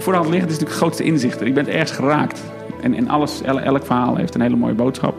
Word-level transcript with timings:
voor 0.00 0.12
de 0.12 0.18
hand 0.18 0.30
liggend 0.30 0.50
is 0.50 0.58
natuurlijk 0.58 0.70
het 0.70 0.80
grootste 0.80 1.04
inzicht. 1.04 1.40
Je 1.40 1.52
bent 1.52 1.68
ergens 1.68 1.90
geraakt. 1.90 2.42
En, 2.82 2.94
en 2.94 3.08
alles, 3.08 3.42
elk, 3.42 3.60
elk 3.60 3.86
verhaal 3.86 4.16
heeft 4.16 4.34
een 4.34 4.40
hele 4.40 4.56
mooie 4.56 4.74
boodschap. 4.74 5.14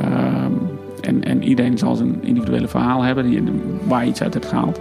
Ehm, 0.00 0.52
en, 1.00 1.24
en 1.24 1.42
iedereen 1.42 1.78
zal 1.78 1.94
zijn 1.94 2.18
individuele 2.22 2.68
verhaal 2.68 3.02
hebben 3.02 3.30
die, 3.30 3.42
waar 3.84 4.02
je 4.02 4.10
iets 4.10 4.22
uit 4.22 4.34
hebt 4.34 4.46
gehaald. 4.46 4.80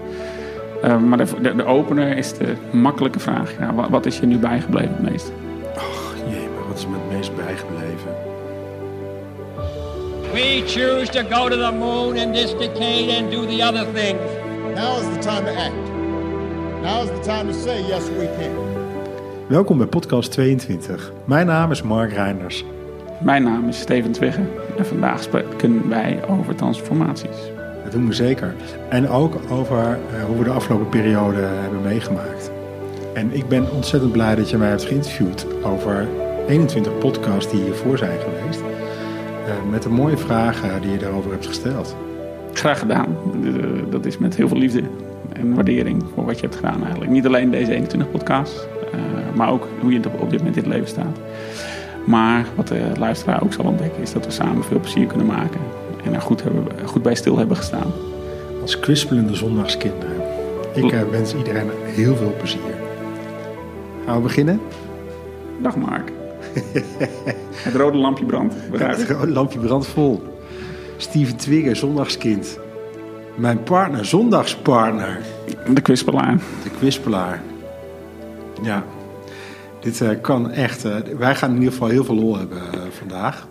Ehm, 0.81 1.07
maar 1.07 1.17
de, 1.17 1.25
de, 1.41 1.55
de 1.55 1.65
opener 1.65 2.17
is 2.17 2.33
de 2.33 2.53
makkelijke 2.71 3.19
vraag. 3.19 3.53
Ja, 3.59 3.73
wat, 3.73 3.89
wat 3.89 4.05
is 4.05 4.19
je 4.19 4.25
nu 4.25 4.37
bijgebleven 4.37 4.95
het 4.95 5.11
meest? 5.11 5.31
Och 5.75 6.13
jee, 6.29 6.47
maar 6.55 6.67
wat 6.67 6.77
is 6.77 6.87
me 6.87 6.93
het 6.93 7.17
meest 7.17 7.35
bijgebleven? 7.35 8.33
We 10.33 10.63
choose 10.65 11.11
to 11.11 11.21
go 11.29 11.49
to 11.49 11.55
the 11.55 11.71
moon 11.71 12.15
in 12.15 12.31
this 12.31 12.51
decade 12.57 13.17
and 13.17 13.31
do 13.31 13.45
the 13.45 13.63
other 13.63 13.85
things. 13.93 14.19
Now 14.75 14.97
is 14.97 15.07
the 15.13 15.19
time 15.19 15.45
to 15.45 15.51
act. 15.51 15.93
Now 16.81 17.03
is 17.03 17.09
the 17.09 17.31
time 17.31 17.47
to 17.47 17.53
say 17.53 17.81
yes 17.87 18.09
we 18.09 18.27
can. 18.37 18.64
Welkom 19.47 19.77
bij 19.77 19.87
podcast 19.87 20.31
22. 20.31 21.11
Mijn 21.25 21.45
naam 21.47 21.71
is 21.71 21.81
Mark 21.81 22.11
Reinders. 22.11 22.65
Mijn 23.21 23.43
naam 23.43 23.67
is 23.67 23.79
Steven 23.79 24.11
Twigge 24.11 24.41
en 24.77 24.85
vandaag 24.85 25.23
spreken 25.23 25.89
wij 25.89 26.27
over 26.27 26.55
transformaties. 26.55 27.51
Dat 27.83 27.91
doen 27.91 28.07
we 28.07 28.13
zeker. 28.13 28.55
En 28.89 29.07
ook 29.07 29.39
over 29.49 29.77
uh, 30.13 30.23
hoe 30.23 30.37
we 30.37 30.43
de 30.43 30.49
afgelopen 30.49 30.89
periode 30.89 31.39
hebben 31.39 31.81
meegemaakt. 31.81 32.51
En 33.13 33.33
ik 33.33 33.47
ben 33.47 33.71
ontzettend 33.71 34.11
blij 34.11 34.35
dat 34.35 34.49
je 34.49 34.57
mij 34.57 34.69
hebt 34.69 34.83
geïnterviewd 34.83 35.45
over 35.63 36.07
21 36.47 36.97
podcasts 36.97 37.51
die 37.51 37.63
hiervoor 37.63 37.97
zijn 37.97 38.19
geweest. 38.19 38.59
Uh, 38.59 39.71
met 39.71 39.83
de 39.83 39.89
mooie 39.89 40.17
vragen 40.17 40.81
die 40.81 40.91
je 40.91 40.97
daarover 40.97 41.31
hebt 41.31 41.47
gesteld. 41.47 41.95
Graag 42.53 42.79
gedaan. 42.79 43.17
Dat 43.89 44.05
is 44.05 44.17
met 44.17 44.35
heel 44.35 44.47
veel 44.47 44.57
liefde 44.57 44.83
en 45.37 45.53
waardering 45.53 46.03
voor 46.13 46.25
wat 46.25 46.35
je 46.35 46.41
hebt 46.41 46.55
gedaan 46.55 46.81
eigenlijk. 46.81 47.11
Niet 47.11 47.25
alleen 47.25 47.51
deze 47.51 47.71
21 47.71 48.11
podcasts, 48.11 48.67
uh, 48.93 48.99
maar 49.35 49.49
ook 49.49 49.67
hoe 49.81 49.91
je 49.91 49.99
op 50.19 50.29
dit 50.29 50.39
moment 50.39 50.57
in 50.57 50.63
het 50.63 50.73
leven 50.73 50.87
staat. 50.87 51.19
Maar 52.05 52.45
wat 52.55 52.67
de 52.67 52.91
luisteraar 52.99 53.43
ook 53.43 53.53
zal 53.53 53.65
ontdekken 53.65 54.01
is 54.01 54.11
dat 54.11 54.25
we 54.25 54.31
samen 54.31 54.63
veel 54.63 54.79
plezier 54.79 55.07
kunnen 55.07 55.27
maken. 55.27 55.59
En 56.03 56.13
er 56.13 56.21
goed, 56.21 56.43
hebben, 56.43 56.63
goed 56.85 57.01
bij 57.01 57.15
stil 57.15 57.37
hebben 57.37 57.57
gestaan. 57.57 57.91
Als 58.61 58.79
kwispelende 58.79 59.35
zondagskinderen. 59.35 60.15
Ik 60.73 60.91
uh, 60.91 61.01
wens 61.11 61.35
iedereen 61.35 61.69
heel 61.83 62.15
veel 62.15 62.33
plezier. 62.37 62.75
Gaan 64.05 64.15
we 64.15 64.21
beginnen? 64.21 64.61
Dag 65.61 65.75
Mark. 65.75 66.11
het 67.55 67.75
rode 67.75 67.97
lampje 67.97 68.25
brandt. 68.25 68.55
Ja, 68.77 68.87
het 68.87 69.09
rode 69.09 69.31
lampje 69.31 69.59
brandt 69.59 69.87
vol. 69.87 70.23
Steven 70.97 71.35
Twigger, 71.35 71.75
zondagskind. 71.75 72.59
Mijn 73.35 73.63
partner, 73.63 74.05
zondagspartner. 74.05 75.19
De 75.73 75.81
kwispelaar. 75.81 76.37
De 76.63 76.69
kwispelaar. 76.77 77.41
Ja, 78.61 78.83
dit 79.79 80.01
uh, 80.01 80.09
kan 80.21 80.51
echt. 80.51 80.85
Uh, 80.85 80.95
wij 81.17 81.35
gaan 81.35 81.49
in 81.49 81.55
ieder 81.55 81.71
geval 81.71 81.87
heel 81.87 82.03
veel 82.03 82.15
lol 82.15 82.37
hebben 82.37 82.57
uh, 82.57 82.81
vandaag. 82.89 83.47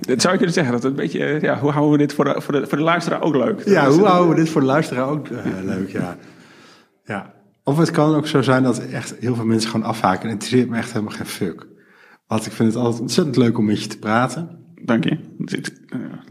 Dat 0.00 0.20
zou 0.20 0.32
je 0.32 0.38
kunnen 0.38 0.54
zeggen. 0.54 0.72
Dat 0.72 0.82
het 0.82 0.90
een 0.90 0.98
beetje, 0.98 1.38
ja, 1.40 1.58
hoe 1.58 1.70
houden 1.70 1.92
we 1.92 1.98
dit 1.98 2.14
voor 2.14 2.24
de, 2.24 2.40
voor 2.40 2.52
de, 2.52 2.66
voor 2.66 2.78
de 2.78 2.84
luisteraar 2.84 3.22
ook 3.22 3.34
leuk? 3.34 3.62
Ja, 3.64 3.90
hoe 3.90 4.06
houden 4.06 4.34
we 4.34 4.40
dit 4.40 4.48
voor 4.48 4.60
de 4.60 4.66
luisteraar 4.66 5.08
ook 5.08 5.28
leuk? 5.64 5.90
Ja. 5.90 6.16
ja. 7.04 7.32
Of 7.64 7.78
het 7.78 7.90
kan 7.90 8.14
ook 8.14 8.26
zo 8.26 8.42
zijn 8.42 8.62
dat 8.62 8.78
echt 8.78 9.14
heel 9.20 9.34
veel 9.34 9.44
mensen 9.44 9.70
gewoon 9.70 9.86
afhaken. 9.86 10.22
En 10.22 10.28
het 10.28 10.42
interesseert 10.42 10.70
me 10.70 10.76
echt 10.76 10.92
helemaal 10.92 11.16
geen 11.16 11.26
fuck. 11.26 11.66
Want 12.26 12.46
ik 12.46 12.52
vind 12.52 12.74
het 12.74 12.82
altijd 12.82 13.00
ontzettend 13.00 13.36
leuk 13.36 13.58
om 13.58 13.64
met 13.64 13.82
je 13.82 13.88
te 13.88 13.98
praten. 13.98 14.48
Dank 14.82 15.04
je. 15.04 15.18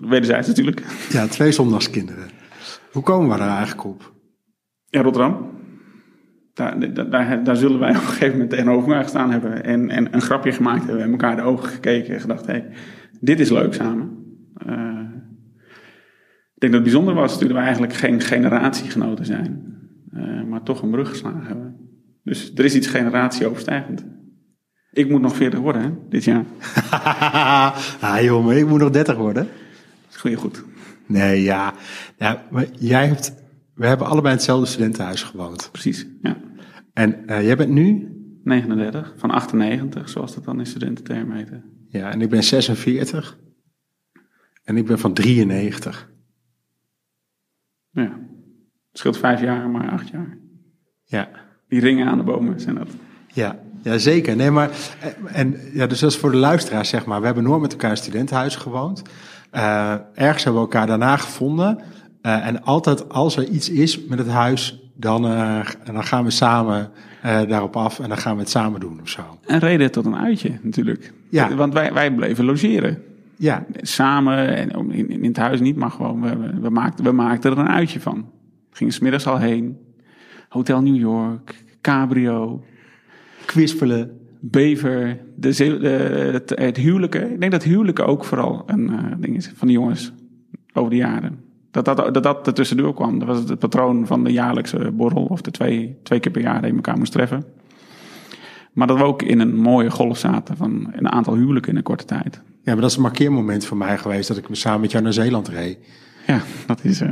Wederzijds 0.02 0.48
natuurlijk. 0.48 0.84
Ja, 1.10 1.28
twee 1.28 1.52
zondagskinderen. 1.52 2.30
Hoe 2.94 3.04
komen 3.04 3.30
we 3.30 3.38
daar 3.38 3.58
eigenlijk 3.58 3.84
op? 3.84 4.14
Ja, 4.86 5.02
Rotterdam. 5.02 5.50
Daar, 6.54 6.94
daar, 7.10 7.44
daar, 7.44 7.56
zullen 7.56 7.80
wij 7.80 7.90
op 7.96 7.96
een 7.96 8.02
gegeven 8.02 8.32
moment 8.32 8.50
tegenover 8.50 8.88
elkaar 8.88 9.04
gestaan 9.04 9.32
hebben. 9.32 9.64
En, 9.64 9.90
en 9.90 10.14
een 10.14 10.22
grapje 10.22 10.52
gemaakt 10.52 10.86
hebben. 10.86 11.04
En 11.04 11.12
elkaar 11.12 11.36
de 11.36 11.42
ogen 11.42 11.70
gekeken. 11.70 12.14
En 12.14 12.22
gedacht, 12.22 12.46
hé, 12.46 12.54
hey, 12.54 12.70
dit 13.20 13.40
is 13.40 13.50
leuk 13.50 13.74
samen. 13.74 14.26
Uh, 14.68 15.00
ik 16.54 16.60
denk 16.60 16.74
dat 16.74 16.74
het 16.74 16.84
bijzonder 16.84 17.14
was 17.14 17.40
dat 17.40 17.52
we 17.52 17.58
eigenlijk 17.58 17.94
geen 17.94 18.22
generatiegenoten 18.22 19.26
zijn. 19.26 19.78
Uh, 20.14 20.44
maar 20.44 20.64
toch 20.64 20.82
een 20.82 20.92
brug 20.92 21.10
geslagen 21.10 21.46
hebben. 21.46 21.76
Dus 22.24 22.52
er 22.56 22.66
is 22.66 22.76
iets 22.76 22.88
generatieoverstijgend. 22.88 24.06
Ik 24.92 25.10
moet 25.10 25.22
nog 25.22 25.36
40 25.36 25.60
worden, 25.60 25.82
hè, 25.82 25.90
dit 26.10 26.24
jaar. 26.24 26.46
ah, 28.00 28.22
jongen, 28.22 28.58
ik 28.58 28.68
moet 28.68 28.80
nog 28.80 28.90
30 28.90 29.16
worden. 29.16 29.48
Goeie 30.12 30.38
goed. 30.38 30.64
Nee, 31.08 31.42
ja. 31.42 31.74
ja 32.18 32.48
maar 32.52 32.66
jij 32.80 33.08
hebt, 33.08 33.34
we 33.74 33.86
hebben 33.88 34.08
allebei 34.08 34.34
hetzelfde 34.34 34.66
studentenhuis 34.66 35.24
gewoond. 35.24 35.70
Precies, 35.72 36.08
ja. 36.22 36.38
En 36.94 37.24
uh, 37.26 37.44
jij 37.44 37.56
bent 37.56 37.70
nu? 37.70 38.08
39, 38.44 39.14
van 39.18 39.32
98, 39.32 40.10
zoals 40.10 40.36
dat 40.36 40.44
dan 40.44 40.60
in 40.60 40.66
studententerm 40.66 41.32
heette. 41.32 41.62
Ja, 41.88 42.12
en 42.12 42.22
ik 42.22 42.30
ben 42.30 42.44
46. 42.44 43.38
En 44.64 44.78
ik 44.78 44.86
ben 44.86 45.00
van 45.00 45.14
93. 45.14 46.12
Ja, 47.90 48.20
het 48.90 48.98
scheelt 49.00 49.18
vijf 49.18 49.42
jaar, 49.42 49.70
maar 49.70 49.92
acht 49.92 50.10
jaar. 50.10 50.38
Ja. 51.04 51.30
Die 51.68 51.80
ringen 51.80 52.08
aan 52.08 52.18
de 52.18 52.24
bomen 52.24 52.60
zijn 52.60 52.76
dat. 52.76 52.90
Ja, 53.28 53.60
ja 53.82 53.98
zeker. 53.98 54.36
Nee, 54.36 54.52
maar, 54.52 54.72
en, 55.26 55.58
ja, 55.74 55.88
dus 55.88 56.00
dat 56.00 56.12
is 56.12 56.18
voor 56.18 56.32
de 56.32 56.38
luisteraars, 56.38 56.90
zeg 56.90 57.06
maar. 57.06 57.20
We 57.20 57.26
hebben 57.26 57.44
nooit 57.44 57.62
met 57.62 57.72
elkaar 57.72 57.90
in 57.90 57.98
studentenhuis 57.98 58.56
gewoond. 58.56 59.02
Uh, 59.56 59.94
ergens 60.14 60.44
hebben 60.44 60.62
we 60.62 60.68
elkaar 60.68 60.88
daarna 60.88 61.18
gevonden. 61.18 61.80
Uh, 62.22 62.48
en 62.48 62.64
altijd 62.64 63.10
als 63.10 63.38
er 63.38 63.48
iets 63.48 63.70
is 63.70 64.06
met 64.06 64.20
het 64.20 64.28
huis, 64.28 64.82
dan, 64.96 65.26
uh, 65.26 65.60
dan 65.84 66.04
gaan 66.04 66.24
we 66.24 66.32
samen 66.32 66.92
daarop 67.24 67.76
af 67.76 68.00
en 68.00 68.10
dan 68.10 68.18
gaan 68.18 68.36
we 68.36 68.42
het 68.42 68.50
samen 68.50 68.80
doen 68.80 69.00
of 69.02 69.10
zo. 69.10 69.22
Een 69.46 69.60
reden 69.60 69.92
tot 69.92 70.06
een 70.06 70.16
uitje 70.16 70.60
natuurlijk. 70.62 71.14
Ja. 71.30 71.56
Want 71.56 71.74
wij, 71.74 71.94
wij 71.94 72.14
bleven 72.14 72.46
logeren. 72.46 73.02
Ja. 73.36 73.66
Samen, 73.82 74.56
en 74.56 74.92
in, 74.92 75.10
in 75.10 75.24
het 75.24 75.38
huis 75.38 75.60
niet, 75.60 75.76
maar 75.76 75.92
gewoon, 75.92 76.22
we, 76.22 76.60
we, 76.62 76.70
maakten, 76.70 77.06
we 77.06 77.12
maakten 77.12 77.52
er 77.52 77.58
een 77.58 77.70
uitje 77.70 78.00
van. 78.00 78.30
Gingen 78.72 78.94
smiddags 78.94 79.28
al 79.28 79.38
heen. 79.38 79.78
Hotel 80.50 80.82
New 80.82 80.96
York, 80.96 81.64
cabrio. 81.82 82.64
Kwispelen. 83.46 84.23
Bever, 84.46 85.20
de, 85.36 85.54
de, 85.80 85.90
het, 86.32 86.50
het 86.56 86.78
huwelijken. 86.78 87.32
Ik 87.32 87.40
denk 87.40 87.52
dat 87.52 87.64
huwelijken 87.64 88.06
ook 88.06 88.26
vooral 88.26 88.64
een 88.66 88.92
uh, 88.92 89.00
ding 89.18 89.36
is 89.36 89.52
van 89.56 89.68
de 89.68 89.74
jongens 89.74 90.14
over 90.74 90.90
de 90.90 90.96
jaren. 90.96 91.40
Dat 91.72 91.86
dat, 91.86 92.14
dat, 92.14 92.24
dat 92.24 92.48
er 92.48 92.54
tussendoor 92.54 92.94
kwam. 92.94 93.20
Dat 93.20 93.28
was 93.28 93.50
het 93.50 93.60
patroon 93.60 94.08
van 94.08 94.24
de 94.24 94.32
jaarlijkse 94.32 94.92
borrel 94.92 95.26
of 95.26 95.42
de 95.42 95.52
twee, 95.52 95.98
twee 96.04 96.20
keer 96.20 96.32
per 96.32 96.42
jaar 96.42 96.62
dat 96.62 96.70
je 96.70 96.76
elkaar 96.76 96.98
moest 96.98 97.12
treffen. 97.12 97.46
Maar 98.74 98.88
dat 98.88 98.98
we 98.98 99.04
ook 99.04 99.22
in 99.22 99.40
een 99.40 99.56
mooie 99.56 99.92
golf 99.92 100.18
zaten 100.18 100.58
van 100.58 100.90
een 100.92 101.12
aantal 101.12 101.36
huwelijken 101.36 101.72
in 101.72 101.78
een 101.78 101.84
korte 101.84 102.06
tijd. 102.06 102.42
Ja, 102.44 102.72
maar 102.72 102.82
dat 102.82 102.90
is 102.90 102.96
een 102.96 103.02
markeermoment 103.02 103.66
voor 103.66 103.78
mij 103.78 103.98
geweest 103.98 104.28
dat 104.28 104.38
ik 104.38 104.46
samen 104.52 104.82
met 104.82 104.92
jou 104.92 105.04
naar 105.04 105.14
Zeeland 105.14 105.48
reed. 105.48 105.78
Ja, 106.28 106.42
dat 106.66 106.84
is... 106.84 107.02
Uh... 107.02 107.10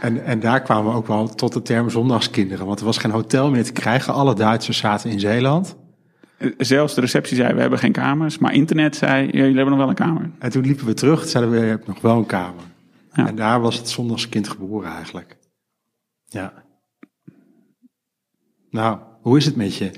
En, 0.00 0.24
en 0.24 0.40
daar 0.40 0.62
kwamen 0.62 0.90
we 0.90 0.96
ook 0.96 1.06
wel 1.06 1.28
tot 1.28 1.52
de 1.52 1.62
term 1.62 1.90
zondagskinderen. 1.90 2.66
Want 2.66 2.78
er 2.78 2.84
was 2.84 2.98
geen 2.98 3.10
hotel 3.10 3.50
meer 3.50 3.64
te 3.64 3.72
krijgen. 3.72 4.12
Alle 4.12 4.34
Duitsers 4.34 4.78
zaten 4.78 5.10
in 5.10 5.20
Zeeland. 5.20 5.76
Zelfs 6.58 6.94
de 6.94 7.00
receptie 7.00 7.36
zei, 7.36 7.54
we 7.54 7.60
hebben 7.60 7.78
geen 7.78 7.92
kamers. 7.92 8.38
Maar 8.38 8.54
internet 8.54 8.96
zei, 8.96 9.26
jullie 9.26 9.56
hebben 9.56 9.68
nog 9.68 9.78
wel 9.78 9.88
een 9.88 9.94
kamer. 9.94 10.30
En 10.38 10.50
toen 10.50 10.62
liepen 10.62 10.86
we 10.86 10.94
terug, 10.94 11.28
zeiden 11.28 11.52
we, 11.52 11.58
je 11.58 11.64
hebt 11.64 11.86
nog 11.86 12.00
wel 12.00 12.16
een 12.16 12.26
kamer. 12.26 12.62
Ja. 13.12 13.26
En 13.26 13.36
daar 13.36 13.60
was 13.60 13.76
het 13.76 13.88
zondagskind 13.88 14.48
geboren 14.48 14.90
eigenlijk. 14.90 15.36
Ja. 16.24 16.52
Nou, 18.70 18.98
hoe 19.20 19.36
is 19.36 19.44
het 19.44 19.56
met 19.56 19.74
je? 19.74 19.90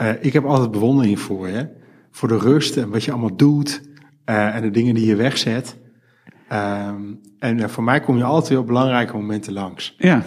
Uh, 0.00 0.10
ik 0.20 0.32
heb 0.32 0.44
altijd 0.44 0.70
bewondering 0.70 1.20
voor 1.20 1.48
je. 1.48 1.68
Voor 2.10 2.28
de 2.28 2.38
rust 2.38 2.76
en 2.76 2.90
wat 2.90 3.04
je 3.04 3.10
allemaal 3.10 3.36
doet. 3.36 3.82
Uh, 4.26 4.54
en 4.54 4.62
de 4.62 4.70
dingen 4.70 4.94
die 4.94 5.06
je 5.06 5.16
wegzet. 5.16 5.76
Um, 6.52 7.20
en 7.38 7.58
uh, 7.58 7.66
voor 7.66 7.84
mij 7.84 8.00
kom 8.00 8.16
je 8.16 8.24
altijd 8.24 8.48
weer 8.48 8.58
op 8.58 8.66
belangrijke 8.66 9.16
momenten 9.16 9.52
langs. 9.52 9.94
Ja, 9.98 10.22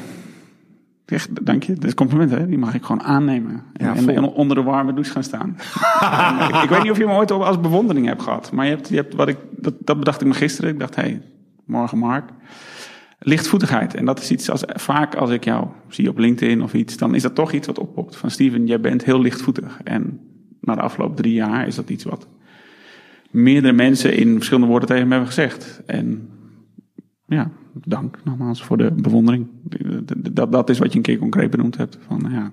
Echt, 1.09 1.45
dank 1.45 1.63
je. 1.63 1.73
Dat 1.73 1.83
is 1.83 1.93
compliment, 1.93 2.31
hè? 2.31 2.47
Die 2.47 2.57
mag 2.57 2.73
ik 2.73 2.83
gewoon 2.83 3.03
aannemen. 3.03 3.63
Ja, 3.73 3.95
en, 3.95 4.09
en, 4.09 4.23
onder 4.23 4.55
de 4.55 4.63
warme 4.63 4.93
douche 4.93 5.11
gaan 5.11 5.23
staan. 5.23 5.57
en, 6.39 6.47
ik, 6.55 6.63
ik, 6.63 6.69
weet 6.69 6.81
niet 6.81 6.91
of 6.91 6.97
je 6.97 7.05
me 7.05 7.13
ooit 7.13 7.31
als 7.31 7.59
bewondering 7.59 8.05
hebt 8.05 8.21
gehad. 8.21 8.51
Maar 8.51 8.65
je 8.65 8.71
hebt, 8.71 8.89
je 8.89 8.95
hebt 8.95 9.13
wat 9.13 9.27
ik, 9.27 9.37
dat, 9.51 9.73
dat 9.79 9.97
bedacht 9.97 10.21
ik 10.21 10.27
me 10.27 10.33
gisteren. 10.33 10.69
Ik 10.69 10.79
dacht, 10.79 10.95
hé, 10.95 11.01
hey, 11.01 11.21
morgen 11.65 11.97
Mark. 11.97 12.29
Lichtvoetigheid. 13.19 13.95
En 13.95 14.05
dat 14.05 14.19
is 14.19 14.31
iets 14.31 14.49
als 14.49 14.63
vaak 14.65 15.15
als 15.15 15.29
ik 15.29 15.43
jou 15.43 15.67
zie 15.87 16.09
op 16.09 16.17
LinkedIn 16.17 16.63
of 16.63 16.73
iets, 16.73 16.97
dan 16.97 17.15
is 17.15 17.21
dat 17.21 17.35
toch 17.35 17.51
iets 17.51 17.67
wat 17.67 17.79
oppopt. 17.79 18.15
Van 18.15 18.31
Steven, 18.31 18.65
jij 18.65 18.79
bent 18.79 19.05
heel 19.05 19.21
lichtvoetig. 19.21 19.79
En 19.83 20.19
na 20.61 20.75
de 20.75 20.81
afgelopen 20.81 21.15
drie 21.15 21.33
jaar 21.33 21.67
is 21.67 21.75
dat 21.75 21.89
iets 21.89 22.03
wat 22.03 22.27
meerdere 23.29 23.73
mensen 23.73 24.15
in 24.15 24.35
verschillende 24.35 24.67
woorden 24.67 24.87
tegen 24.87 25.03
me 25.03 25.11
hebben 25.11 25.33
gezegd. 25.33 25.81
En 25.85 26.29
ja, 27.25 27.51
dank 27.87 28.19
nogmaals 28.23 28.63
voor 28.63 28.77
de 28.77 28.91
bewondering. 28.91 29.47
Dat, 30.33 30.51
dat 30.51 30.69
is 30.69 30.79
wat 30.79 30.91
je 30.91 30.97
een 30.97 31.03
keer 31.03 31.17
concreet 31.17 31.49
benoemd 31.49 31.77
hebt. 31.77 31.97
Van, 32.07 32.27
ja, 32.29 32.51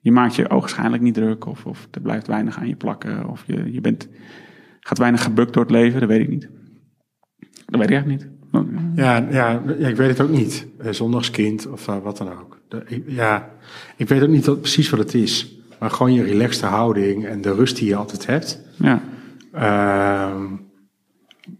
je 0.00 0.12
maakt 0.12 0.34
je 0.34 0.50
ogenschijnlijk 0.50 1.02
niet 1.02 1.14
druk 1.14 1.46
of, 1.46 1.66
of 1.66 1.88
er 1.90 2.00
blijft 2.00 2.26
weinig 2.26 2.58
aan 2.58 2.68
je 2.68 2.76
plakken. 2.76 3.28
Of 3.28 3.44
je, 3.46 3.72
je 3.72 3.80
bent, 3.80 4.08
gaat 4.80 4.98
weinig 4.98 5.22
gebukt 5.22 5.52
door 5.52 5.62
het 5.62 5.72
leven, 5.72 6.00
dat 6.00 6.08
weet 6.08 6.20
ik 6.20 6.28
niet. 6.28 6.48
Dat 7.66 7.80
weet 7.80 7.90
ik 7.90 7.96
echt 7.96 8.06
niet. 8.06 8.28
Ja, 8.94 9.26
ja, 9.30 9.62
ja, 9.78 9.88
ik 9.88 9.96
weet 9.96 10.08
het 10.08 10.20
ook 10.20 10.30
niet. 10.30 10.66
Zondagskind 10.90 11.66
of 11.66 11.88
uh, 11.88 11.98
wat 11.98 12.16
dan 12.16 12.32
ook. 12.32 12.60
De, 12.68 12.82
ik, 12.86 13.04
ja, 13.06 13.50
ik 13.96 14.08
weet 14.08 14.22
ook 14.22 14.28
niet 14.28 14.46
wat, 14.46 14.60
precies 14.60 14.90
wat 14.90 14.98
het 14.98 15.14
is. 15.14 15.56
maar 15.78 15.90
gewoon 15.90 16.12
je 16.12 16.22
relaxte 16.22 16.66
houding 16.66 17.26
en 17.26 17.40
de 17.40 17.54
rust 17.54 17.76
die 17.76 17.88
je 17.88 17.96
altijd 17.96 18.26
hebt. 18.26 18.60
Ja. 18.76 19.02
Ehm, 19.52 20.46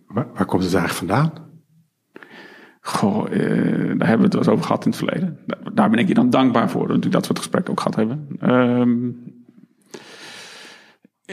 waar, 0.07 0.27
waar 0.35 0.47
komt 0.47 0.65
het 0.65 0.75
eigenlijk 0.75 0.93
vandaan? 0.93 1.33
Goh, 2.91 3.27
eh, 3.33 3.39
daar 3.99 4.09
hebben 4.09 4.19
we 4.19 4.25
het 4.25 4.33
wel 4.33 4.43
eens 4.43 4.49
over 4.49 4.65
gehad 4.65 4.85
in 4.85 4.91
het 4.91 4.99
verleden. 4.99 5.39
Daar, 5.75 5.91
ben 5.91 5.99
ik 5.99 6.09
je 6.09 6.15
dan 6.15 6.31
dankbaar 6.31 6.71
voor, 6.71 6.89
dat 6.89 7.05
we 7.05 7.11
dat 7.11 7.25
soort 7.25 7.39
gesprekken 7.39 7.73
ook 7.73 7.81
gehad 7.81 7.97
hebben. 7.97 8.29
Ehm, 8.39 9.11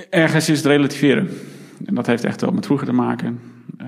ergens 0.09 0.50
is 0.50 0.57
het 0.57 0.65
relativeren. 0.65 1.30
En 1.86 1.95
dat 1.95 2.07
heeft 2.07 2.24
echt 2.24 2.42
wel 2.42 2.51
met 2.51 2.65
vroeger 2.65 2.88
te 2.88 2.94
maken. 2.94 3.39
Eh, 3.77 3.88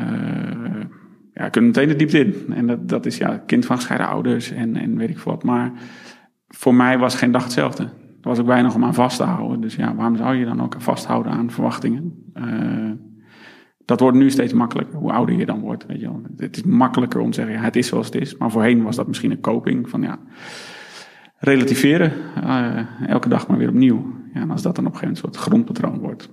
ja, 1.33 1.49
kunnen 1.49 1.69
meteen 1.69 1.87
de 1.87 1.95
diepte 1.95 2.19
in. 2.19 2.53
En 2.53 2.67
dat, 2.67 2.89
dat 2.89 3.05
is 3.05 3.17
ja, 3.17 3.43
kind 3.45 3.65
van 3.65 3.75
gescheiden 3.75 4.07
ouders 4.07 4.51
en, 4.51 4.75
en 4.75 4.97
weet 4.97 5.09
ik 5.09 5.19
wat. 5.19 5.43
Maar 5.43 5.71
voor 6.47 6.75
mij 6.75 6.97
was 6.97 7.15
geen 7.15 7.31
dag 7.31 7.43
hetzelfde. 7.43 7.83
Er 7.83 8.29
was 8.29 8.39
ook 8.39 8.45
weinig 8.45 8.75
om 8.75 8.83
aan 8.83 8.93
vast 8.93 9.17
te 9.17 9.23
houden. 9.23 9.61
Dus 9.61 9.75
ja, 9.75 9.95
waarom 9.95 10.15
zou 10.15 10.35
je 10.35 10.45
dan 10.45 10.61
ook 10.61 10.75
vasthouden 10.77 11.31
aan 11.31 11.51
verwachtingen? 11.51 12.31
Eh, 12.33 12.91
dat 13.89 13.99
wordt 13.99 14.17
nu 14.17 14.29
steeds 14.29 14.53
makkelijker, 14.53 14.97
hoe 14.97 15.11
ouder 15.11 15.35
je 15.35 15.45
dan 15.45 15.59
wordt. 15.59 15.85
Weet 15.85 15.99
je 15.99 16.05
wel. 16.05 16.21
Het 16.37 16.55
is 16.57 16.63
makkelijker 16.63 17.19
om 17.19 17.29
te 17.31 17.35
zeggen, 17.35 17.55
ja, 17.55 17.61
het 17.61 17.75
is 17.75 17.87
zoals 17.87 18.05
het 18.05 18.15
is. 18.15 18.37
Maar 18.37 18.51
voorheen 18.51 18.83
was 18.83 18.95
dat 18.95 19.07
misschien 19.07 19.31
een 19.31 19.39
coping 19.39 19.89
van 19.89 20.01
ja, 20.01 20.19
relativeren. 21.37 22.11
eh, 22.35 23.09
elke 23.09 23.29
dag 23.29 23.47
maar 23.47 23.57
weer 23.57 23.69
opnieuw. 23.69 24.13
Ja, 24.33 24.41
en 24.41 24.51
als 24.51 24.61
dat 24.61 24.75
dan 24.75 24.85
op 24.85 24.93
een 24.93 24.99
gegeven 24.99 25.15
moment 25.15 25.17
een 25.17 25.33
soort 25.33 25.35
grondpatroon 25.35 25.99
wordt. 25.99 26.29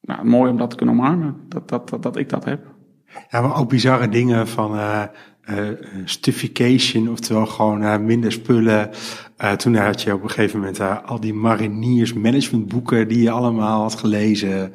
Nou, 0.00 0.24
mooi 0.24 0.50
om 0.50 0.56
dat 0.56 0.70
te 0.70 0.76
kunnen 0.76 0.94
omarmen, 0.94 1.36
dat, 1.48 1.68
dat, 1.68 1.88
dat, 1.88 2.02
dat 2.02 2.16
ik 2.16 2.28
dat 2.28 2.44
heb. 2.44 2.74
Ja, 3.28 3.40
maar 3.40 3.56
ook 3.56 3.68
bizarre 3.68 4.08
dingen 4.08 4.48
van 4.48 4.76
eh 4.76 5.02
eh, 5.40 5.68
stuffication, 6.04 7.10
oftewel 7.10 7.46
gewoon 7.46 8.04
minder 8.04 8.32
spullen. 8.32 8.90
Toen 9.56 9.74
had 9.74 10.02
je 10.02 10.14
op 10.14 10.22
een 10.22 10.30
gegeven 10.30 10.58
moment 10.58 10.80
al 11.04 11.20
die 11.20 11.34
mariniers 11.34 12.12
managementboeken 12.12 13.08
die 13.08 13.22
je 13.22 13.30
allemaal 13.30 13.82
had 13.82 13.94
gelezen. 13.94 14.72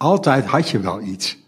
Eh, 0.00 0.06
altijd 0.06 0.44
had 0.44 0.68
je 0.68 0.80
wel 0.80 1.02
iets. 1.02 1.38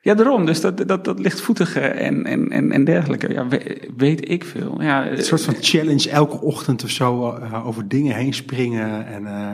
Ja, 0.00 0.14
daarom. 0.14 0.46
Dus 0.46 0.60
dat, 0.60 0.88
dat, 0.88 1.04
dat 1.04 1.18
lichtvoetige 1.18 1.80
en, 1.80 2.24
en, 2.24 2.50
en, 2.50 2.72
en 2.72 2.84
dergelijke. 2.84 3.32
Ja, 3.32 3.48
we- 3.48 3.90
weet 3.96 4.30
ik 4.30 4.44
veel. 4.44 4.82
Ja, 4.82 5.10
Een 5.10 5.22
soort 5.24 5.44
van 5.44 5.54
challenge 5.60 6.10
elke 6.10 6.40
ochtend 6.40 6.84
of 6.84 6.90
zo 6.90 7.30
eh, 7.32 7.66
over 7.66 7.88
dingen 7.88 8.14
heen 8.16 8.34
springen. 8.34 9.06
En 9.06 9.26
eh 9.26 9.50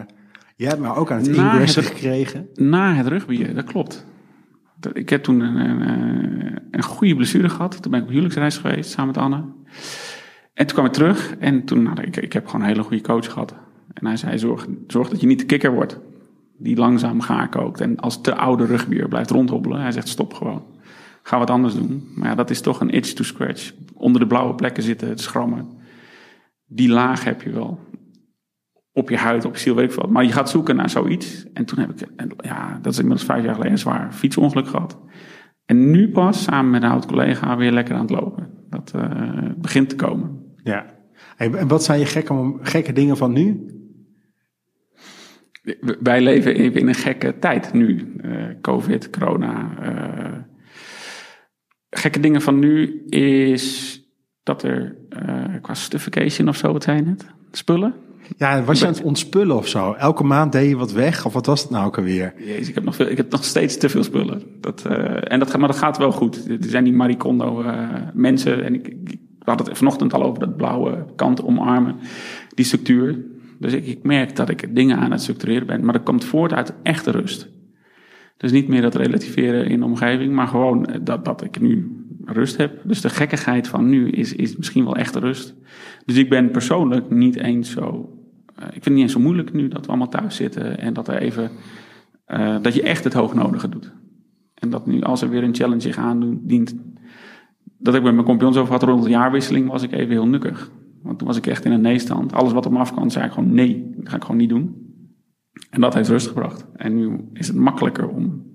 jij 0.56 0.69
hebt 0.69 0.81
me 0.81 0.94
ook 0.94 1.11
aan 1.11 1.19
het 1.19 1.27
ingressen 1.29 1.83
gekregen. 1.83 2.49
Na 2.55 2.94
het 2.94 3.06
rugbier, 3.06 3.55
dat 3.55 3.65
klopt. 3.65 4.06
Dat- 4.81 4.97
Ik 4.97 5.09
heb 5.09 5.23
toen 5.23 5.41
een, 5.41 5.56
een, 5.56 5.83
eh, 5.83 6.56
een 6.71 6.83
goede 6.83 7.17
blessure 7.17 7.49
gehad. 7.49 7.83
Toen 7.83 7.91
ben 7.91 8.00
ik 8.00 8.06
op 8.06 8.11
huwelijksreis 8.12 8.56
geweest 8.56 8.91
samen 8.91 9.06
met 9.15 9.23
Anne. 9.25 9.37
En 10.55 10.67
toen 10.67 10.75
kwam 10.77 10.85
ik 10.87 10.93
terug 10.93 11.35
en 11.38 11.65
toen, 11.65 11.83
nou, 11.83 12.00
ik, 12.03 12.17
ik 12.17 12.33
heb 12.33 12.47
gewoon 12.47 12.61
een 12.61 12.67
hele 12.73 12.83
goede 12.83 13.03
coach 13.03 13.33
gehad. 13.33 13.55
En 13.95 14.06
hij 14.06 14.17
zei, 14.17 14.38
zorg, 14.38 14.67
zorg 14.87 15.09
dat 15.09 15.21
je 15.21 15.27
niet 15.27 15.38
de 15.38 15.45
kikker 15.47 15.73
wordt. 15.75 15.99
Die 16.62 16.76
langzaam 16.76 17.20
gaar 17.20 17.49
kookt 17.49 17.81
en 17.81 17.97
als 17.97 18.20
te 18.20 18.35
oude 18.35 18.64
rugbier 18.64 19.09
blijft 19.09 19.31
rondhobbelen. 19.31 19.81
Hij 19.81 19.93
zegt, 19.93 20.09
stop 20.09 20.35
gewoon. 20.35 20.62
Ga 21.23 21.38
wat 21.38 21.50
anders 21.50 21.75
doen. 21.75 22.09
Maar 22.14 22.29
ja, 22.29 22.35
dat 22.35 22.50
is 22.50 22.61
toch 22.61 22.81
een 22.81 22.91
itch 22.91 23.12
to 23.12 23.25
scratch. 23.25 23.73
Onder 23.94 24.20
de 24.20 24.26
blauwe 24.26 24.55
plekken 24.55 24.82
zitten, 24.82 25.09
het 25.09 25.20
schrammen. 25.20 25.67
Die 26.67 26.88
laag 26.88 27.25
heb 27.25 27.43
je 27.43 27.50
wel 27.50 27.79
op 28.93 29.09
je 29.09 29.17
huid, 29.17 29.44
op 29.44 29.55
je 29.55 29.61
ziel, 29.61 29.75
weet 29.75 29.97
ik. 29.97 30.09
Maar 30.09 30.25
je 30.25 30.32
gaat 30.32 30.50
zoeken 30.50 30.76
naar 30.76 30.91
zoiets. 30.91 31.47
En 31.53 31.64
toen 31.64 31.79
heb 31.79 31.91
ik, 31.91 32.09
ja, 32.44 32.79
dat 32.82 32.93
is 32.93 32.99
inmiddels 32.99 33.26
vijf 33.26 33.44
jaar 33.44 33.53
geleden, 33.53 33.73
een 33.73 33.79
zwaar 33.79 34.12
fietsongeluk 34.12 34.69
gehad. 34.69 34.99
En 35.64 35.91
nu 35.91 36.11
pas, 36.11 36.43
samen 36.43 36.70
met 36.70 36.82
een 36.82 36.91
oud 36.91 37.06
collega, 37.06 37.56
weer 37.56 37.73
lekker 37.73 37.94
aan 37.94 38.00
het 38.00 38.11
lopen. 38.11 38.49
Dat 38.70 38.93
eh, 38.94 39.11
begint 39.56 39.88
te 39.88 39.97
komen. 39.97 40.55
Ja. 40.62 40.87
En 41.37 41.69
wat 41.69 41.85
zijn 41.85 41.99
je 41.99 42.06
gekke, 42.06 42.59
gekke 42.61 42.93
dingen 42.93 43.17
van 43.17 43.32
nu? 43.32 43.67
Wij 46.00 46.20
leven 46.20 46.55
in, 46.55 46.75
in 46.75 46.88
een 46.88 46.94
gekke 46.94 47.38
tijd 47.38 47.73
nu. 47.73 48.14
Eh, 48.23 48.31
Covid, 48.61 49.11
corona. 49.11 49.70
eh. 49.82 50.38
gekke 51.91 52.20
dingen 52.20 52.43
van 52.43 52.59
nu 52.59 53.05
is 53.09 53.97
dat 54.43 54.62
er 54.62 54.97
eh, 55.09 55.44
qua 55.61 55.75
stuffication 55.75 56.49
of 56.49 56.56
zo, 56.56 56.73
wat 56.73 56.82
zei 56.82 56.97
je 56.97 57.03
net? 57.03 57.26
Spullen? 57.53 57.94
Ja, 58.37 58.62
was 58.62 58.79
je 58.79 58.87
aan 58.87 58.93
het 58.93 59.03
ontspullen 59.03 59.56
of 59.56 59.69
zo? 59.69 59.93
Elke 59.93 60.25
maand 60.25 60.53
deed 60.53 60.69
je 60.69 60.76
wat 60.76 60.93
weg? 60.93 61.26
Of 61.26 61.32
wat 61.32 61.47
was 61.47 61.62
het 61.62 61.70
nou 61.70 61.87
ook 61.87 61.97
alweer? 61.99 62.35
Jezus, 62.38 62.69
ik 62.69 62.75
heb 62.75 62.85
nog, 62.85 62.94
veel, 62.94 63.09
ik 63.09 63.17
heb 63.17 63.31
nog 63.31 63.44
steeds 63.44 63.79
te 63.79 63.88
veel 63.88 64.03
spullen. 64.03 64.43
Dat, 64.61 64.82
en 64.85 65.38
dat, 65.38 65.59
maar 65.59 65.69
dat 65.69 65.79
gaat 65.79 65.99
wel 65.99 66.12
goed. 66.12 66.49
Er 66.49 66.59
zijn 66.61 66.85
die 66.85 67.19
eh, 67.19 67.79
mensen. 68.12 68.64
En 68.64 68.75
ik, 68.75 68.88
ik 68.88 69.20
we 69.44 69.49
hadden 69.50 69.69
het 69.69 69.79
vanochtend 69.79 70.14
al 70.14 70.23
over 70.23 70.38
dat 70.41 70.56
blauwe 70.56 71.05
kant 71.17 71.43
omarmen. 71.44 71.97
Die 72.55 72.64
structuur. 72.64 73.19
Dus 73.62 73.73
ik, 73.73 73.87
ik 73.87 74.03
merk 74.03 74.37
dat 74.37 74.49
ik 74.49 74.75
dingen 74.75 74.99
aan 74.99 75.11
het 75.11 75.20
structureren 75.20 75.67
ben. 75.67 75.85
Maar 75.85 75.93
dat 75.93 76.03
komt 76.03 76.25
voort 76.25 76.53
uit 76.53 76.75
echte 76.82 77.11
rust. 77.11 77.49
Dus 78.37 78.53
niet 78.53 78.69
meer 78.69 78.82
dat 78.82 78.94
relativeren 78.94 79.67
in 79.67 79.79
de 79.79 79.85
omgeving. 79.85 80.32
Maar 80.32 80.49
gewoon 80.49 80.87
eh, 80.87 81.00
dat, 81.03 81.25
dat 81.25 81.44
ik 81.44 81.61
nu 81.61 82.05
rust 82.25 82.56
heb. 82.56 82.81
Dus 82.85 83.00
de 83.00 83.11
gekkigheid 83.11 83.69
van 83.69 83.88
nu 83.88 84.11
is, 84.11 84.35
is 84.35 84.56
misschien 84.56 84.85
wel 84.85 84.97
echte 84.97 85.19
rust. 85.19 85.55
Dus 86.05 86.17
ik 86.17 86.29
ben 86.29 86.50
persoonlijk 86.50 87.11
niet 87.11 87.37
eens 87.37 87.70
zo... 87.70 88.11
eh, 88.55 88.67
ik 88.67 88.73
vind 88.73 88.85
het 88.85 88.94
niet 88.94 89.03
eens 89.03 89.12
zo 89.12 89.20
moeilijk 89.20 89.53
nu 89.53 89.69
dat 89.69 89.81
we 89.81 89.88
allemaal 89.88 90.09
thuis 90.09 90.37
zitten. 90.37 90.79
En 90.79 90.93
dat 90.93 91.09
er 91.09 91.17
even... 91.17 91.50
eh, 92.25 92.56
dat 92.62 92.75
je 92.75 92.82
echt 92.82 93.05
het 93.05 93.12
hoognodige 93.12 93.69
doet. 93.69 93.93
En 94.55 94.70
dat 94.70 94.87
nu 94.87 95.00
als 95.00 95.23
er 95.23 95.31
weer 95.31 95.43
een 95.43 95.55
challenge 95.55 95.81
zich 95.81 95.97
aandient... 95.97 96.75
Dat 97.79 97.94
ik 97.94 98.03
met 98.03 98.14
mijn 98.14 98.26
compagnons 98.26 98.56
over 98.56 98.73
had 98.73 98.82
rond 98.82 99.03
de 99.05 99.11
jaarwisseling... 99.11 99.69
was 99.69 99.82
ik 99.82 99.93
even 99.93 100.11
heel 100.11 100.29
nukkig. 100.29 100.70
Want 101.02 101.19
toen 101.19 101.26
was 101.26 101.37
ik 101.37 101.46
echt 101.46 101.64
in 101.64 101.72
een 101.72 101.81
nee-stand. 101.81 102.32
Alles 102.32 102.52
wat 102.52 102.66
op 102.66 102.72
me 102.72 102.78
afkwam, 102.78 103.10
zei 103.10 103.25
ik 103.25 103.32
gewoon 103.32 103.54
nee. 103.54 103.90
Dat 103.96 104.08
ga 104.08 104.16
ik 104.16 104.22
gewoon 104.22 104.37
niet 104.37 104.49
doen. 104.49 104.90
En 105.70 105.81
dat 105.81 105.94
heeft 105.94 106.08
rust 106.08 106.26
gebracht. 106.26 106.66
En 106.76 106.96
nu 106.96 107.28
is 107.32 107.46
het 107.46 107.56
makkelijker 107.56 108.08
om... 108.08 108.50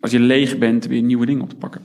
Als 0.00 0.10
je 0.10 0.20
leeg 0.20 0.58
bent, 0.58 0.86
weer 0.86 1.02
nieuwe 1.02 1.26
dingen 1.26 1.42
op 1.42 1.48
te 1.48 1.56
pakken. 1.56 1.80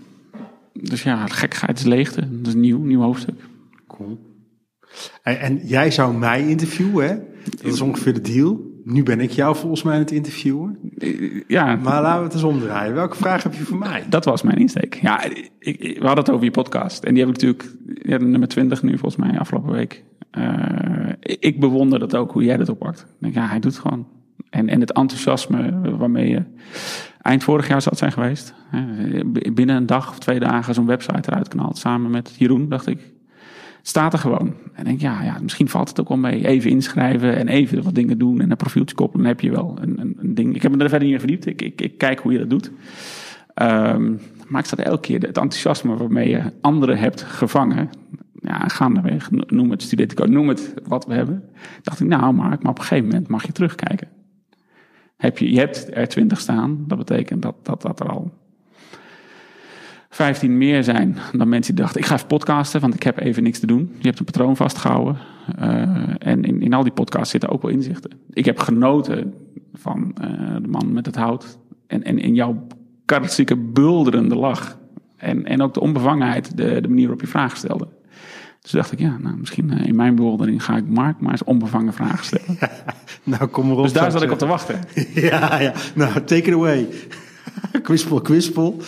Dus 0.74 1.04
ja, 1.04 1.28
gekkigheid 1.28 1.78
is 1.78 1.86
leegte. 1.86 2.38
Dat 2.38 2.48
is 2.48 2.56
nieuw, 2.56 2.80
nieuw 2.84 3.02
hoofdstuk. 3.02 3.40
Cool. 3.88 4.20
En, 5.24 5.40
en 5.40 5.58
jij 5.58 5.92
zou 5.92 6.18
mij 6.18 6.48
interviewen, 6.48 7.08
hè? 7.08 7.16
Dat 7.44 7.74
is 7.74 7.82
ongeveer 7.82 8.14
de 8.14 8.22
deal. 8.22 8.71
Nu 8.84 9.04
ben 9.04 9.20
ik 9.20 9.30
jou 9.32 9.56
volgens 9.56 9.84
mij 9.84 9.94
aan 9.94 10.00
het 10.00 10.12
interviewen. 10.12 10.80
Ja, 11.48 11.76
Maar 11.76 12.02
laten 12.02 12.18
we 12.20 12.24
het 12.26 12.34
eens 12.34 12.44
omdraaien. 12.44 12.94
Welke 12.94 13.16
vraag 13.16 13.44
heb 13.44 13.54
je 13.54 13.64
voor 13.64 13.78
mij? 13.78 14.04
dat 14.10 14.26
was 14.26 14.42
mijn 14.42 14.58
insteek. 14.58 14.96
Ja, 14.96 15.24
ik, 15.24 15.52
ik- 15.60 15.80
we 16.00 16.06
hadden 16.06 16.24
het 16.24 16.30
over 16.34 16.46
je 16.46 16.52
podcast. 16.52 17.04
En 17.04 17.14
die 17.14 17.26
heb 17.26 17.36
ik 17.36 17.42
natuurlijk, 17.42 17.76
ja, 18.08 18.18
nummer 18.18 18.48
20 18.48 18.84
nu 18.84 18.98
volgens 18.98 19.16
mij, 19.16 19.40
afgelopen 19.40 19.72
week. 19.72 20.04
Eh, 20.32 21.10
ik- 21.20 21.60
bewonder 21.60 22.00
dat 22.00 22.16
ook, 22.16 22.32
hoe 22.32 22.44
jij 22.44 22.58
dat 22.58 22.70
oppakt. 22.70 23.00
Ik 23.00 23.16
denk, 23.20 23.34
ja, 23.34 23.48
hij 23.48 23.60
doet 23.60 23.72
het 23.72 23.82
gewoon. 23.82 24.08
En, 24.50 24.68
en 24.70 24.80
het 24.80 24.92
enthousiasme 24.94 25.82
waarmee 25.98 26.30
je 26.30 26.44
eind 27.22 27.44
vorig 27.44 27.68
jaar 27.68 27.82
het 27.84 27.98
zijn 27.98 28.12
geweest. 28.12 28.54
b- 29.34 29.56
binnen 29.56 29.76
een 29.76 29.86
dag 29.86 30.10
of 30.10 30.20
twee 30.20 30.40
dagen 30.40 30.74
zo'n 30.74 30.86
website 30.86 31.30
eruit 31.32 31.48
knalt. 31.48 31.78
Samen 31.78 32.12
met 32.12 32.36
Jeroen, 32.38 32.70
dacht 32.70 32.88
ik. 32.88 33.11
Staat 33.82 34.14
er 34.14 34.20
gewoon. 34.20 34.54
En 34.74 34.84
denk, 34.84 35.02
ja, 35.02 35.24
ja, 35.24 35.38
misschien 35.42 35.70
valt 35.70 35.90
het 35.90 36.00
ook 36.00 36.08
wel 36.08 36.18
mee. 36.18 36.48
Even 36.48 36.70
inschrijven 36.70 37.36
en 37.36 37.48
even 37.48 37.84
wat 37.84 37.96
dingen 37.96 38.18
doen 38.18 38.42
en 38.42 38.52
een 38.52 38.58
profieltje 38.58 38.96
koppelen. 38.96 39.26
Dan 39.26 39.34
heb 39.34 39.42
je 39.42 39.52
wel 39.52 39.78
een, 39.82 40.00
een, 40.00 40.18
een 40.20 40.36
ding. 40.36 40.56
Ik 40.56 40.62
heb 40.62 40.72
me 40.72 40.84
er 40.84 40.90
verder 40.90 41.08
niet 41.08 41.22
in 41.22 41.28
verdiept. 41.28 41.46
Ik, 41.46 41.82
ik, 41.82 41.98
kijk 41.98 42.20
hoe 42.20 42.32
je 42.32 42.38
dat 42.38 42.50
doet. 42.50 42.72
Ehm, 43.54 44.14
maar 44.48 44.62
ik 44.62 44.68
zat 44.68 44.80
elke 44.80 45.02
keer 45.02 45.20
het 45.20 45.38
enthousiasme 45.38 45.98
waarmee 45.98 46.30
je 46.30 46.42
anderen 46.62 46.98
hebt 46.98 47.22
gevangen. 47.22 47.90
Ja, 48.34 48.68
gaandeweg, 48.68 49.32
no- 49.32 49.44
noem 49.48 49.72
het 49.72 49.82
studentencode, 49.82 50.32
noem 50.32 50.48
het 50.48 50.74
wat 50.88 51.06
we 51.06 51.14
hebben. 51.14 51.44
Dacht 51.82 52.00
ik, 52.00 52.08
nou 52.08 52.34
Mark, 52.34 52.64
maar 52.64 52.72
op 52.72 52.78
een 52.78 52.84
gegeven 52.86 53.10
moment 53.10 53.28
mag 53.28 53.46
je 53.46 53.52
terugkijken. 53.52 54.08
Heb 55.18 55.38
je, 55.38 55.52
je 55.52 55.60
hebt 55.60 55.88
er 55.96 56.08
20 56.08 56.40
staan, 56.40 56.84
dat 56.88 56.98
betekent 56.98 57.42
dat, 57.42 57.56
dat, 57.64 57.82
dat 57.82 58.00
er 58.00 58.10
al 58.10 58.32
15 60.14 60.58
meer 60.58 60.84
zijn 60.84 61.18
dan 61.32 61.50
mensen 61.50 61.76
die 61.76 61.84
dachten, 61.84 62.02
ik 62.02 62.08
ga 62.08 62.16
even 62.16 62.28
podcasten, 62.28 62.82
want 62.82 62.94
ik 62.94 63.04
heb 63.04 63.20
even 63.20 63.44
niks 63.44 63.60
te 63.60 63.68
doen. 63.68 63.96
Je 63.98 64.08
hebt 64.08 64.20
een 64.20 64.26
patroon 64.26 64.56
vastgehouden. 64.56 65.18
Eh, 65.58 65.82
en 66.20 66.44
in, 66.44 66.62
in 66.62 66.74
al 66.74 66.84
die 66.84 66.92
podcasts 66.92 67.32
zitten 67.32 67.50
ook 67.50 67.62
wel 67.62 67.72
inzichten. 67.72 68.12
Ik 68.30 68.46
heb 68.46 68.60
genoten 68.60 69.34
van 69.74 70.16
eh, 70.22 70.56
de 70.62 70.68
man 70.68 70.94
met 70.94 71.06
het 71.06 71.16
hout. 71.16 71.58
En, 71.88 72.04
en 72.04 72.20
in 72.20 72.34
jouw 72.34 72.68
karakteristieke 73.06 73.56
bulderende 73.56 74.36
lach. 74.36 74.78
En, 75.18 75.46
en 75.46 75.62
ook 75.62 75.74
de 75.74 75.80
onbevangenheid, 75.80 76.58
de, 76.58 76.82
de 76.82 76.88
manier 76.88 77.04
waarop 77.04 77.22
je 77.22 77.28
vragen 77.28 77.58
stelde. 77.58 77.88
Dus 78.62 78.72
dacht 78.72 78.92
ik, 78.92 79.00
ja, 79.00 79.18
nou, 79.18 79.38
misschien 79.38 79.72
eh, 79.72 79.86
in 79.86 79.96
mijn 79.96 80.16
bewondering 80.16 80.64
ga 80.64 80.78
ik 80.78 80.88
Mark 80.88 81.20
maar 81.20 81.32
eens 81.32 81.44
onbevangen 81.44 81.94
vragen 81.94 82.26
stellen. 82.26 82.58
Nou, 83.24 83.46
kom 83.46 83.70
erop. 83.70 83.84
Dus 83.84 83.94
daar 83.94 84.12
zat 84.12 84.22
ik 84.22 84.32
op 84.32 84.38
te 84.38 84.46
wachten. 84.46 84.80
Ja, 85.14 85.60
ja. 85.60 85.74
Nou, 85.96 86.14
take 86.14 86.42
it 86.42 86.54
away. 86.54 86.88
kwispel, 87.84 88.22
kwispel. 88.22 88.82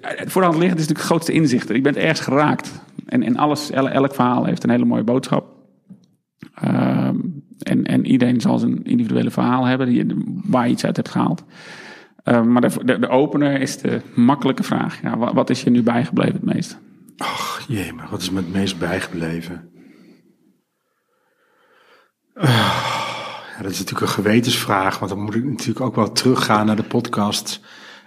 Het 0.00 0.32
voor 0.32 0.40
de 0.40 0.46
hand 0.46 0.58
liggend 0.58 0.80
is 0.80 0.86
natuurlijk 0.86 0.98
het 0.98 1.06
grootste 1.06 1.32
inzicht. 1.32 1.70
Ik 1.70 1.82
ben 1.82 1.96
ergens 1.96 2.20
geraakt. 2.20 2.82
En, 3.06 3.22
en 3.22 3.36
alles, 3.36 3.70
el- 3.70 3.88
elk 3.88 4.14
verhaal 4.14 4.44
heeft 4.44 4.64
een 4.64 4.70
hele 4.70 4.84
mooie 4.84 5.04
boodschap. 5.04 5.54
Ehm, 6.54 7.16
en, 7.58 7.84
en 7.84 8.06
iedereen 8.06 8.40
zal 8.40 8.58
zijn 8.58 8.84
individuele 8.84 9.30
verhaal 9.30 9.64
hebben 9.64 9.88
die, 9.88 10.06
waar 10.44 10.66
je 10.66 10.72
iets 10.72 10.84
uit 10.84 10.96
hebt 10.96 11.08
gehaald. 11.08 11.44
Ehm, 12.22 12.52
maar 12.52 12.60
de, 12.60 12.98
de, 12.98 13.08
opener 13.08 13.60
is 13.60 13.78
de 13.78 14.00
makkelijke 14.14 14.62
vraag. 14.62 15.02
Ja, 15.02 15.32
wat, 15.34 15.50
is 15.50 15.62
je 15.62 15.70
nu 15.70 15.82
bijgebleven 15.82 16.34
het 16.34 16.54
meest? 16.54 16.78
Jee, 17.68 17.92
maar 17.92 18.08
wat 18.10 18.20
is 18.20 18.30
me 18.30 18.36
het 18.36 18.52
meest 18.52 18.78
bijgebleven? 18.78 19.70
Ja, 22.34 23.62
dat 23.62 23.70
is 23.70 23.78
natuurlijk 23.78 24.00
een 24.00 24.22
gewetensvraag, 24.22 24.98
want 24.98 25.10
dan 25.10 25.20
moet 25.20 25.34
ik 25.34 25.44
natuurlijk 25.44 25.80
ook 25.80 25.94
wel 25.94 26.12
teruggaan 26.12 26.66
naar 26.66 26.76
de 26.76 26.82
podcast 26.82 27.60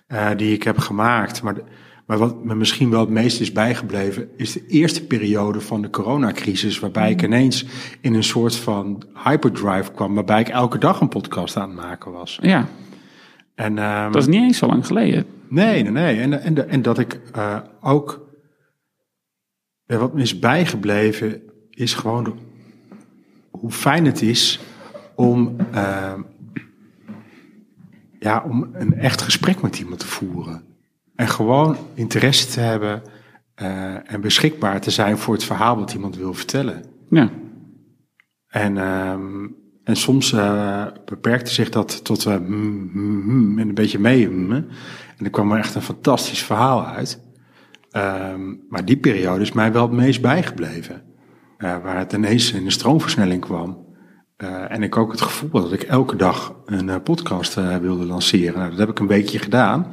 eh, 0.08 0.30
die 0.38 0.54
ik 0.54 0.64
heb 0.64 0.78
gemaakt. 0.78 1.42
Maar, 1.42 1.54
de- 1.54 1.64
maar 2.06 2.18
wat 2.18 2.44
me 2.44 2.56
misschien 2.56 2.90
wel 2.90 3.00
het 3.00 3.10
meest 3.10 3.42
is 3.42 3.52
bijgebleven, 3.52 4.30
is 4.38 4.52
de 4.54 4.66
eerste 4.68 5.06
periode 5.06 5.62
van 5.62 5.82
de 5.82 5.90
coronacrisis, 5.90 6.80
waarbij 6.80 7.12
ik 7.12 7.22
ineens 7.24 7.66
in 8.02 8.14
een 8.14 8.24
soort 8.24 8.56
van 8.56 9.04
hyperdrive 9.24 9.92
kwam, 9.92 10.14
waarbij 10.14 10.40
ik 10.40 10.50
elke 10.50 10.78
dag 10.78 11.02
een 11.02 11.10
podcast 11.10 11.58
aan 11.58 11.70
het 11.70 11.78
maken 11.80 12.12
was. 12.12 12.38
Ja, 12.42 12.68
En, 13.56 13.78
ehm, 13.78 14.12
dat 14.12 14.22
is 14.22 14.28
niet 14.28 14.42
eens 14.44 14.58
zo 14.58 14.68
lang 14.68 14.86
geleden. 14.86 15.26
Nee, 15.50 15.84
nee, 15.84 15.92
nee. 15.92 16.20
En, 16.20 16.42
en, 16.42 16.70
en 16.70 16.82
dat 16.82 17.00
ik 17.00 17.20
eh, 17.34 17.58
ook. 17.82 18.24
Wat 19.86 20.14
me 20.14 20.22
is 20.22 20.40
bijgebleven 20.40 21.42
is 21.70 21.94
gewoon 21.94 22.24
de- 22.24 22.34
hoe 23.52 23.72
fijn 23.72 24.06
het 24.06 24.22
is 24.22 24.60
om. 25.16 25.56
eh, 25.72 26.14
ja, 28.26 28.44
om 28.50 28.70
een 28.74 28.94
echt 28.94 29.22
gesprek 29.22 29.62
met 29.62 29.80
iemand 29.80 30.00
te 30.00 30.08
voeren. 30.08 30.64
En 31.16 31.28
gewoon 31.28 31.78
interesse 31.94 32.48
te 32.48 32.60
hebben 32.60 33.02
eh, 33.56 34.12
en 34.12 34.22
beschikbaar 34.22 34.82
te 34.82 34.92
zijn 34.92 35.18
voor 35.18 35.34
het 35.34 35.44
verhaal 35.44 35.78
wat 35.78 35.94
iemand 35.94 36.18
wil 36.18 36.34
vertellen. 36.34 36.84
Ja, 37.10 37.30
En, 38.48 38.78
ehm, 38.78 39.48
en 39.84 39.96
soms 39.96 40.34
eh, 40.34 40.86
beperkte 41.06 41.52
zich 41.52 41.70
dat 41.70 42.04
tot 42.04 42.26
eh, 42.26 42.38
mm, 42.38 42.90
mm, 42.94 43.24
mm, 43.26 43.60
en 43.60 43.68
een 43.68 43.74
beetje 43.74 44.00
mee. 44.00 44.30
mm. 44.30 44.52
en 44.52 45.26
er 45.26 45.30
kwam 45.30 45.52
er 45.52 45.58
echt 45.58 45.76
een 45.76 45.82
fantastisch 45.82 46.44
verhaal 46.44 46.86
uit. 46.86 47.22
Ehm, 47.92 48.54
maar 48.70 48.86
die 48.86 48.98
periode 48.98 49.42
is 49.42 49.52
mij 49.52 49.72
wel 49.72 49.82
het 49.82 49.92
meest 49.92 50.22
bijgebleven. 50.22 51.04
Waar 51.58 51.98
het 51.98 52.14
ineens 52.14 52.52
in 52.52 52.66
een 52.66 52.72
stroomversnelling 52.72 53.42
kwam. 53.42 53.85
Eh, 54.38 54.72
en 54.72 54.84
ik 54.84 54.98
ook 54.98 55.12
het 55.12 55.22
gevoel 55.22 55.50
had 55.52 55.62
dat 55.62 55.72
ik 55.72 55.82
elke 55.84 56.16
dag 56.16 56.56
een 56.66 56.90
eh, 56.90 56.96
podcast 57.04 57.58
eh, 57.58 57.78
wilde 57.78 58.06
lanceren. 58.06 58.58
Nou, 58.58 58.70
dat 58.70 58.80
heb 58.80 58.90
ik 58.90 59.00
een 59.00 59.08
weekje 59.08 59.40
gedaan. 59.40 59.88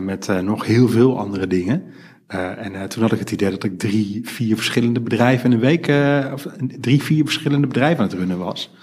met 0.00 0.28
nog 0.42 0.66
heel 0.66 0.88
veel 0.88 1.18
andere 1.18 1.46
dingen. 1.46 1.82
En 2.26 2.88
toen 2.88 3.02
had 3.02 3.12
ik 3.12 3.18
het 3.18 3.30
idee 3.30 3.50
dat 3.50 3.64
ik 3.64 3.78
drie, 3.78 4.20
vier 4.24 4.56
verschillende 4.56 5.00
bedrijven 5.00 5.44
in 5.50 5.52
een 5.52 5.60
week, 5.62 5.92
of 6.32 6.46
drie, 6.80 7.02
vier 7.02 7.24
verschillende 7.24 7.66
bedrijven 7.66 7.98
aan 8.04 8.08
het 8.10 8.18
runnen 8.18 8.38
was. 8.38 8.74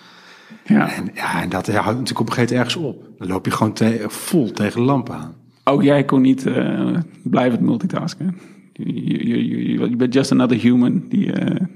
ja. 0.65 0.93
En 0.93 1.09
ja, 1.13 1.41
en 1.41 1.49
dat 1.49 1.67
houdt 1.67 1.85
natuurlijk 1.99 2.19
op 2.19 2.27
een 2.27 2.33
gegeven 2.33 2.55
moment 2.57 2.73
ergens 2.75 2.75
op. 2.95 3.09
Dan 3.19 3.27
loop 3.27 3.45
je 3.45 3.51
gewoon 3.51 3.73
te- 3.73 4.05
vol 4.07 4.51
tegen 4.51 4.79
de 4.79 4.85
lamp 4.85 5.09
aan. 5.09 5.33
Ook 5.63 5.83
jij 5.83 6.03
kon 6.05 6.21
niet 6.21 6.43
blijvend 7.23 7.61
multitasken. 7.61 8.37
Je, 8.73 8.93
je, 8.93 9.27
je, 9.27 9.47
je- 9.79 9.89
je 9.89 9.95
bent 9.95 10.13
just 10.13 10.31
another 10.31 10.57
human. 10.57 11.03
Die, 11.09 11.31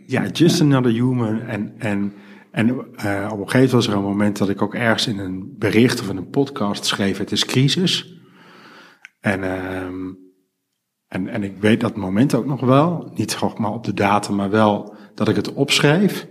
Ja, 0.05 0.27
just 0.27 0.61
another 0.61 0.91
human. 0.91 1.39
En, 1.41 1.73
en, 1.77 2.13
en 2.55 2.69
eh, 2.95 3.29
op 3.31 3.39
een 3.39 3.49
gegeven 3.49 3.59
moment 3.59 3.71
was 3.71 3.87
er 3.87 3.93
een 3.93 4.01
moment 4.01 4.37
dat 4.37 4.49
ik 4.49 4.61
ook 4.61 4.75
ergens 4.75 5.07
in 5.07 5.19
een 5.19 5.55
bericht 5.57 6.01
of 6.01 6.09
in 6.09 6.17
een 6.17 6.29
podcast 6.29 6.85
schreef: 6.85 7.17
Het 7.17 7.31
is 7.31 7.45
crisis. 7.45 8.19
En, 9.19 9.43
ehm, 9.43 10.13
en, 11.07 11.27
en 11.27 11.43
ik 11.43 11.57
weet 11.57 11.79
dat 11.81 11.95
moment 11.95 12.33
ook 12.35 12.45
nog 12.45 12.59
wel. 12.59 13.11
Niet 13.15 13.39
maar 13.57 13.71
op 13.71 13.83
de 13.83 13.93
datum, 13.93 14.35
maar 14.35 14.49
wel 14.49 14.95
dat 15.15 15.27
ik 15.27 15.35
het 15.35 15.53
opschreef. 15.53 16.27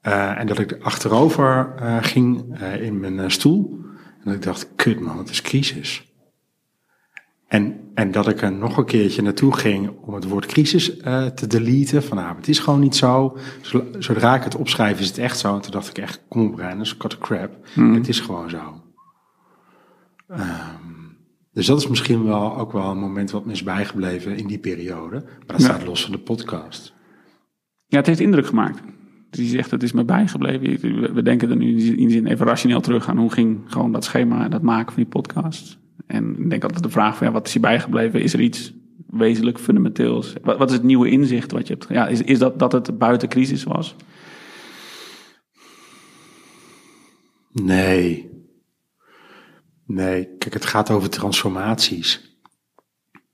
Eh, 0.00 0.38
en 0.40 0.46
dat 0.46 0.58
ik 0.58 0.78
achterover 0.82 1.74
eh, 1.76 1.96
ging 2.00 2.58
in 2.80 3.00
mijn 3.00 3.30
stoel. 3.30 3.78
En 4.18 4.24
dat 4.24 4.34
ik 4.34 4.42
dacht: 4.42 4.68
Kut 4.76 5.00
man, 5.00 5.18
het 5.18 5.30
is 5.30 5.42
crisis. 5.42 6.13
En, 7.54 7.90
en 7.94 8.10
dat 8.10 8.28
ik 8.28 8.42
er 8.42 8.52
nog 8.52 8.76
een 8.76 8.84
keertje 8.84 9.22
naartoe 9.22 9.56
ging 9.56 9.90
om 10.00 10.14
het 10.14 10.28
woord 10.28 10.46
crisis 10.46 10.96
eh, 10.96 11.26
te 11.26 11.46
deleten. 11.46 12.02
Van 12.02 12.16
nou, 12.16 12.36
het 12.36 12.48
is 12.48 12.58
gewoon 12.58 12.80
niet 12.80 12.96
zo. 12.96 13.36
Zo- 13.62 13.84
Zodra 13.98 14.34
ik 14.34 14.42
het 14.42 14.56
opschrijf 14.56 15.00
is 15.00 15.06
het 15.08 15.18
echt 15.18 15.38
zo. 15.38 15.54
En 15.54 15.60
toen 15.60 15.70
dacht 15.72 15.88
ik 15.88 15.98
echt, 15.98 16.22
kom 16.28 16.46
op 16.46 16.54
Reiners, 16.58 16.96
cut 16.96 17.12
a 17.14 17.16
crap. 17.20 17.56
Het 17.74 18.08
is 18.08 18.20
gewoon 18.20 18.50
zo. 18.50 18.82
Ehm, 20.28 20.92
dus 21.52 21.66
dat 21.66 21.78
is 21.78 21.88
misschien 21.88 22.24
wel 22.24 22.56
ook 22.58 22.72
wel 22.72 22.90
een 22.90 22.98
moment 22.98 23.30
wat 23.30 23.44
me 23.46 23.52
is 23.52 23.62
bijgebleven 23.62 24.36
in 24.36 24.46
die 24.46 24.58
periode. 24.58 25.22
Maar 25.24 25.46
dat 25.46 25.60
Ja. 25.60 25.64
staat 25.64 25.86
los 25.86 26.02
van 26.02 26.12
de 26.12 26.18
podcast. 26.18 26.92
ja, 27.86 27.96
het 27.96 28.06
heeft 28.06 28.20
indruk 28.20 28.46
gemaakt. 28.46 28.80
Dus 29.30 29.40
je 29.44 29.48
zegt, 29.50 29.70
het 29.70 29.82
is 29.82 29.92
me 29.92 30.04
bijgebleven. 30.04 31.00
We- 31.00 31.12
We 31.12 31.22
denken 31.22 31.50
er 31.50 31.56
nu 31.56 31.68
in 31.80 31.96
die 31.96 32.10
zin 32.10 32.26
even 32.26 32.46
rationeel 32.46 32.80
terug 32.80 33.08
aan 33.08 33.18
hoe 33.18 33.30
ging 33.30 33.60
gewoon 33.66 33.92
dat 33.92 34.04
schema, 34.04 34.48
dat 34.48 34.62
maken 34.62 34.92
van 34.92 35.02
die 35.02 35.12
podcast. 35.12 35.78
En 36.06 36.36
ik 36.38 36.50
denk 36.50 36.62
altijd 36.62 36.82
de 36.82 36.90
vraag 36.90 37.16
van, 37.16 37.26
ja, 37.26 37.32
wat 37.32 37.46
is 37.46 37.52
je 37.52 37.60
bijgebleven? 37.60 38.22
Is 38.22 38.32
er 38.32 38.40
iets 38.40 38.72
wezenlijk 39.06 39.58
fundamenteels? 39.58 40.32
Wat, 40.42 40.58
wat 40.58 40.68
is 40.68 40.76
het 40.76 40.84
nieuwe 40.84 41.10
inzicht 41.10 41.52
wat 41.52 41.66
je 41.66 41.72
hebt? 41.72 41.86
Ja, 41.88 42.06
is, 42.08 42.22
is 42.22 42.38
dat 42.38 42.58
dat 42.58 42.72
het 42.72 42.98
buiten 42.98 43.28
crisis 43.28 43.64
was? 43.64 43.96
Nee. 47.52 48.32
Nee, 49.86 50.36
kijk, 50.38 50.54
het 50.54 50.64
gaat 50.64 50.90
over 50.90 51.10
transformaties. 51.10 52.38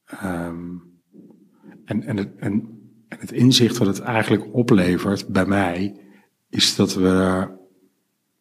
Ehm, 0.04 0.68
en, 1.84 2.02
en, 2.02 2.16
het, 2.16 2.28
en, 2.36 2.52
en 3.08 3.18
het 3.18 3.32
inzicht 3.32 3.76
wat 3.78 3.86
het 3.86 4.00
eigenlijk 4.00 4.54
oplevert 4.54 5.28
bij 5.28 5.46
mij, 5.46 6.00
is 6.48 6.76
dat 6.76 6.94
we 6.94 7.48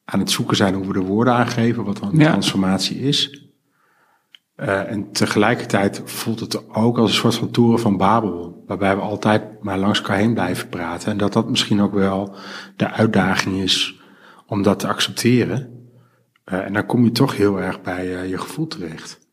aan 0.06 0.20
het 0.20 0.32
zoeken 0.32 0.58
zijn 0.58 0.74
hoe 0.74 0.88
we 0.88 0.94
de 0.94 1.00
woorden 1.00 1.34
aangeven, 1.34 1.84
wat 1.84 1.98
dan 1.98 2.16
Ja. 2.16 2.28
transformatie 2.28 3.00
is. 3.00 3.49
Eh, 4.60 4.92
en 4.92 5.12
tegelijkertijd 5.12 6.02
voelt 6.06 6.40
het 6.40 6.74
ook 6.74 6.98
als 6.98 7.10
een 7.10 7.16
soort 7.16 7.36
van 7.36 7.52
toeren 7.52 7.80
van 7.80 7.98
Babel, 7.98 8.64
waarbij 8.68 8.96
we 8.96 9.02
altijd 9.02 9.64
maar 9.64 9.78
langs 9.78 10.00
elkaar 10.00 10.18
heen 10.18 10.34
blijven 10.34 10.70
praten. 10.70 11.12
En 11.12 11.18
dat 11.18 11.34
dat 11.34 11.50
misschien 11.50 11.82
ook 11.82 11.94
wel 11.94 12.36
de 12.76 12.92
uitdaging 12.92 13.56
is 13.56 14.02
om 14.46 14.62
dat 14.64 14.80
te 14.80 14.88
accepteren. 14.88 15.88
Eh, 16.44 16.66
en 16.66 16.74
dan 16.74 16.86
kom 16.86 17.04
je 17.04 17.12
toch 17.12 17.38
heel 17.38 17.62
erg 17.62 17.82
bij 17.82 18.16
eh, 18.16 18.30
je 18.30 18.38
gevoel 18.38 18.68
terecht. 18.68 19.28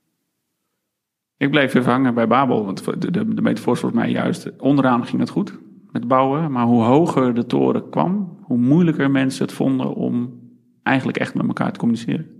Ik 1.37 1.51
bleef 1.51 1.75
even 1.75 1.93
hangen 1.93 2.15
bij 2.15 2.27
Babel, 2.27 2.65
want 2.65 2.85
de, 2.85 3.11
de, 3.11 3.43
metafoor 3.43 3.75
is 3.75 3.81
volgens 3.81 4.03
mij 4.03 4.11
juist, 4.11 4.51
onderaan 4.59 5.07
ging 5.07 5.21
het 5.21 5.31
goed 5.31 5.59
met 5.93 6.09
bouwen, 6.09 6.53
maar 6.53 6.65
hoe 6.65 6.83
hoger 6.83 7.35
de 7.35 7.47
toren 7.47 7.91
kwam, 7.91 8.39
hoe 8.43 8.59
moeilijker 8.59 9.11
mensen 9.11 9.45
het 9.45 9.55
vonden 9.55 9.95
om 9.95 10.41
eigenlijk 10.83 11.19
echt 11.19 11.35
met 11.35 11.47
elkaar 11.47 11.73
te 11.73 11.79
communiceren. 11.79 12.36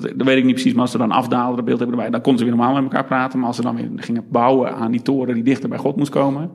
Dat, 0.00 0.26
weet 0.26 0.36
ik 0.36 0.44
niet 0.44 0.54
precies, 0.54 0.72
maar 0.72 0.82
als 0.82 0.90
ze 0.90 0.98
dan 0.98 1.10
afdaalden, 1.10 1.56
dat 1.56 1.64
beeld 1.64 1.78
hebben 1.78 1.96
erbij, 1.96 2.10
dan 2.10 2.20
konden 2.20 2.40
ze 2.40 2.46
weer 2.46 2.56
normaal 2.56 2.74
met 2.74 2.82
elkaar 2.82 3.04
praten, 3.04 3.38
maar 3.38 3.46
als 3.48 3.56
ze 3.56 3.62
dan 3.62 3.76
weer 3.76 3.90
gingen 3.96 4.24
bouwen 4.30 4.74
aan 4.74 4.90
die 4.90 5.02
toren 5.02 5.34
die 5.34 5.42
dichter 5.42 5.68
bij 5.68 5.78
God 5.78 5.96
moest 5.96 6.10
komen, 6.10 6.50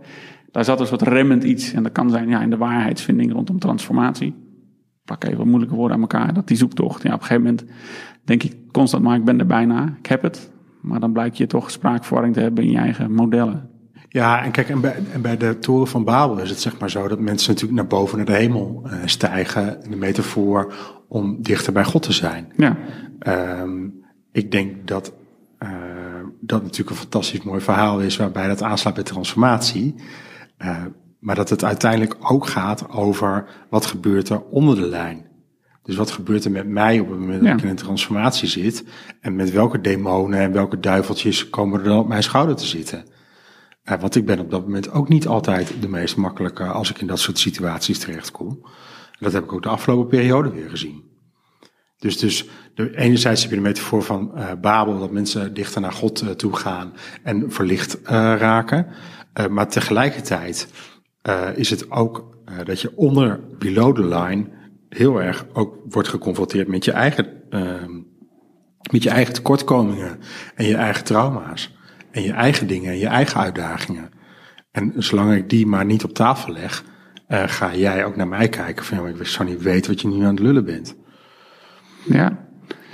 daar 0.51 0.65
zat 0.65 0.79
een 0.79 0.87
soort 0.87 1.01
remmend 1.01 1.43
iets 1.43 1.73
en 1.73 1.83
dat 1.83 1.91
kan 1.91 2.09
zijn 2.09 2.29
ja, 2.29 2.41
in 2.41 2.49
de 2.49 2.57
waarheidsvinding 2.57 3.31
rondom 3.31 3.59
transformatie. 3.59 4.33
Pak 5.05 5.23
even 5.23 5.47
moeilijke 5.47 5.75
woorden 5.75 5.95
aan 5.95 6.01
elkaar, 6.01 6.33
dat 6.33 6.47
die 6.47 6.57
zoektocht. 6.57 7.03
Ja, 7.03 7.13
op 7.13 7.19
een 7.19 7.25
gegeven 7.25 7.43
moment 7.43 7.65
denk 8.23 8.43
ik 8.43 8.55
constant, 8.71 9.03
maar 9.03 9.15
ik 9.15 9.25
ben 9.25 9.39
er 9.39 9.45
bijna, 9.45 9.95
ik 9.99 10.05
heb 10.05 10.21
het. 10.21 10.51
Maar 10.81 10.99
dan 10.99 11.11
blijkt 11.11 11.37
je 11.37 11.47
toch 11.47 11.71
spraakverwarring 11.71 12.33
te 12.33 12.39
hebben 12.39 12.63
in 12.63 12.71
je 12.71 12.77
eigen 12.77 13.11
modellen. 13.11 13.69
Ja, 14.09 14.43
en 14.43 14.51
kijk, 14.51 14.69
en 14.69 14.81
bij, 14.81 14.95
en 15.11 15.21
bij 15.21 15.37
de 15.37 15.59
toren 15.59 15.87
van 15.87 16.03
Babel 16.03 16.37
is 16.39 16.49
het 16.49 16.59
zeg 16.61 16.79
maar 16.79 16.89
zo 16.89 17.07
dat 17.07 17.19
mensen 17.19 17.49
natuurlijk 17.51 17.79
naar 17.79 17.87
boven 17.87 18.17
naar 18.17 18.25
de 18.25 18.33
hemel 18.33 18.81
eh, 18.85 18.97
stijgen. 19.05 19.83
In 19.83 19.89
de 19.91 19.95
metafoor 19.97 20.73
om 21.07 21.41
dichter 21.41 21.73
bij 21.73 21.83
God 21.83 22.01
te 22.03 22.13
zijn. 22.13 22.51
Ja, 22.57 22.77
Ehm, 23.19 23.87
ik 24.31 24.51
denk 24.51 24.87
dat 24.87 25.13
eh, 25.57 25.69
dat 26.41 26.61
natuurlijk 26.61 26.89
een 26.89 26.95
fantastisch 26.95 27.41
mooi 27.43 27.61
verhaal 27.61 27.99
is 27.99 28.17
waarbij 28.17 28.47
dat 28.47 28.63
aanslaat 28.63 28.93
bij 28.93 29.03
transformatie. 29.03 29.95
Eh, 30.57 30.75
maar 31.19 31.35
dat 31.35 31.49
het 31.49 31.63
uiteindelijk 31.63 32.15
ook 32.31 32.47
gaat 32.47 32.89
over 32.89 33.45
wat 33.69 33.85
gebeurt 33.85 34.29
er 34.29 34.41
onder 34.41 34.75
de 34.75 34.87
lijn. 34.87 35.25
Dus 35.83 35.95
wat 35.95 36.11
gebeurt 36.11 36.45
er 36.45 36.51
met 36.51 36.67
mij 36.67 36.99
op 36.99 37.09
het 37.09 37.19
moment 37.19 37.39
dat 37.39 37.47
Ja. 37.47 37.53
ik 37.55 37.61
in 37.61 37.69
een 37.69 37.75
transformatie 37.75 38.47
zit? 38.47 38.83
En 39.21 39.35
met 39.35 39.51
welke 39.51 39.81
demonen 39.81 40.39
en 40.39 40.51
welke 40.51 40.79
duiveltjes 40.79 41.49
komen 41.49 41.79
er 41.79 41.85
dan 41.85 41.97
op 41.99 42.07
mijn 42.07 42.23
schouder 42.23 42.55
te 42.55 42.65
zitten? 42.65 43.03
Eh, 43.87 43.99
want 43.99 44.15
ik 44.15 44.25
ben 44.25 44.39
op 44.39 44.51
dat 44.51 44.61
moment 44.61 44.91
ook 44.91 45.09
niet 45.09 45.27
altijd 45.27 45.73
de 45.81 45.89
meest 45.89 46.15
makkelijke 46.15 46.63
als 46.63 46.89
ik 46.89 46.99
in 47.01 47.07
dat 47.07 47.19
soort 47.19 47.39
situaties 47.39 47.99
terechtkom. 47.99 48.49
En 49.11 49.19
dat 49.19 49.33
heb 49.33 49.43
ik 49.43 49.53
ook 49.53 49.63
de 49.63 49.69
afgelopen 49.69 50.07
periode 50.07 50.49
weer 50.49 50.69
gezien. 50.69 51.03
Dus, 51.99 52.17
dus 52.17 52.45
enerzijds 52.75 53.41
heb 53.41 53.49
je 53.49 53.55
de 53.55 53.61
metafoor 53.61 54.03
van 54.03 54.35
eh, 54.35 54.51
Babel, 54.61 54.99
dat 54.99 55.11
mensen 55.11 55.53
dichter 55.53 55.81
naar 55.81 55.91
God 55.91 56.21
eh, 56.21 56.29
toe 56.29 56.55
gaan 56.55 56.93
en 57.23 57.51
verlicht 57.51 58.01
eh, 58.01 58.13
raken. 58.37 58.87
Maar 59.49 59.69
tegelijkertijd 59.69 60.67
is 61.55 61.69
het 61.69 61.91
ook 61.91 62.37
dat 62.65 62.81
je 62.81 62.91
onder 62.95 63.39
below 63.57 63.95
the 63.95 64.05
line 64.05 64.45
heel 64.89 65.21
erg 65.21 65.45
ook 65.53 65.75
wordt 65.89 66.07
geconfronteerd 66.07 66.67
met 66.67 66.85
je 66.85 66.91
eigen, 66.91 67.27
ehm, 67.49 67.91
met 68.91 69.03
je 69.03 69.09
eigen 69.09 69.33
tekortkomingen 69.33 70.19
en 70.55 70.65
je 70.65 70.75
eigen 70.75 71.03
trauma's. 71.03 71.76
En 72.17 72.23
je 72.23 72.31
eigen 72.31 72.67
dingen 72.67 72.91
en 72.91 72.97
je 72.97 73.07
eigen 73.07 73.41
uitdagingen. 73.41 74.09
En 74.71 74.93
zolang 74.95 75.33
ik 75.33 75.49
die 75.49 75.65
maar 75.65 75.85
niet 75.85 76.03
op 76.03 76.13
tafel 76.13 76.53
leg, 76.53 76.83
eh, 77.27 77.43
ga 77.47 77.75
jij 77.75 78.05
ook 78.05 78.15
naar 78.15 78.27
mij 78.27 78.49
kijken 78.49 78.85
van, 78.85 78.97
ja, 78.97 79.19
ik 79.19 79.27
zou 79.27 79.49
niet 79.49 79.61
weten 79.61 79.91
wat 79.91 80.01
je 80.01 80.07
nu 80.07 80.23
aan 80.23 80.35
het 80.35 80.39
lullen 80.39 80.65
bent. 80.65 80.95
ja, 82.05 82.47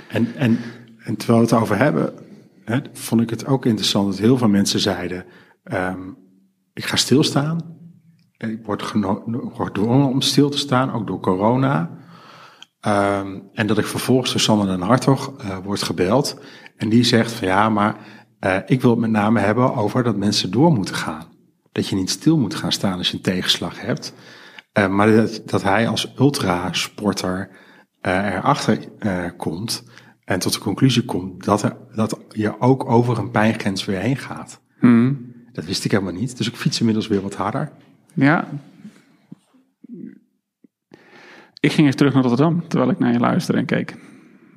En, 0.08 0.34
en, 0.34 0.58
en 0.98 1.16
terwijl 1.16 1.38
we 1.38 1.44
het 1.44 1.62
over 1.62 1.78
hebben, 1.78 2.12
hè, 2.64 2.78
vond 2.92 3.20
ik 3.20 3.30
het 3.30 3.46
ook 3.46 3.66
interessant 3.66 4.10
dat 4.10 4.18
heel 4.18 4.38
veel 4.38 4.48
mensen 4.48 4.80
zeiden: 4.80 5.24
ehm, 5.62 6.00
Ik 6.72 6.84
ga 6.84 6.96
stilstaan. 6.96 7.60
Ik 8.36 8.64
word 8.64 8.82
gedwongen 8.82 10.08
om 10.08 10.20
stil 10.20 10.50
te 10.50 10.58
staan, 10.58 10.92
ook 10.92 11.06
door 11.06 11.20
corona. 11.20 11.90
Ehm, 12.80 13.38
en 13.52 13.66
dat 13.66 13.78
ik 13.78 13.86
vervolgens 13.86 14.30
door 14.30 14.40
Sander 14.40 14.66
den 14.66 14.80
Hartog 14.80 15.34
uh, 15.44 15.56
word 15.58 15.82
gebeld. 15.82 16.40
En 16.76 16.88
die 16.88 17.04
zegt 17.04 17.32
van 17.32 17.48
ja, 17.48 17.68
maar 17.68 17.96
uh, 18.44 18.56
ik 18.66 18.80
wil 18.80 18.90
het 18.90 19.00
met 19.00 19.10
name 19.10 19.40
hebben 19.40 19.74
over 19.74 20.02
dat 20.02 20.16
mensen 20.16 20.50
door 20.50 20.72
moeten 20.72 20.94
gaan. 20.94 21.26
Dat 21.72 21.88
je 21.88 21.96
niet 21.96 22.10
stil 22.10 22.38
moet 22.38 22.54
gaan 22.54 22.72
staan 22.72 22.98
als 22.98 23.10
je 23.10 23.16
een 23.16 23.22
tegenslag 23.22 23.80
hebt. 23.80 24.14
Uh, 24.78 24.88
maar 24.88 25.12
dat, 25.12 25.42
dat 25.44 25.62
hij 25.62 25.88
als 25.88 26.12
ultrasporter 26.18 27.50
erachter 28.00 28.88
komt 29.36 29.84
en 30.24 30.38
tot 30.38 30.52
de 30.52 30.58
conclusie 30.58 31.04
komt 31.04 31.44
dat, 31.44 31.62
er, 31.62 31.76
dat 31.94 32.18
je 32.28 32.60
ook 32.60 32.90
over 32.90 33.18
een 33.18 33.30
pijngrens 33.30 33.84
weer 33.84 33.98
heen 33.98 34.16
gaat. 34.16 34.60
Hmm. 34.78 35.32
Dat 35.52 35.64
wist 35.64 35.84
ik 35.84 35.90
helemaal 35.90 36.12
niet. 36.12 36.36
Dus 36.36 36.48
ik 36.48 36.56
fiets 36.56 36.78
inmiddels 36.78 37.06
weer 37.06 37.22
wat 37.22 37.34
harder. 37.34 37.72
Ja. 38.14 38.48
Ik 41.60 41.72
ging 41.72 41.86
eens 41.86 41.96
terug 41.96 42.14
naar 42.14 42.22
Rotterdam 42.22 42.68
terwijl 42.68 42.90
ik 42.90 42.98
naar 42.98 43.12
je 43.12 43.18
luisterde 43.18 43.60
en 43.60 43.66
keek. 43.66 43.96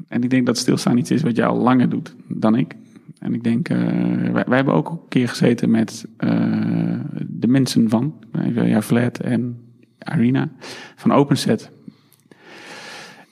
En 0.07 0.23
ik 0.23 0.29
denk 0.29 0.45
dat 0.45 0.57
stilstaan 0.57 0.97
iets 0.97 1.11
is 1.11 1.21
wat 1.21 1.35
jij 1.35 1.45
al 1.45 1.57
langer 1.57 1.89
doet 1.89 2.15
dan 2.27 2.55
ik. 2.55 2.75
En 3.27 3.33
ik 3.33 3.43
denk, 3.43 3.69
uh, 3.69 3.77
wij, 4.31 4.43
wij, 4.47 4.55
hebben 4.55 4.73
ook 4.73 4.89
een 4.89 4.99
keer 5.09 5.29
gezeten 5.29 5.71
met 5.71 6.07
uh, 6.19 6.99
de 7.27 7.47
mensen 7.47 7.89
van, 7.89 8.13
ja, 8.53 8.81
Vlad 8.81 9.19
en 9.19 9.59
Arena, 9.99 10.49
van 10.95 11.11
OpenSet. 11.11 11.71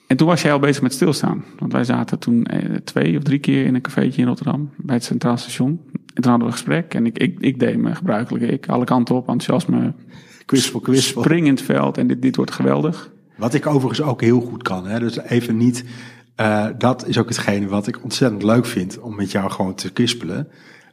En 0.06 0.16
toen 0.16 0.26
was 0.26 0.42
jij 0.42 0.52
al 0.52 0.58
bezig 0.58 0.82
met 0.82 0.92
stilstaan. 0.92 1.44
Want 1.58 1.72
wij 1.72 1.84
zaten 1.84 2.18
toen 2.18 2.44
eh, 2.44 2.74
twee 2.74 3.16
of 3.16 3.22
drie 3.22 3.38
keer 3.38 3.66
in 3.66 3.74
een 3.74 3.80
cafeetje 3.80 4.20
in 4.20 4.26
Rotterdam, 4.26 4.70
bij 4.76 4.94
het 4.94 5.04
Centraal 5.04 5.36
Station. 5.36 5.80
En 6.14 6.22
toen 6.22 6.30
hadden 6.30 6.38
we 6.38 6.44
een 6.44 6.52
gesprek 6.52 6.94
en 6.94 7.06
ik, 7.06 7.18
ik, 7.18 7.36
ik 7.40 7.58
deed 7.58 7.76
me 7.76 7.94
gebruikelijk, 7.94 8.50
ik, 8.50 8.68
alle 8.68 8.84
kanten 8.84 9.14
op, 9.14 9.28
enthousiasme. 9.28 9.92
Kwispel, 10.44 10.80
kwispel. 10.80 11.22
Springend 11.22 11.62
veld 11.62 11.98
en 11.98 12.06
dit, 12.06 12.22
dit 12.22 12.36
wordt 12.36 12.50
geweldig. 12.50 13.10
Wat 13.36 13.54
ik 13.54 13.66
overigens 13.66 14.08
ook 14.08 14.20
heel 14.20 14.40
goed 14.40 14.62
kan. 14.62 14.86
Hè? 14.86 14.98
Dus 14.98 15.18
even 15.18 15.56
niet, 15.56 15.84
uh, 16.40 16.66
dat 16.78 17.06
is 17.06 17.18
ook 17.18 17.28
hetgene 17.28 17.66
wat 17.66 17.86
ik 17.86 18.02
ontzettend 18.02 18.42
leuk 18.42 18.66
vind, 18.66 18.98
om 18.98 19.16
met 19.16 19.30
jou 19.30 19.50
gewoon 19.50 19.74
te 19.74 19.92
kwispelen. 19.92 20.48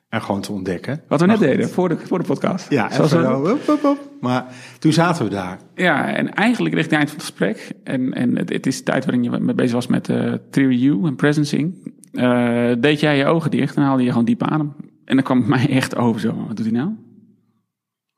En 0.09 0.21
gewoon 0.21 0.41
te 0.41 0.51
ontdekken. 0.51 1.01
Wat 1.07 1.19
we 1.19 1.25
net 1.25 1.39
deden 1.39 1.69
voor 1.69 1.89
de, 1.89 1.97
voor 1.97 2.19
de 2.19 2.25
podcast. 2.25 2.69
Ja, 2.69 2.91
Zoals 2.91 3.11
we... 3.11 3.51
Op, 3.51 3.69
op, 3.69 3.83
op. 3.83 4.09
Maar 4.21 4.45
toen 4.79 4.93
zaten 4.93 5.23
we 5.23 5.29
daar. 5.29 5.59
Ja, 5.75 6.13
en 6.13 6.33
eigenlijk 6.33 6.73
richting 6.75 7.01
het 7.01 7.09
eind 7.09 7.09
van 7.09 7.17
het 7.17 7.27
gesprek. 7.27 7.71
En, 7.83 8.13
en 8.13 8.37
het, 8.37 8.49
het 8.49 8.65
is 8.65 8.83
tijd 8.83 9.05
waarin 9.05 9.23
je 9.23 9.29
mee 9.29 9.55
bezig 9.55 9.73
was 9.73 9.87
met 9.87 10.09
uh, 10.09 10.33
Theory 10.49 11.05
en 11.05 11.15
Presencing. 11.15 11.95
Uh, 12.11 12.71
deed 12.79 12.99
jij 12.99 13.17
je 13.17 13.25
ogen 13.25 13.51
dicht 13.51 13.75
en 13.75 13.81
haalde 13.81 14.03
je 14.03 14.09
gewoon 14.09 14.25
diep 14.25 14.43
adem. 14.43 14.73
En 15.05 15.15
dan 15.15 15.23
kwam 15.23 15.37
het 15.37 15.47
mij 15.47 15.69
echt 15.69 15.95
over 15.95 16.21
zo. 16.21 16.45
Wat 16.47 16.57
doet 16.57 16.65
hij 16.65 16.75
nou? 16.75 16.91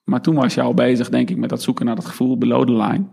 Maar 0.03 0.21
toen 0.21 0.35
was 0.35 0.53
je 0.53 0.61
al 0.61 0.73
bezig, 0.73 1.09
denk 1.09 1.29
ik, 1.29 1.37
met 1.37 1.49
dat 1.49 1.61
zoeken 1.61 1.85
naar 1.85 1.95
dat 1.95 2.05
gevoel 2.05 2.37
below 2.37 2.65
the 2.65 2.73
line. 2.73 3.05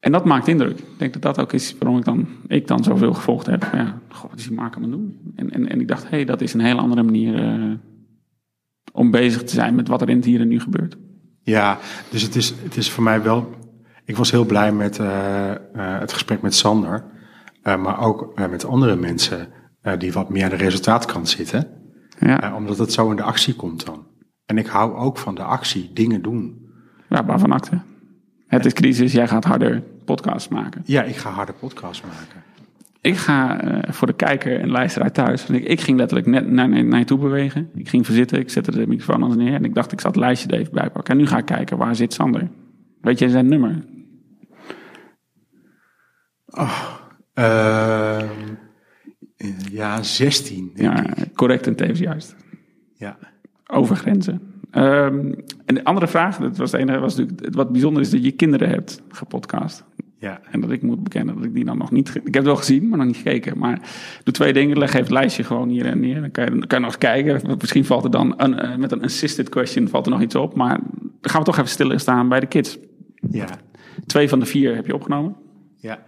En 0.00 0.12
dat 0.12 0.24
maakt 0.24 0.48
indruk. 0.48 0.78
Ik 0.78 0.98
denk 0.98 1.12
dat 1.12 1.22
dat 1.22 1.40
ook 1.40 1.52
is 1.52 1.76
waarom 1.78 1.98
ik 1.98 2.04
dan, 2.04 2.28
ik 2.46 2.66
dan 2.66 2.84
zoveel 2.84 3.14
gevolgd 3.14 3.46
heb. 3.46 3.68
Ja, 3.72 4.00
god, 4.08 4.30
wat 4.30 4.38
is 4.38 4.46
die 4.46 4.56
Mark 4.56 4.76
aan 4.76 4.90
doen? 4.90 5.32
En, 5.36 5.50
en, 5.50 5.68
en 5.68 5.80
ik 5.80 5.88
dacht, 5.88 6.02
hé, 6.02 6.08
hey, 6.08 6.24
dat 6.24 6.40
is 6.40 6.54
een 6.54 6.60
hele 6.60 6.80
andere 6.80 7.02
manier 7.02 7.58
uh, 7.58 7.74
om 8.92 9.10
bezig 9.10 9.44
te 9.44 9.54
zijn 9.54 9.74
met 9.74 9.88
wat 9.88 10.02
er 10.02 10.08
in 10.08 10.16
het 10.16 10.24
hier 10.24 10.40
en 10.40 10.48
nu 10.48 10.60
gebeurt. 10.60 10.96
Ja, 11.42 11.78
dus 12.10 12.22
het 12.22 12.36
is, 12.36 12.54
het 12.62 12.76
is 12.76 12.90
voor 12.90 13.02
mij 13.02 13.22
wel... 13.22 13.50
Ik 14.04 14.16
was 14.16 14.30
heel 14.30 14.44
blij 14.44 14.72
met 14.72 14.98
uh, 14.98 15.06
uh, 15.06 15.98
het 15.98 16.12
gesprek 16.12 16.42
met 16.42 16.54
Sander. 16.54 17.04
maar 17.62 18.00
ook 18.00 18.48
met 18.48 18.64
andere 18.64 18.96
mensen 18.96 19.48
die 19.98 20.12
wat 20.12 20.30
meer 20.30 20.44
aan 20.44 20.50
de 20.50 20.56
resultaatkant 20.56 21.28
zitten. 21.28 21.68
Ja. 22.18 22.54
omdat 22.56 22.78
het 22.78 22.92
zo 22.92 23.10
in 23.10 23.16
de 23.16 23.22
actie 23.22 23.54
komt 23.54 23.86
dan. 23.86 24.06
En 24.46 24.58
ik 24.58 24.66
hou 24.66 24.94
ook 24.94 25.18
van 25.18 25.34
de 25.34 25.42
actie, 25.42 25.90
dingen 25.92 26.22
doen. 26.22 26.68
Ja, 27.08 27.24
waarvan 27.24 27.52
acte? 27.52 27.80
Het 28.50 28.64
is 28.64 28.72
crisis, 28.72 29.12
jij 29.12 29.28
gaat 29.28 29.44
harder 29.44 29.82
podcasts 30.04 30.48
maken. 30.48 30.82
Ja, 30.84 31.02
ik 31.02 31.16
ga 31.16 31.30
harder 31.30 31.54
podcasts 31.54 32.02
maken. 32.02 32.42
Ik 33.00 33.16
ga 33.16 33.64
uh, 33.64 33.92
voor 33.92 34.06
de 34.06 34.12
kijker 34.12 34.60
en 34.60 34.70
luisteraar 34.70 35.12
thuis. 35.12 35.46
Ik, 35.46 35.64
ik 35.64 35.80
ging 35.80 35.98
letterlijk 35.98 36.28
net 36.28 36.50
naar, 36.50 36.84
naar 36.84 36.98
je 36.98 37.04
toe 37.04 37.18
bewegen. 37.18 37.70
Ik 37.74 37.88
ging 37.88 38.04
verzitten, 38.06 38.38
ik 38.38 38.50
zette 38.50 38.70
de 38.70 38.86
microfoon 38.86 39.22
anders 39.22 39.40
neer. 39.40 39.54
En 39.54 39.64
ik 39.64 39.74
dacht, 39.74 39.92
ik 39.92 40.00
zal 40.00 40.10
het 40.10 40.20
lijstje 40.20 40.48
er 40.48 40.58
even 40.58 40.72
bij 40.72 40.90
pakken. 40.90 41.14
En 41.14 41.20
nu 41.20 41.26
ga 41.26 41.38
ik 41.38 41.44
kijken, 41.44 41.76
waar 41.76 41.96
zit 41.96 42.12
Sander? 42.12 42.48
Weet 43.00 43.18
je 43.18 43.30
zijn 43.30 43.48
nummer? 43.48 43.84
Oh, 46.46 46.84
uh, 47.34 48.30
ja, 49.70 50.02
16. 50.02 50.70
Ja, 50.74 51.14
ik. 51.14 51.34
correct 51.34 51.66
en 51.66 51.76
tevens 51.76 51.98
juist. 51.98 52.36
Ja. 52.94 53.18
Over 53.66 53.96
grenzen. 53.96 54.49
Um, 54.74 55.34
en 55.64 55.74
de 55.74 55.84
andere 55.84 56.08
vraag, 56.08 56.36
dat 56.36 56.56
was 56.56 56.72
enige, 56.72 56.98
was 56.98 57.16
natuurlijk, 57.16 57.54
wat 57.54 57.72
bijzonder 57.72 58.02
is 58.02 58.10
dat 58.10 58.24
je 58.24 58.30
kinderen 58.30 58.68
hebt 58.68 59.02
gepodcast. 59.08 59.84
Ja. 60.18 60.40
En 60.50 60.60
dat 60.60 60.70
ik 60.70 60.82
moet 60.82 61.02
bekennen 61.02 61.34
dat 61.34 61.44
ik 61.44 61.54
die 61.54 61.64
dan 61.64 61.78
nog 61.78 61.90
niet, 61.90 62.08
ik 62.08 62.14
heb 62.14 62.34
het 62.34 62.44
wel 62.44 62.56
gezien, 62.56 62.88
maar 62.88 62.98
nog 62.98 63.06
niet 63.06 63.16
gekeken. 63.16 63.58
Maar 63.58 63.80
doe 64.24 64.34
twee 64.34 64.52
dingen, 64.52 64.78
leg 64.78 64.88
even 64.88 65.00
het 65.00 65.10
lijstje 65.10 65.44
gewoon 65.44 65.68
hier 65.68 65.86
en 65.86 66.00
neer. 66.00 66.20
Dan 66.20 66.30
kan 66.30 66.44
je, 66.44 66.50
dan 66.50 66.66
kan 66.66 66.78
je 66.78 66.84
nog 66.84 66.94
eens 66.94 66.98
kijken. 66.98 67.56
Misschien 67.58 67.84
valt 67.84 68.04
er 68.04 68.10
dan, 68.10 68.34
een, 68.36 68.64
uh, 68.64 68.76
met 68.76 68.92
een 68.92 69.02
assisted 69.02 69.48
question, 69.48 69.88
valt 69.88 70.06
er 70.06 70.12
nog 70.12 70.22
iets 70.22 70.34
op. 70.34 70.54
Maar 70.54 70.80
dan 71.00 71.30
gaan 71.30 71.40
we 71.40 71.46
toch 71.46 71.56
even 71.56 71.70
stilstaan 71.70 72.28
bij 72.28 72.40
de 72.40 72.46
kids. 72.46 72.78
Ja. 73.30 73.48
Twee 74.06 74.28
van 74.28 74.38
de 74.38 74.46
vier 74.46 74.74
heb 74.74 74.86
je 74.86 74.94
opgenomen. 74.94 75.36
Ja. 75.76 76.02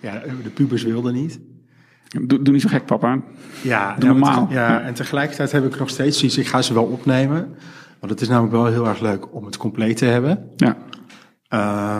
Ja, 0.00 0.22
de 0.42 0.50
pubers 0.50 0.82
wilden 0.82 1.14
niet. 1.14 1.40
Doe, 2.08 2.42
doe 2.42 2.52
niet 2.52 2.62
zo 2.62 2.68
gek, 2.68 2.86
papa. 2.86 3.20
Ja, 3.62 3.96
doe 3.98 4.08
normaal. 4.08 4.46
Ja, 4.50 4.80
en 4.80 4.94
tegelijkertijd 4.94 5.52
heb 5.52 5.64
ik 5.64 5.78
nog 5.78 5.90
steeds 5.90 6.18
zoiets, 6.18 6.38
ik 6.38 6.46
ga 6.46 6.62
ze 6.62 6.74
wel 6.74 6.84
opnemen. 6.84 7.54
Want 8.00 8.12
het 8.12 8.20
is 8.20 8.28
namelijk 8.28 8.52
wel 8.52 8.66
heel 8.66 8.88
erg 8.88 9.00
leuk 9.00 9.34
om 9.34 9.44
het 9.44 9.56
compleet 9.56 9.96
te 9.96 10.04
hebben. 10.04 10.50
Ja. 10.56 10.76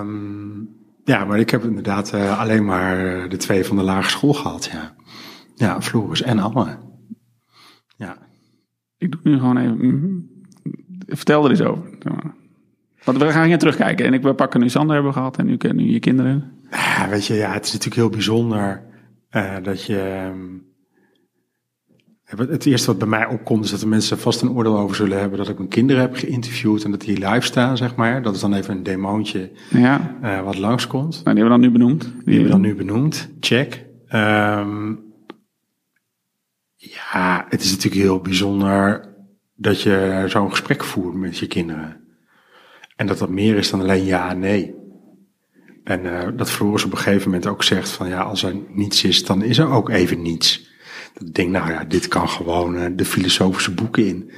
Um, 0.01 0.69
ja, 1.05 1.25
maar 1.25 1.39
ik 1.39 1.51
heb 1.51 1.65
inderdaad 1.65 2.15
uh, 2.15 2.41
alleen 2.41 2.65
maar 2.65 3.29
de 3.29 3.37
twee 3.37 3.65
van 3.65 3.77
de 3.77 3.83
lagere 3.83 4.09
school 4.09 4.35
gehad, 4.35 4.71
ja. 4.73 4.95
Ja, 5.55 5.83
Floris 5.83 6.23
en 6.23 6.39
Anne. 6.39 6.79
Ja. 7.97 8.17
Ik 8.99 9.13
doe 9.13 9.21
nu 9.23 9.39
gewoon 9.39 9.57
even... 9.57 9.87
Mm, 9.87 10.31
vertel 11.07 11.45
er 11.45 11.51
eens 11.51 11.63
over. 11.63 11.91
Want 13.05 13.19
we 13.19 13.31
gaan 13.31 13.47
hier 13.47 13.59
terugkijken. 13.59 14.07
En 14.07 14.13
ik, 14.13 14.23
we 14.23 14.35
pakken 14.35 14.61
nu 14.61 14.69
Sander 14.69 14.95
hebben 14.95 15.13
gehad 15.13 15.39
en 15.39 15.47
nu, 15.47 15.57
nu 15.73 15.91
je 15.91 16.01
kinderen. 16.01 16.53
Ja, 16.71 17.09
weet 17.09 17.27
je, 17.27 17.35
ja, 17.35 17.53
het 17.53 17.65
is 17.65 17.73
natuurlijk 17.73 18.01
heel 18.01 18.11
bijzonder 18.11 18.83
uh, 19.31 19.55
dat 19.63 19.85
je... 19.85 20.29
Um, 20.33 20.65
het 22.25 22.67
eerste 22.67 22.87
wat 22.87 22.99
bij 22.99 23.09
mij 23.09 23.27
opkomt 23.27 23.65
is 23.65 23.71
dat 23.71 23.81
de 23.81 23.87
mensen 23.87 24.19
vast 24.19 24.43
een 24.43 24.51
oordeel 24.51 24.79
over 24.79 24.97
zullen 24.97 25.19
hebben 25.19 25.39
dat 25.39 25.49
ik 25.49 25.57
mijn 25.57 25.69
kinderen 25.69 26.03
heb 26.03 26.15
geïnterviewd 26.15 26.85
en 26.85 26.91
dat 26.91 27.01
die 27.01 27.29
live 27.29 27.47
staan, 27.47 27.77
zeg 27.77 27.95
maar. 27.95 28.23
Dat 28.23 28.35
is 28.35 28.41
dan 28.41 28.55
even 28.55 28.77
een 28.77 28.83
demoontje 28.83 29.51
ja. 29.71 30.17
uh, 30.23 30.41
wat 30.43 30.59
langskomt. 30.59 31.25
Nou, 31.25 31.37
die 31.37 31.45
hebben 31.45 31.45
we 31.45 31.49
dan 31.49 31.61
nu 31.61 31.71
benoemd. 31.71 32.03
Die, 32.03 32.13
die 32.13 32.35
hebben 32.35 32.45
we 32.45 32.51
dan 32.51 32.61
nu 32.61 32.75
benoemd. 32.75 33.29
Check. 33.41 33.85
Um, 34.15 35.05
ja, 36.77 37.47
het 37.49 37.63
is 37.63 37.71
natuurlijk 37.71 38.03
heel 38.03 38.21
bijzonder 38.21 39.15
dat 39.55 39.83
je 39.83 40.25
zo'n 40.27 40.51
gesprek 40.51 40.85
voert 40.85 41.15
met 41.15 41.39
je 41.39 41.47
kinderen. 41.47 42.01
En 42.97 43.07
dat 43.07 43.19
dat 43.19 43.31
meer 43.31 43.57
is 43.57 43.71
dan 43.71 43.81
alleen 43.81 44.05
ja 44.05 44.31
en 44.31 44.39
nee. 44.39 44.75
En 45.87 46.05
uh, 46.05 46.29
dat 46.37 46.51
Floris 46.51 46.85
op 46.85 46.93
een 46.93 46.99
gegeven 46.99 47.25
moment 47.31 47.47
ook 47.47 47.63
zegt 47.63 47.89
van 47.89 48.09
ja, 48.09 48.21
als 48.23 48.43
er 48.43 48.57
niets 48.69 49.05
is, 49.05 49.25
dan 49.25 49.43
is 49.43 49.59
er 49.59 49.71
ook 49.71 49.89
even 49.89 50.23
niets. 50.23 50.71
Dat 51.15 51.29
ik 51.29 51.35
denk, 51.35 51.51
nou 51.51 51.71
ja, 51.71 51.85
dit 51.85 52.09
kan 52.09 52.29
gewoon 52.29 52.75
uh, 52.75 52.87
de 52.93 53.05
filosofische 53.05 53.75
boeken 53.75 54.07
in. 54.07 54.31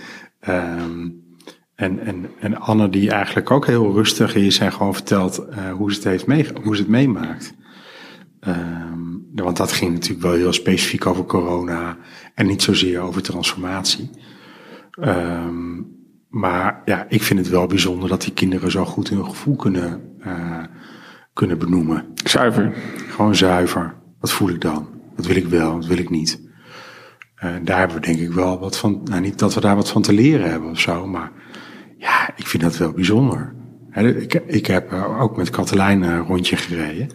Um, 0.49 1.27
en, 1.75 1.99
en, 1.99 2.31
en 2.41 2.61
Anne 2.61 2.89
die 2.89 3.11
eigenlijk 3.11 3.51
ook 3.51 3.67
heel 3.67 3.93
rustig 3.93 4.35
is 4.35 4.59
en 4.59 4.73
gewoon 4.73 4.95
vertelt 4.95 5.47
uh, 5.51 5.73
hoe, 5.73 5.91
ze 5.93 5.99
het 5.99 6.09
heeft 6.09 6.27
mee, 6.27 6.47
hoe 6.63 6.77
ze 6.77 6.83
het 6.83 6.91
meemaakt. 6.91 7.55
Um, 8.41 9.27
want 9.35 9.57
dat 9.57 9.73
ging 9.73 9.93
natuurlijk 9.93 10.23
wel 10.23 10.33
heel 10.33 10.53
specifiek 10.53 11.07
over 11.07 11.25
corona 11.25 11.97
en 12.35 12.47
niet 12.47 12.63
zozeer 12.63 13.01
over 13.01 13.23
transformatie. 13.23 14.11
Um, 15.01 15.87
maar 16.29 16.83
ja, 16.85 17.07
ik 17.09 17.23
vind 17.23 17.39
het 17.39 17.49
wel 17.49 17.67
bijzonder 17.67 18.09
dat 18.09 18.23
die 18.23 18.33
kinderen 18.33 18.71
zo 18.71 18.85
goed 18.85 19.09
hun 19.09 19.25
gevoel 19.25 19.57
kunnen, 19.57 20.03
kunnen 21.39 21.59
benoemen. 21.59 22.05
Zuiver. 22.25 22.73
Gewoon 23.11 23.35
zuiver. 23.35 23.95
Wat 24.21 24.33
voel 24.33 24.49
ik 24.49 24.61
dan? 24.61 24.89
Wat 25.17 25.27
wil 25.27 25.37
ik 25.37 25.47
wel? 25.47 25.73
Wat 25.73 25.87
wil 25.87 25.99
ik 25.99 26.11
niet? 26.11 26.41
Uh, 27.45 27.51
daar 27.63 27.79
hebben 27.79 27.97
we 27.97 28.07
denk 28.07 28.19
ik 28.19 28.33
wel 28.33 28.59
wat 28.59 28.79
van, 28.79 29.01
nou 29.05 29.21
niet 29.21 29.39
dat 29.39 29.55
we 29.55 29.61
daar 29.61 29.77
wat 29.77 29.91
van 29.91 30.03
te 30.03 30.13
leren 30.13 30.51
hebben 30.51 30.71
of 30.71 30.81
zo, 30.81 31.07
maar 31.07 31.33
ja, 31.99 32.31
ik 32.37 32.47
vind 32.47 32.63
dat 32.63 32.77
wel 32.77 32.93
bijzonder. 32.93 33.55
He, 33.91 34.09
ik, 34.09 34.35
ik 34.35 34.67
heb 34.67 34.93
uh, 34.93 35.21
ook 35.21 35.37
met 35.37 35.51
Katelijn 35.51 36.03
een 36.03 36.27
rondje 36.27 36.57
gereden. 36.57 37.09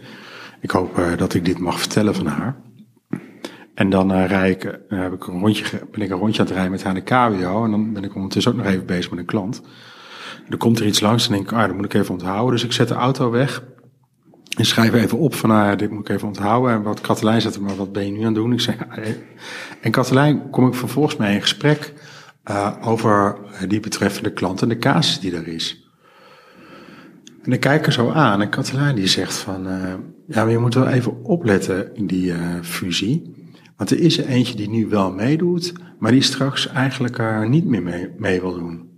Ik 0.62 0.72
hoop 0.72 1.00
uh, 1.00 1.18
dat 1.18 1.34
ik 1.34 1.46
dit 1.46 1.60
mag 1.60 1.80
vertellen 1.80 2.16
van 2.16 2.26
haar. 2.26 2.56
En 3.74 3.90
dan 3.90 4.26
rij 4.26 4.50
ik, 4.50 4.80
heb 4.88 5.14
ik 5.14 5.28
een 5.28 5.40
rondje, 5.40 5.66
ben 5.92 6.02
ik 6.02 6.10
een 6.10 6.18
rondje 6.18 6.40
aan 6.40 6.46
het 6.46 6.56
rijden 6.56 6.72
met 6.72 6.84
haar 6.84 6.96
in 6.96 7.04
de 7.04 7.38
KWO. 7.40 7.64
En 7.64 7.72
dan 7.72 7.94
ben 7.94 8.04
ik 8.04 8.16
ondertussen 8.16 8.52
ook 8.52 8.58
nog 8.58 8.68
even 8.68 8.86
bezig 8.86 9.10
met 9.10 9.20
een 9.20 9.26
klant. 9.26 9.62
Er 10.50 10.58
komt 10.58 10.80
er 10.80 10.86
iets 10.86 11.00
langs 11.00 11.28
en 11.28 11.34
denk 11.34 11.52
ik, 11.52 11.58
ah, 11.58 11.68
dat 11.68 11.76
moet 11.76 11.86
ik 11.86 11.94
even 11.94 12.14
onthouden. 12.14 12.52
Dus 12.52 12.64
ik 12.64 12.72
zet 12.72 12.88
de 12.88 12.94
auto 12.94 13.32
weg. 13.32 13.64
En 14.58 14.66
schrijf 14.66 14.94
even 14.94 15.18
op 15.18 15.36
van, 15.36 15.50
nou, 15.50 15.76
dit 15.76 15.90
moet 15.90 16.10
ik 16.10 16.16
even 16.16 16.28
onthouden. 16.28 16.72
En 16.72 16.82
wat 16.82 17.02
Katelijn 17.02 17.42
zegt, 17.42 17.60
maar 17.60 17.76
wat 17.76 17.92
ben 17.92 18.06
je 18.06 18.12
nu 18.12 18.20
aan 18.20 18.26
het 18.26 18.36
doen? 18.36 18.54
Ik 18.54 18.60
zeg, 18.62 18.76
en 19.82 19.92
Katelijn 19.92 20.50
kom 20.50 20.68
ik 20.68 20.74
vervolgens 20.74 21.16
mee 21.16 21.34
in 21.34 21.42
gesprek 21.42 21.94
uh, 22.46 22.72
over 22.82 23.38
die 23.68 23.80
betreffende 23.80 24.34
klant 24.34 24.62
en 24.62 24.70
de 24.70 24.78
casus 24.78 25.20
die 25.20 25.36
er 25.36 25.48
is. 25.48 25.88
En 27.44 27.52
ik 27.52 27.60
kijk 27.60 27.86
er 27.86 27.92
zo 27.92 28.10
aan 28.10 28.42
en 28.42 28.50
Katelijn 28.50 28.96
die 28.96 29.08
zegt 29.08 29.34
van, 29.34 29.68
uh, 29.68 29.94
Ja, 30.28 30.44
maar 30.44 30.52
je 30.52 30.58
moet 30.58 30.74
wel 30.74 30.88
even 30.88 31.24
opletten 31.24 31.96
in 31.96 32.08
die 32.08 32.32
eh, 32.32 32.40
fusie. 32.62 33.36
Want 33.78 33.92
er 33.92 34.00
is 34.00 34.18
er 34.18 34.26
eentje 34.26 34.56
die 34.56 34.70
nu 34.70 34.88
wel 34.88 35.12
meedoet, 35.12 35.74
maar 36.00 36.12
die 36.12 36.22
straks 36.22 36.68
eigenlijk 36.68 37.48
niet 37.48 37.66
meer 37.66 37.84
mee, 37.84 38.10
mee 38.18 38.42
wil 38.42 38.54
doen. 38.54 38.90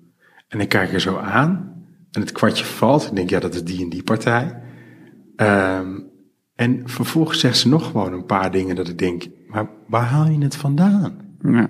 En 0.48 0.60
ik 0.60 0.70
kijk 0.70 0.94
er 0.94 1.00
zo 1.02 1.18
aan 1.18 1.74
en 2.12 2.22
het 2.22 2.32
kwartje 2.32 2.65
valt. 2.65 3.06
Ik 3.06 3.15
denk, 3.15 3.30
ja, 3.30 3.39
dat 3.39 3.54
is 3.54 3.63
die 3.63 3.84
en 3.84 3.89
die 3.89 4.04
partij. 4.04 4.63
Ehm, 5.36 6.00
en 6.56 6.82
vervolgens 6.86 7.39
zegt 7.39 7.58
ze 7.58 7.67
nog 7.67 7.86
gewoon 7.86 8.13
een 8.13 8.26
paar 8.26 8.52
dingen 8.52 8.76
dat 8.76 8.88
ik 8.88 8.98
denk, 8.98 9.28
maar 9.48 9.69
waar 9.88 10.06
haal 10.06 10.28
je 10.28 10.43
het 10.43 10.56
vandaan? 10.56 11.17
Ja, 11.41 11.69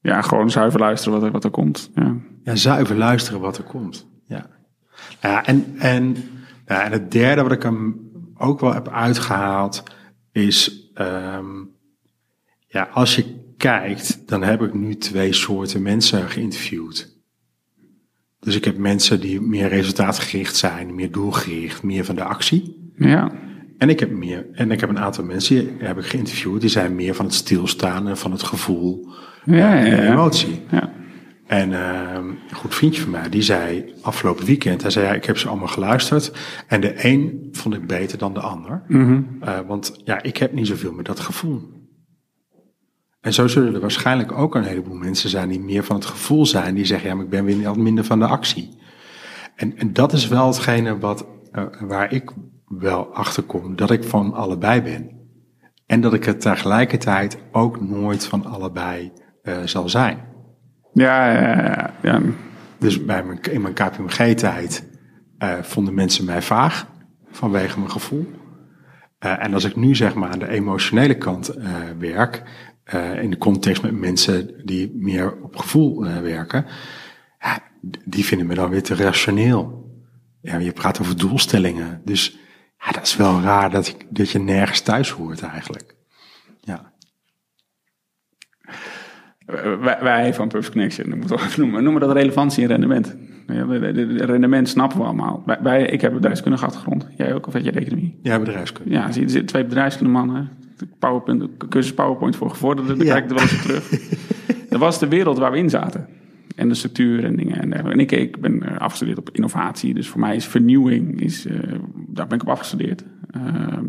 ja 0.00 0.22
gewoon 0.22 0.50
zuiver 0.50 0.80
luisteren 0.80 1.18
wat 1.18 1.26
er, 1.26 1.32
wat 1.32 1.44
er 1.44 1.50
komt. 1.50 1.90
Ja. 1.94 2.16
Ja, 2.42 2.56
zuiver 2.56 2.96
luisteren 2.96 3.40
wat 3.40 3.58
er 3.58 3.64
komt. 3.64 4.06
Ja. 4.24 4.46
Ja, 5.20 5.46
en, 5.46 5.74
en, 5.78 6.16
ja, 6.66 6.84
en 6.84 6.92
het 6.92 7.10
derde 7.10 7.42
wat 7.42 7.52
ik 7.52 7.62
hem 7.62 8.10
ook 8.34 8.60
wel 8.60 8.74
heb 8.74 8.88
uitgehaald 8.88 9.82
is, 10.32 10.90
ehm, 10.94 11.46
ja, 12.66 12.88
als 12.92 13.16
je 13.16 13.54
kijkt, 13.56 14.28
dan 14.28 14.42
heb 14.42 14.62
ik 14.62 14.74
nu 14.74 14.96
twee 14.96 15.32
soorten 15.32 15.82
mensen 15.82 16.28
geïnterviewd. 16.28 17.11
Dus 18.44 18.56
ik 18.56 18.64
heb 18.64 18.76
mensen 18.76 19.20
die 19.20 19.40
meer 19.40 19.68
resultaatgericht 19.68 20.56
zijn, 20.56 20.94
meer 20.94 21.10
doelgericht, 21.10 21.82
meer 21.82 22.04
van 22.04 22.14
de 22.14 22.24
actie. 22.24 22.92
ja. 22.96 23.30
En 23.78 23.88
ik 23.88 24.00
heb 24.00 24.10
meer, 24.10 24.46
en 24.52 24.70
ik 24.70 24.80
heb 24.80 24.88
een 24.88 24.98
aantal 24.98 25.24
mensen 25.24 25.56
die 25.56 25.72
heb 25.78 25.98
ik 25.98 26.04
geïnterviewd, 26.04 26.60
die 26.60 26.70
zijn 26.70 26.94
meer 26.94 27.14
van 27.14 27.24
het 27.24 27.34
stilstaan 27.34 28.08
en 28.08 28.16
van 28.16 28.30
het 28.32 28.42
gevoel 28.42 29.08
Ja, 29.44 29.56
ja, 29.56 29.84
en 29.84 29.96
de 29.96 30.02
emotie. 30.02 30.60
Ja. 30.70 30.92
En 31.46 31.72
ehm, 31.72 32.26
een 32.26 32.54
goed 32.54 32.74
vriendje 32.74 33.02
van 33.02 33.10
mij, 33.10 33.28
die 33.28 33.42
zei 33.42 33.92
afgelopen 34.02 34.46
weekend, 34.46 34.82
hij 34.82 34.90
zei 34.90 35.06
ja, 35.06 35.12
ik 35.12 35.24
heb 35.24 35.38
ze 35.38 35.48
allemaal 35.48 35.68
geluisterd. 35.68 36.32
En 36.66 36.80
de 36.80 37.04
een 37.04 37.48
vond 37.52 37.74
ik 37.74 37.86
beter 37.86 38.18
dan 38.18 38.34
de 38.34 38.40
ander. 38.40 38.82
Eh, 39.40 39.58
want 39.66 40.00
ja, 40.04 40.22
ik 40.22 40.36
heb 40.36 40.52
niet 40.52 40.66
zoveel 40.66 40.92
met 40.92 41.06
dat 41.06 41.20
gevoel. 41.20 41.81
En 43.22 43.32
zo 43.32 43.46
zullen 43.46 43.74
er 43.74 43.80
waarschijnlijk 43.80 44.32
ook 44.32 44.54
een 44.54 44.64
heleboel 44.64 44.96
mensen 44.96 45.30
zijn 45.30 45.48
die 45.48 45.60
meer 45.60 45.84
van 45.84 45.96
het 45.96 46.04
gevoel 46.04 46.46
zijn. 46.46 46.74
Die 46.74 46.84
zeggen, 46.84 47.08
ja, 47.08 47.14
maar 47.14 47.24
ik 47.24 47.30
ben 47.30 47.44
weer 47.44 47.78
minder 47.78 48.04
van 48.04 48.18
de 48.18 48.26
actie. 48.26 48.78
En, 49.56 49.78
en 49.78 49.92
dat 49.92 50.12
is 50.12 50.28
wel 50.28 50.46
hetgene 50.46 50.98
wat, 50.98 51.26
eh, 51.52 51.64
waar 51.80 52.12
ik 52.12 52.30
wel 52.66 53.14
achter 53.14 53.42
kom, 53.42 53.76
dat 53.76 53.90
ik 53.90 54.04
van 54.04 54.34
allebei 54.34 54.82
ben. 54.82 55.10
En 55.86 56.00
dat 56.00 56.14
ik 56.14 56.24
het 56.24 56.40
tegelijkertijd 56.40 57.38
ook 57.52 57.80
nooit 57.80 58.26
van 58.26 58.44
allebei 58.44 59.12
eh, 59.42 59.56
zal 59.64 59.88
zijn. 59.88 60.18
Ja, 60.92 61.32
ja, 61.32 61.94
ja. 62.02 62.20
Dus 62.78 63.04
bij 63.04 63.24
mijn, 63.24 63.40
in 63.40 63.62
mijn 63.62 63.74
KPMG-tijd 63.74 64.88
eh, 65.38 65.52
vonden 65.62 65.94
mensen 65.94 66.24
mij 66.24 66.42
vaag 66.42 66.86
vanwege 67.30 67.78
mijn 67.78 67.90
gevoel. 67.90 68.26
En 69.18 69.54
als 69.54 69.64
ik 69.64 69.76
nu 69.76 69.94
zeg 69.94 70.14
maar 70.14 70.30
aan 70.30 70.38
de 70.38 70.48
emotionele 70.48 71.14
kant 71.14 71.54
werk, 71.98 72.42
eh, 72.84 73.22
in 73.22 73.30
de 73.30 73.38
context 73.38 73.82
met 73.82 73.92
mensen 74.00 74.60
die 74.64 74.92
meer 74.94 75.42
op 75.42 75.56
gevoel 75.56 76.06
eh, 76.06 76.18
werken, 76.20 76.64
ja, 77.40 77.58
die 78.04 78.24
vinden 78.24 78.46
me 78.46 78.54
dan 78.54 78.70
weer 78.70 78.82
te 78.82 78.94
rationeel. 78.94 79.90
Ja, 80.40 80.56
je 80.58 80.72
praat 80.72 81.00
over 81.00 81.16
doelstellingen, 81.18 82.00
dus 82.04 82.38
ja, 82.78 82.90
dat 82.92 83.02
is 83.06 83.16
wel 83.16 83.40
raar 83.40 83.70
dat, 83.70 83.86
ik, 83.88 84.06
dat 84.10 84.30
je 84.30 84.38
nergens 84.38 84.80
thuis 84.80 85.10
hoort 85.10 85.42
eigenlijk. 85.42 85.94
Ja. 86.60 86.92
Eh, 89.46 89.78
Wij, 89.80 89.98
wij 90.02 90.34
van 90.34 90.48
Perfect 90.48 90.72
Connection, 90.72 91.08
noemen, 91.56 91.82
noemen 91.82 92.00
dat 92.00 92.12
relevantie 92.12 92.62
en 92.62 92.68
rendement. 92.68 93.16
Rendement 94.26 94.68
snappen 94.68 94.98
we 94.98 95.04
allemaal. 95.04 95.42
Wij, 95.46 95.58
wij- 95.62 95.86
ik 95.86 96.00
heb 96.00 96.12
bedrijfskundige 96.12 96.64
achtergrond. 96.64 97.06
Jij 97.16 97.34
ook, 97.34 97.46
of 97.46 97.52
had 97.52 97.64
je 97.64 97.70
economie? 97.72 98.18
Ja, 98.22 98.38
bedrijfskunde. 98.38 98.90
Ja, 98.90 99.06
zie 99.12 99.20
je, 99.20 99.26
er 99.26 99.30
zitten 99.30 99.48
twee 99.48 99.64
bedrijfskundemannen. 99.64 100.50
PowerPoint, 100.98 101.48
cursus 101.68 101.94
PowerPoint 101.94 102.36
voor 102.36 102.50
gevorderden, 102.50 102.98
daar 102.98 103.06
Ja. 103.06 103.12
kijk 103.12 103.24
ik 103.24 103.30
er 103.30 103.36
wel 103.36 103.44
eens 103.44 103.54
op 103.54 103.60
terug. 103.60 103.88
dat 104.70 104.80
was 104.80 104.98
de 104.98 105.08
wereld 105.08 105.38
waar 105.38 105.50
we 105.52 105.58
in 105.58 105.70
zaten. 105.70 106.06
En 106.56 106.68
de 106.68 106.74
structuur 106.74 107.24
en 107.24 107.36
dingen. 107.36 107.60
En, 107.60 107.72
en 107.92 107.98
ik, 108.00 108.12
ik 108.12 108.40
ben 108.40 108.62
eh, 108.62 108.76
afgestudeerd 108.78 109.18
op 109.18 109.30
innovatie. 109.32 109.94
Dus 109.94 110.08
voor 110.08 110.20
mij 110.20 110.36
is 110.36 110.46
vernieuwing, 110.46 111.20
is, 111.20 111.46
eh, 111.46 111.56
daar 112.08 112.26
ben 112.26 112.36
ik 112.36 112.42
op 112.42 112.48
afgestudeerd. 112.48 113.04
Ehm, 113.30 113.84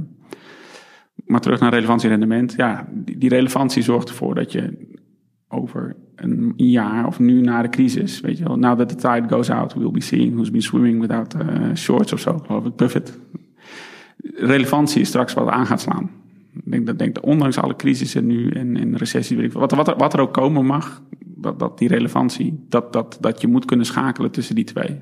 maar 1.25 1.41
terug 1.41 1.59
naar 1.59 1.73
relevantie 1.73 2.09
en 2.09 2.17
rendement. 2.17 2.53
Ja, 2.57 2.87
die, 2.91 3.17
die 3.17 3.29
relevantie 3.29 3.83
zorgt 3.83 4.09
ervoor 4.09 4.35
dat 4.35 4.51
je 4.51 4.91
over 5.47 5.95
een 6.15 6.53
jaar 6.55 7.07
of 7.07 7.19
nu 7.19 7.41
na 7.41 7.61
de 7.61 7.69
crisis, 7.69 8.21
weet 8.21 8.37
je 8.37 8.43
wel, 8.43 8.57
now 8.57 8.77
that 8.77 8.89
the 8.89 8.95
tide 8.95 9.23
goes 9.35 9.49
out, 9.49 9.73
we'll 9.73 9.91
be 9.91 10.01
seeing 10.01 10.33
who's 10.33 10.51
been 10.51 10.61
swimming 10.61 10.99
without 10.99 11.33
eh, 11.33 11.73
shorts 11.75 12.13
of 12.13 12.19
zo, 12.19 12.37
geloof 12.37 12.65
ik, 12.65 12.75
Buffett. 12.75 13.19
Relevantie 14.35 15.01
is 15.01 15.07
straks 15.07 15.33
wat 15.33 15.47
aan 15.47 15.65
gaat 15.65 15.81
slaan. 15.81 16.09
Ik 16.53 16.71
denk 16.71 16.85
dat, 16.85 16.99
denk 16.99 17.25
ondanks 17.25 17.57
alle 17.57 17.75
crisissen 17.75 18.25
nu 18.25 18.49
en, 18.49 18.77
en 18.77 18.97
recessie, 18.97 19.35
weet 19.35 19.45
ik 19.45 19.51
veel, 19.51 19.61
wat, 19.61 19.71
wat, 19.71 19.87
er, 19.87 19.97
wat 19.97 20.13
er 20.13 20.19
ook 20.19 20.33
komen 20.33 20.65
mag, 20.65 21.03
dat, 21.57 21.77
die 21.77 21.87
relevantie, 21.87 22.65
dat, 22.69 22.93
dat, 22.93 23.17
dat 23.21 23.41
je 23.41 23.47
moet 23.47 23.65
kunnen 23.65 23.85
schakelen 23.85 24.31
tussen 24.31 24.55
die 24.55 24.63
twee. 24.63 24.99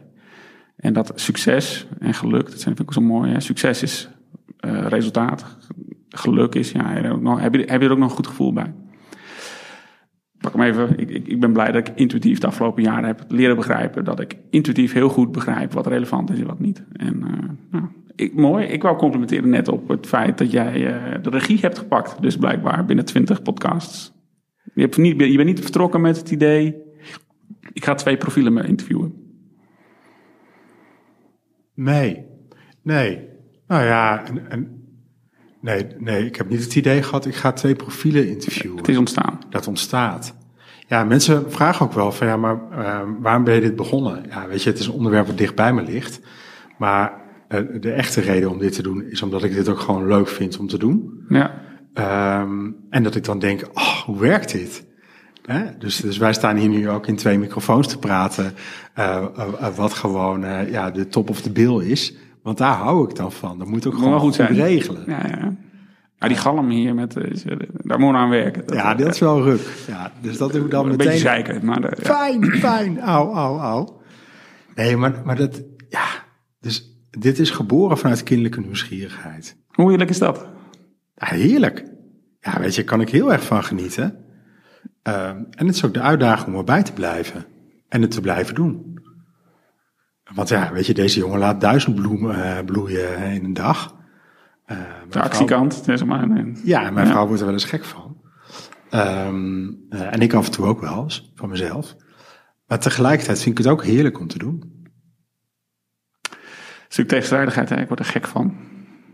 En 0.76 0.94
dat 0.94 1.12
succes 1.16 1.88
en 2.00 2.14
geluk, 2.14 2.46
dat 2.46 2.60
zijn, 2.60 2.76
vind 2.76 2.80
ik 2.80 2.86
ook 2.86 2.94
zo 2.94 3.02
mooi. 3.02 3.32
Hè? 3.32 3.40
Succes 3.40 3.84
is 3.84 4.10
eh, 4.60 4.86
resultaat, 4.88 5.58
geluk 6.10 6.56
is, 6.56 6.72
ja, 6.72 6.94
heb, 7.38 7.54
je, 7.54 7.64
heb 7.66 7.82
je 7.82 7.88
er 7.88 7.92
ook 7.92 7.98
nog 7.98 8.10
een 8.10 8.16
goed 8.16 8.28
gevoel 8.28 8.54
bij? 8.54 8.74
Pak 10.42 10.54
hem 10.54 10.62
even. 10.62 11.00
Ik, 11.00 11.10
ik, 11.10 11.28
ik 11.28 11.40
ben 11.40 11.54
blij 11.54 11.72
dat 11.72 11.88
ik 11.88 11.96
intuïtief 11.96 12.40
de 12.40 12.48
afgelopen 12.48 12.84
jaren 12.84 13.06
heb 13.06 13.24
leren 13.28 13.56
begrijpen. 13.56 14.04
Dat 14.04 14.20
ik 14.20 14.38
intuïtief 14.50 14.94
heel 14.94 15.10
goed 15.10 15.32
begrijp 15.32 15.74
wat 15.74 15.88
relevant 15.88 16.32
is 16.32 16.40
en 16.40 16.46
wat 16.46 16.60
niet. 16.60 16.84
En 16.94 17.24
eh, 17.24 17.50
nou, 17.72 17.86
ik, 18.16 18.34
mooi. 18.36 18.66
Ik 18.66 18.82
wou 18.82 18.98
complimenteren 18.98 19.50
net 19.50 19.68
op 19.68 19.88
het 19.88 20.08
feit 20.08 20.38
dat 20.38 20.52
jij 20.52 20.86
eh, 20.86 21.24
de 21.24 21.30
regie 21.30 21.60
hebt 21.60 21.78
gepakt. 21.78 22.22
Dus 22.22 22.38
blijkbaar 22.38 22.86
binnen 22.86 23.06
20 23.06 23.42
podcasts. 23.42 24.14
Je, 24.74 24.82
hebt 24.82 24.98
niet, 24.98 25.20
je 25.22 25.36
bent 25.36 25.48
niet 25.48 25.60
vertrokken 25.60 26.02
met 26.02 26.18
het 26.18 26.32
idee. 26.32 26.76
Ik 27.74 27.86
ga 27.86 27.94
twee 27.94 28.18
profielen 28.18 28.54
me 28.54 28.68
interviewen. 28.68 29.14
Nee, 31.74 32.26
nee. 32.82 33.30
Nou 33.68 33.84
ja, 33.84 34.26
en, 34.26 34.50
en, 34.50 34.86
nee, 35.62 35.88
nee, 35.98 36.26
ik 36.26 36.36
heb 36.36 36.50
niet 36.50 36.64
het 36.64 36.76
idee 36.76 37.04
gehad, 37.04 37.26
ik 37.26 37.36
ga 37.36 37.52
twee 37.52 37.76
profielen 37.76 38.30
interviewen. 38.30 38.78
Het 38.78 38.88
is 38.88 38.98
ontstaan. 38.98 39.40
Dat 39.50 39.68
ontstaat. 39.68 40.36
Ja, 40.88 41.04
mensen 41.04 41.52
vragen 41.52 41.86
ook 41.86 41.94
wel 41.94 42.12
van, 42.12 42.28
ja, 42.28 42.38
maar 42.38 42.60
uh, 42.72 43.02
waarom 43.20 43.44
ben 43.44 43.56
je 43.56 43.62
dit 43.62 43.76
begonnen? 43.76 44.26
Ja, 44.30 44.48
weet 44.48 44.64
je, 44.64 44.70
het 44.70 44.80
is 44.80 44.88
een 44.88 44.94
onderwerp 44.94 45.28
wat 45.28 45.38
dicht 45.38 45.56
bij 45.56 45.74
me 45.74 45.82
ligt. 45.82 46.22
Maar 46.78 47.21
de 47.80 47.92
echte 47.92 48.22
reden 48.22 48.50
om 48.50 48.60
dit 48.60 48.74
te 48.74 48.82
doen 48.82 49.04
is 49.04 49.22
omdat 49.22 49.44
ik 49.44 49.54
dit 49.54 49.70
ook 49.70 49.80
gewoon 49.80 50.08
leuk 50.08 50.28
vind 50.28 50.60
om 50.60 50.68
te 50.68 50.78
doen. 50.78 51.26
Ja. 51.30 51.52
Um, 52.42 52.76
en 52.90 53.04
dat 53.04 53.16
ik 53.16 53.24
dan 53.24 53.40
denk, 53.40 53.70
oh, 53.74 53.98
hoe 53.98 54.20
werkt 54.20 54.52
dit? 54.52 54.86
Hè? 55.46 55.78
Dus, 55.78 55.98
dus 55.98 56.18
wij 56.18 56.34
staan 56.34 56.58
hier 56.58 56.70
nu 56.70 56.90
ook 56.90 57.08
in 57.08 57.16
twee 57.16 57.40
microfoons 57.40 57.88
te 57.88 58.00
praten, 58.00 58.54
uh, 59.00 59.26
uh, 59.38 59.76
wat 59.76 59.94
gewoon 59.94 60.44
uh, 60.44 60.72
ja, 60.72 60.92
de 60.92 61.08
top 61.08 61.30
of 61.30 61.42
the 61.42 61.52
bill 61.52 61.80
is. 61.80 62.16
Want 62.44 62.58
daar 62.58 62.76
hou 62.76 63.10
ik 63.10 63.16
dan 63.16 63.32
van. 63.32 63.58
Dat 63.58 63.68
moet 63.68 63.88
ook 63.88 63.96
gewoon 63.96 64.20
goed, 64.20 64.36
goed 64.36 64.46
regelen. 64.46 65.04
Ja, 65.08 65.28
ja. 65.28 65.56
Ja, 66.16 66.28
die 66.28 66.38
galm 66.38 66.70
hier, 66.70 66.96
met, 66.96 67.16
daar 67.74 68.00
moet 68.00 68.16
aan 68.16 68.30
werken. 68.30 68.66
Dat, 68.66 68.76
ja, 68.76 68.96
dat 68.96 69.14
is 69.14 69.20
wel 69.20 69.42
ruk. 69.42 69.62
Ja, 69.88 70.12
dus 70.22 70.38
dat 70.38 70.52
doe 70.52 70.66
ik 70.66 70.72
dan 70.72 70.84
een 70.86 70.92
meteen. 70.92 71.06
Een 71.08 71.14
beetje 71.14 71.28
zeiken. 71.28 71.66
Maar, 71.66 71.82
ja. 71.82 72.16
Fijn, 72.16 72.46
fijn. 72.46 73.00
Au, 73.00 73.34
au, 73.34 73.60
au. 73.60 73.90
Nee, 74.76 74.98
maar, 74.98 75.22
maar 75.26 75.36
dat, 75.36 75.64
ja. 75.90 76.06
Dus 76.60 76.91
dit 77.20 77.40
is 77.40 77.50
geboren 77.50 77.98
vanuit 77.98 78.24
kinderlijke 78.24 78.62
nieuwsgierigheid. 78.62 79.58
Hoe 79.68 79.90
heerlijk 79.90 80.10
is 80.10 80.20
dat? 80.20 80.46
Ja, 81.16 81.28
heerlijk. 81.28 81.86
Ja, 82.40 82.60
weet 82.60 82.76
je, 82.76 82.84
kan 82.84 83.02
ik 83.02 83.10
heel 83.10 83.32
erg 83.32 83.44
van 83.44 83.64
genieten. 83.64 84.26
Uh, 85.08 85.28
en 85.30 85.66
het 85.66 85.76
is 85.76 85.86
ook 85.86 85.94
de 85.94 86.02
uitdaging 86.02 86.48
om 86.48 86.58
erbij 86.58 86.84
te 86.84 86.94
blijven. 86.94 87.46
En 87.90 88.02
het 88.02 88.12
te 88.12 88.22
blijven 88.22 88.56
doen. 88.56 89.00
Want 90.34 90.50
ja, 90.50 90.72
weet 90.74 90.86
je, 90.86 90.94
deze 90.94 91.20
jongen 91.20 91.40
laat 91.40 91.62
duizend 91.62 91.96
bloemen 91.96 92.38
uh, 92.38 92.60
bloeien 92.66 93.18
in 93.18 93.44
een 93.44 93.54
dag. 93.54 93.96
Uh, 94.68 94.78
de 95.10 95.22
actiekant, 95.22 95.84
vrouw, 95.84 96.06
maar. 96.06 96.28
Nee. 96.28 96.54
Ja, 96.64 96.92
mijn 96.92 97.06
ja. 97.06 97.12
vrouw 97.12 97.26
wordt 97.26 97.40
er 97.40 97.46
wel 97.46 97.56
eens 97.56 97.66
gek 97.66 97.84
van. 97.84 98.18
Um, 98.94 99.86
uh, 99.90 100.14
en 100.14 100.20
ik 100.20 100.34
af 100.34 100.46
en 100.46 100.52
toe 100.52 100.66
ook 100.66 100.82
wel 100.82 101.04
eens, 101.04 101.32
van 101.36 101.50
mezelf. 101.50 101.96
Maar 102.68 102.80
tegelijkertijd 102.80 103.42
vind 103.42 103.60
ik 103.60 103.64
het 103.66 103.74
ook 103.74 103.84
heerlijk 103.84 104.20
om 104.20 104.28
te 104.28 104.38
doen. 104.38 104.81
Stuk 106.92 107.08
tegenstrijdigheid, 107.08 107.70
hè? 107.70 107.82
ik 107.82 107.88
word 107.88 108.00
er 108.00 108.06
gek 108.06 108.28
van. 108.28 108.56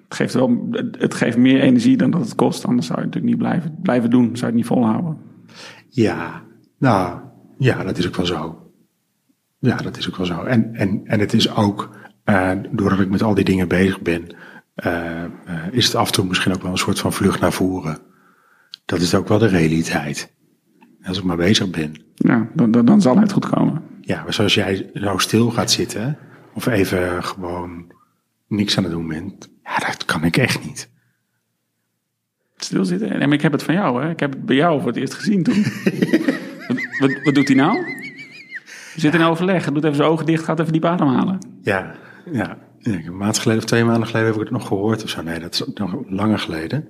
Het 0.03 0.17
geeft, 0.17 0.33
wel, 0.33 0.67
het 0.91 1.13
geeft 1.13 1.37
meer 1.37 1.61
energie 1.61 1.97
dan 1.97 2.11
dat 2.11 2.21
het 2.21 2.35
kost. 2.35 2.65
Anders 2.65 2.87
zou 2.87 2.99
je 2.99 3.05
het 3.05 3.15
natuurlijk 3.15 3.41
niet 3.41 3.49
blijven, 3.49 3.77
blijven 3.81 4.09
doen. 4.09 4.23
Zou 4.23 4.37
je 4.37 4.45
het 4.45 4.55
niet 4.55 4.65
volhouden. 4.65 5.17
Ja, 5.89 6.43
nou, 6.77 7.19
ja, 7.57 7.83
dat 7.83 7.97
is 7.97 8.07
ook 8.07 8.15
wel 8.15 8.25
zo. 8.25 8.71
Ja, 9.59 9.75
dat 9.75 9.97
is 9.97 10.07
ook 10.09 10.15
wel 10.15 10.25
zo. 10.25 10.43
En, 10.43 10.75
en, 10.75 11.01
en 11.03 11.19
het 11.19 11.33
is 11.33 11.55
ook, 11.55 11.89
uh, 12.25 12.51
doordat 12.71 12.99
ik 12.99 13.09
met 13.09 13.23
al 13.23 13.33
die 13.33 13.45
dingen 13.45 13.67
bezig 13.67 14.01
ben, 14.01 14.27
uh, 14.75 15.23
uh, 15.47 15.53
is 15.71 15.85
het 15.85 15.95
af 15.95 16.07
en 16.07 16.13
toe 16.13 16.25
misschien 16.25 16.53
ook 16.53 16.61
wel 16.61 16.71
een 16.71 16.77
soort 16.77 16.99
van 16.99 17.13
vlucht 17.13 17.39
naar 17.39 17.53
voren. 17.53 17.97
Dat 18.85 18.99
is 18.99 19.15
ook 19.15 19.27
wel 19.27 19.37
de 19.37 19.47
realiteit. 19.47 20.33
Als 21.03 21.17
ik 21.17 21.23
maar 21.23 21.37
bezig 21.37 21.69
ben. 21.69 21.93
Ja, 22.15 22.47
dan, 22.53 22.71
dan, 22.71 22.85
dan 22.85 23.01
zal 23.01 23.17
het 23.17 23.31
goed 23.31 23.49
komen. 23.49 23.81
Ja, 24.01 24.23
maar 24.23 24.33
zoals 24.33 24.53
jij 24.53 24.89
zo 24.93 25.17
stil 25.17 25.49
gaat 25.49 25.71
zitten, 25.71 26.17
of 26.57 26.65
even 26.65 27.23
gewoon 27.23 27.91
niks 28.47 28.77
aan 28.77 28.83
het 28.83 28.91
doen 28.91 29.07
bent, 29.07 29.49
Ja, 29.63 29.77
dat 29.77 30.05
kan 30.05 30.23
ik 30.23 30.37
echt 30.37 30.65
niet. 30.65 30.89
Stilzitten. 32.55 33.09
Nee, 33.09 33.27
maar 33.27 33.35
ik 33.35 33.41
heb 33.41 33.51
het 33.51 33.63
van 33.63 33.73
jou, 33.73 34.03
hè? 34.03 34.09
Ik 34.09 34.19
heb 34.19 34.31
het 34.33 34.45
bij 34.45 34.55
jou 34.55 34.79
voor 34.79 34.87
het 34.87 34.97
eerst 34.97 35.13
gezien 35.13 35.43
toen. 35.43 35.63
wat, 36.67 36.77
wat, 36.99 37.23
wat 37.23 37.35
doet 37.35 37.47
hij 37.47 37.57
nou? 37.57 37.77
Zit 38.95 39.13
in 39.13 39.21
overleg, 39.21 39.71
doet 39.71 39.83
even 39.83 39.95
zijn 39.95 40.09
ogen 40.09 40.25
dicht, 40.25 40.43
gaat 40.43 40.59
even 40.59 40.73
diep 40.73 40.85
ademhalen. 40.85 41.39
Ja, 41.61 41.95
ja. 42.31 42.57
Ja, 42.79 42.93
Een 42.93 43.17
maand 43.17 43.39
geleden 43.39 43.63
of 43.63 43.69
twee 43.69 43.83
maanden 43.83 44.07
geleden 44.07 44.27
heb 44.27 44.35
ik 44.35 44.41
het 44.41 44.51
nog 44.51 44.67
gehoord 44.67 45.03
of 45.03 45.09
zo. 45.09 45.21
Nee, 45.21 45.39
dat 45.39 45.53
is 45.53 45.63
nog 45.73 45.95
langer 46.07 46.39
geleden. 46.39 46.87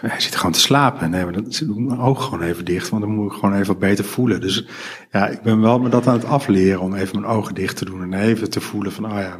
Hij 0.00 0.20
zit 0.20 0.36
gewoon 0.36 0.52
te 0.52 0.60
slapen. 0.60 1.10
Nee, 1.10 1.24
maar 1.24 1.32
dan 1.32 1.44
doe 1.44 1.78
ik 1.78 1.86
mijn 1.86 2.00
ogen 2.00 2.22
gewoon 2.24 2.42
even 2.42 2.64
dicht, 2.64 2.88
want 2.88 3.02
dan 3.02 3.14
moet 3.14 3.32
ik 3.32 3.38
gewoon 3.38 3.54
even 3.54 3.66
wat 3.66 3.78
beter 3.78 4.04
voelen. 4.04 4.40
Dus 4.40 4.66
ja, 5.10 5.26
ik 5.28 5.42
ben 5.42 5.60
wel 5.60 5.78
me 5.78 5.88
dat 5.88 6.06
aan 6.06 6.14
het 6.14 6.24
afleren 6.24 6.80
om 6.80 6.94
even 6.94 7.20
mijn 7.20 7.32
ogen 7.32 7.54
dicht 7.54 7.76
te 7.76 7.84
doen 7.84 8.02
en 8.02 8.12
even 8.12 8.50
te 8.50 8.60
voelen 8.60 8.92
van, 8.92 9.04
oh 9.04 9.18
ja, 9.18 9.36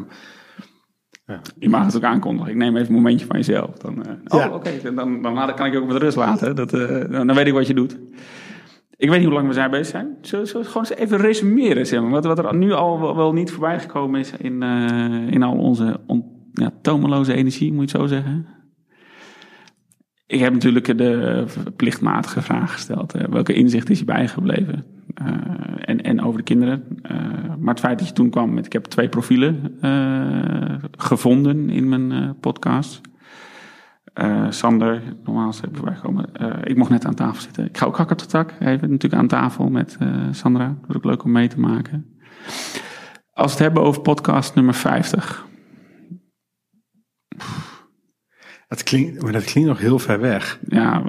Je 1.58 1.68
mag 1.68 1.84
het 1.84 1.96
ook 1.96 2.02
aankondigen. 2.02 2.50
Ik 2.50 2.56
neem 2.56 2.76
even 2.76 2.88
een 2.88 2.94
momentje 2.94 3.26
van 3.26 3.36
jezelf. 3.36 3.76
Dan, 3.76 4.04
eh, 4.04 4.12
oh, 4.28 4.40
Ja. 4.40 4.48
oké. 4.48 4.70
Dan, 4.94 5.22
dan 5.22 5.54
kan 5.54 5.66
ik 5.66 5.72
je 5.72 5.78
ook 5.80 5.88
met 5.88 6.02
rust 6.02 6.16
laten. 6.16 6.56
Dat, 6.56 6.72
eh, 6.72 7.10
dan, 7.10 7.26
dan 7.26 7.36
weet 7.36 7.46
ik 7.46 7.52
wat 7.52 7.66
je 7.66 7.74
doet. 7.74 7.98
Ik 8.96 9.08
weet 9.08 9.18
niet 9.18 9.26
hoe 9.26 9.36
lang 9.36 9.48
we 9.48 9.54
zijn 9.54 9.70
bezig 9.70 9.86
zijn. 9.86 10.16
Zullen 10.20 10.46
we 10.46 10.64
gewoon 10.64 10.86
eens 10.88 10.94
even 10.98 11.18
resumeren, 11.18 11.86
zeg 11.86 12.00
maar. 12.00 12.10
Wat, 12.10 12.24
wat 12.24 12.38
er 12.38 12.56
nu 12.56 12.72
al 12.72 13.00
wel, 13.00 13.16
wel 13.16 13.32
niet 13.32 13.50
voorbij 13.50 13.80
gekomen 13.80 14.20
is 14.20 14.32
in, 14.38 14.62
eh, 14.62 15.28
in 15.30 15.42
al 15.42 15.56
onze 15.58 16.00
on, 16.06 16.24
ja, 16.52 16.70
tomeloze 16.82 17.34
energie, 17.34 17.72
moet 17.72 17.90
je 17.90 17.98
het 17.98 18.06
zo 18.08 18.14
zeggen. 18.14 18.46
Ik 20.26 20.40
heb 20.40 20.52
natuurlijk 20.52 20.98
de 20.98 21.44
plichtmatige 21.76 22.42
vraag 22.42 22.72
gesteld. 22.72 23.12
welke 23.12 23.52
inzicht 23.52 23.90
is 23.90 23.98
je 23.98 24.04
bijgebleven? 24.04 24.84
Eh, 25.14 25.26
en, 25.84 26.02
en 26.02 26.22
over 26.22 26.38
de 26.38 26.44
kinderen. 26.44 26.84
Eh, 27.02 27.16
maar 27.58 27.74
het 27.74 27.80
feit 27.80 27.98
dat 27.98 28.08
je 28.08 28.14
toen 28.14 28.30
kwam 28.30 28.54
met... 28.54 28.66
Ik 28.66 28.72
heb 28.72 28.84
twee 28.84 29.08
profielen 29.08 29.76
eh, 29.80 30.74
gevonden 30.90 31.70
in 31.70 31.88
mijn 31.88 32.36
podcast. 32.40 33.00
Sander, 34.48 35.02
normaal 35.24 35.48
is 35.48 35.60
voorbij 35.72 35.94
gekomen. 35.94 36.30
Ik 36.62 36.76
mocht 36.76 36.90
net 36.90 37.04
aan 37.04 37.14
tafel 37.14 37.42
zitten. 37.42 37.64
Ik 37.64 37.78
ga 37.78 37.86
ook 37.86 37.96
hak 37.96 38.10
op 38.10 38.18
de 38.18 38.26
tak. 38.26 38.54
Even 38.60 38.90
natuurlijk 38.90 39.22
aan 39.22 39.28
tafel 39.28 39.68
met 39.68 39.98
Sandra. 40.30 40.66
Dat 40.66 40.88
is 40.88 40.96
ook 40.96 41.04
leuk 41.04 41.24
om 41.24 41.32
mee 41.32 41.48
te 41.48 41.60
maken. 41.60 42.18
Als 43.32 43.46
we 43.46 43.52
het 43.52 43.58
hebben 43.58 43.82
over 43.82 44.02
podcast 44.02 44.54
nummer 44.54 44.74
50. 44.74 45.46
Dat 48.76 48.84
klinkt, 48.84 49.22
maar 49.22 49.32
dat 49.32 49.44
klinkt 49.44 49.68
nog 49.68 49.78
heel 49.78 49.98
ver 49.98 50.20
weg. 50.20 50.58
Ja, 50.68 51.02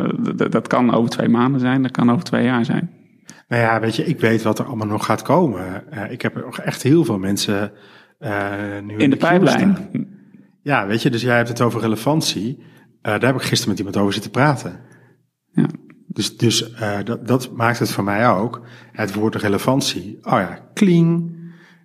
dat 0.50 0.68
kan 0.68 0.94
over 0.94 1.10
twee 1.10 1.30
maanden 1.30 1.60
zijn. 1.60 1.82
Dat 1.82 1.92
kan 1.92 2.12
over 2.12 2.24
twee 2.24 2.44
jaar 2.44 2.66
zijn. 2.66 2.90
Nou 3.48 3.62
ja, 3.62 3.80
weet 3.80 3.96
je, 3.96 4.06
ik 4.06 4.20
weet 4.20 4.42
wat 4.42 4.60
er 4.60 4.66
allemaal 4.66 4.88
nog 4.88 5.06
gaat 5.06 5.22
komen. 5.22 5.92
Eh, 5.92 6.12
ik 6.12 6.22
heb 6.22 6.36
er 6.36 6.42
nog 6.42 6.60
echt 6.60 6.84
heel 6.84 7.06
veel 7.06 7.18
mensen 7.18 7.72
eh, 8.20 8.52
nu 8.84 8.96
In 8.98 9.10
de 9.10 9.18
queue 9.18 9.40
pijplijn. 9.40 9.90
Ja, 10.62 10.88
weet 10.88 11.02
je, 11.02 11.10
dus 11.10 11.22
jij 11.22 11.36
hebt 11.36 11.50
het 11.50 11.62
over 11.62 11.82
relevantie. 11.82 12.58
Eh, 13.02 13.12
daar 13.12 13.26
heb 13.26 13.36
ik 13.36 13.42
gisteren 13.42 13.70
met 13.70 13.78
iemand 13.78 13.98
over 13.98 14.14
zitten 14.14 14.32
praten. 14.32 14.80
Ja. 15.52 15.66
Dus, 16.08 16.38
dus 16.38 16.74
dat, 17.04 17.28
dat 17.28 17.52
maakt 17.52 17.80
het 17.80 17.92
voor 17.92 18.04
mij 18.04 18.30
ook. 18.30 18.62
Het 18.92 19.14
woord 19.14 19.36
relevantie. 19.36 20.18
Oh 20.22 20.40
ja, 20.40 20.60
kling. 20.74 21.36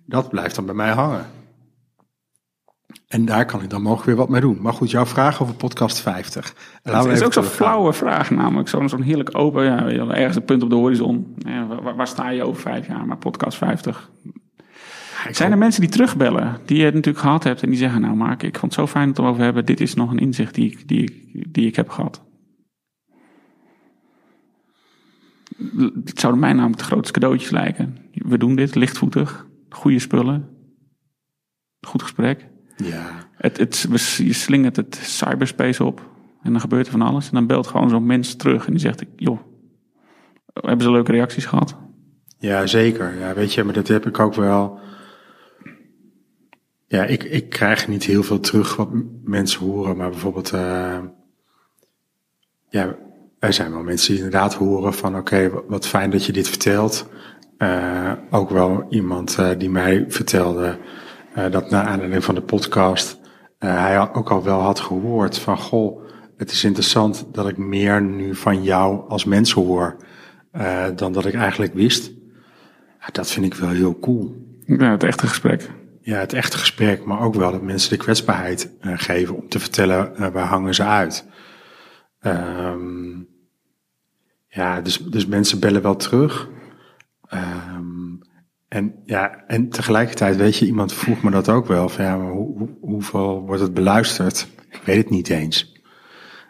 Dat 0.05 0.29
blijft 0.29 0.55
dan 0.55 0.65
bij 0.65 0.75
mij 0.75 0.91
hangen. 0.91 1.25
En 3.07 3.25
daar 3.25 3.45
kan 3.45 3.61
ik 3.61 3.69
dan 3.69 3.81
mogelijk 3.81 4.05
weer 4.05 4.15
wat 4.15 4.29
mee 4.29 4.41
doen. 4.41 4.57
Maar 4.61 4.73
goed, 4.73 4.91
jouw 4.91 5.05
vraag 5.05 5.41
over 5.41 5.55
podcast 5.55 5.99
50. 5.99 6.55
Laten 6.83 6.99
Het 6.99 7.09
we 7.09 7.13
is 7.13 7.23
ook 7.23 7.33
zo'n 7.33 7.43
flauwe 7.43 7.93
vraag 7.93 8.31
namelijk. 8.31 8.69
Zo'n 8.69 8.89
zo'n 8.89 9.01
heerlijk 9.01 9.37
open, 9.37 9.63
ja, 9.63 9.85
ergens 9.87 10.35
een 10.35 10.45
punt 10.45 10.63
op 10.63 10.69
de 10.69 10.75
horizon. 10.75 11.35
Ja, 11.37 11.67
waar, 11.67 11.95
waar 11.95 12.07
sta 12.07 12.29
je 12.29 12.43
over 12.43 12.61
vijf 12.61 12.87
jaar? 12.87 13.05
Maar 13.05 13.17
podcast 13.17 13.57
50. 13.57 14.09
Ik 15.27 15.35
Zijn 15.35 15.51
er 15.51 15.57
mensen 15.57 15.81
die 15.81 15.89
terugbellen, 15.89 16.59
die 16.65 16.77
je 16.77 16.83
het 16.83 16.93
natuurlijk 16.93 17.23
gehad 17.23 17.43
hebt 17.43 17.63
en 17.63 17.69
die 17.69 17.77
zeggen, 17.77 18.01
nou 18.01 18.15
Mark, 18.15 18.43
ik 18.43 18.57
vond 18.57 18.75
het 18.75 18.81
zo 18.81 18.87
fijn 18.87 19.03
om 19.03 19.09
het 19.09 19.19
over 19.19 19.43
hebben. 19.43 19.65
Dit 19.65 19.81
is 19.81 19.93
nog 19.93 20.11
een 20.11 20.19
inzicht 20.19 20.55
die 20.55 20.71
ik, 20.71 20.87
die 20.87 21.01
ik, 21.01 21.53
die 21.53 21.67
ik 21.67 21.75
heb 21.75 21.89
gehad. 21.89 22.23
Het 26.05 26.19
zouden 26.19 26.41
mij 26.41 26.53
namelijk 26.53 26.79
de 26.79 26.85
grootste 26.85 27.13
cadeautjes 27.13 27.49
lijken. 27.49 27.97
We 28.11 28.37
doen 28.37 28.55
dit, 28.55 28.75
lichtvoetig, 28.75 29.47
goede 29.69 29.99
spullen, 29.99 30.49
goed 31.81 32.01
gesprek. 32.01 32.51
Ja, 32.75 33.27
Het, 33.31 33.57
het, 33.57 33.87
je 34.17 34.33
slingert 34.33 34.75
het 34.75 34.95
cyberspace 35.01 35.83
op 35.83 36.09
en 36.41 36.51
dan 36.51 36.61
gebeurt 36.61 36.85
er 36.85 36.91
van 36.91 37.01
alles. 37.01 37.25
En 37.27 37.33
dan 37.33 37.47
belt 37.47 37.67
gewoon 37.67 37.89
zo'n 37.89 38.05
mens 38.05 38.35
terug 38.35 38.65
en 38.65 38.71
die 38.71 38.81
zegt, 38.81 39.03
joh, 39.15 39.39
hebben 40.53 40.85
ze 40.85 40.91
leuke 40.91 41.11
reacties 41.11 41.45
gehad? 41.45 41.75
Ja, 42.37 42.65
zeker. 42.67 43.19
Ja, 43.19 43.33
weet 43.33 43.53
je, 43.53 43.63
maar 43.63 43.73
dat 43.73 43.87
heb 43.87 44.05
ik 44.05 44.19
ook 44.19 44.33
wel. 44.33 44.79
Ja, 46.87 47.03
ik, 47.05 47.23
ik 47.23 47.49
krijg 47.49 47.87
niet 47.87 48.03
heel 48.03 48.23
veel 48.23 48.39
terug 48.39 48.75
wat 48.75 48.89
mensen 49.23 49.59
horen, 49.65 49.97
maar 49.97 50.09
bijvoorbeeld, 50.09 50.51
eh, 50.51 50.99
ja, 52.69 52.95
er 53.39 53.53
zijn 53.53 53.71
wel 53.71 53.83
mensen 53.83 54.07
die 54.13 54.23
inderdaad 54.23 54.53
horen 54.53 54.93
van, 54.93 55.17
oké, 55.17 55.49
wa- 55.49 55.61
wat 55.67 55.87
fijn 55.87 56.09
dat 56.09 56.25
je 56.25 56.31
dit 56.31 56.47
vertelt. 56.49 57.09
Eh, 57.57 58.11
ook 58.29 58.49
wel 58.49 58.85
iemand 58.89 59.35
eh, 59.39 59.49
die 59.57 59.69
mij 59.69 60.05
vertelde 60.07 60.77
dat 61.51 61.69
na 61.69 61.83
aanleiding 61.83 62.23
van 62.23 62.35
de 62.35 62.41
podcast 62.41 63.19
eh, 63.57 63.79
hij 63.79 63.99
ook 63.99 64.31
al 64.31 64.43
wel 64.43 64.59
had 64.59 64.79
gehoord 64.79 65.37
van, 65.37 65.57
goh, 65.57 66.03
het 66.37 66.51
is 66.51 66.63
interessant 66.63 67.25
dat 67.31 67.47
ik 67.47 67.57
meer 67.57 68.01
nu 68.01 68.35
van 68.35 68.63
jou 68.63 69.09
als 69.09 69.25
mens 69.25 69.51
hoor 69.51 69.97
eh, 70.51 70.85
dan 70.95 71.13
dat 71.13 71.25
ik 71.25 71.33
eigenlijk 71.33 71.73
wist. 71.73 72.11
Dat 73.11 73.31
vind 73.31 73.45
ik 73.45 73.53
wel 73.53 73.69
heel 73.69 73.99
cool. 73.99 74.35
Ja, 74.65 74.91
het 74.91 75.03
echte 75.03 75.27
gesprek. 75.27 75.69
Ja, 76.01 76.17
het 76.17 76.33
echte 76.33 76.57
gesprek, 76.57 77.05
maar 77.05 77.21
ook 77.21 77.35
wel 77.35 77.51
dat 77.51 77.61
mensen 77.61 77.89
de 77.89 77.97
kwetsbaarheid 77.97 78.69
eh, 78.79 78.93
geven 78.95 79.35
om 79.35 79.49
te 79.49 79.59
vertellen 79.59 80.15
eh, 80.15 80.27
waar 80.27 80.45
hangen 80.45 80.75
ze 80.75 80.83
uit. 80.83 81.25
Ehm, 82.19 83.21
ja, 84.47 84.81
dus, 84.81 84.97
dus 84.97 85.25
mensen 85.25 85.59
bellen 85.59 85.81
wel 85.81 85.95
terug. 85.95 86.49
Ehm, 87.27 87.72
en 88.73 88.93
ja, 89.05 89.43
en 89.47 89.69
tegelijkertijd 89.69 90.35
weet 90.35 90.57
je, 90.57 90.65
iemand 90.65 90.93
vroeg 90.93 91.23
me 91.23 91.31
dat 91.31 91.49
ook 91.49 91.67
wel. 91.67 91.89
Van 91.89 92.05
ja, 92.05 92.17
maar 92.17 92.31
hoe, 92.31 92.57
hoe- 92.57 92.77
hoeveel 92.81 93.41
wordt 93.45 93.61
het 93.61 93.73
beluisterd? 93.73 94.47
Ik 94.69 94.81
weet 94.85 94.97
het 94.97 95.09
niet 95.09 95.29
eens. 95.29 95.81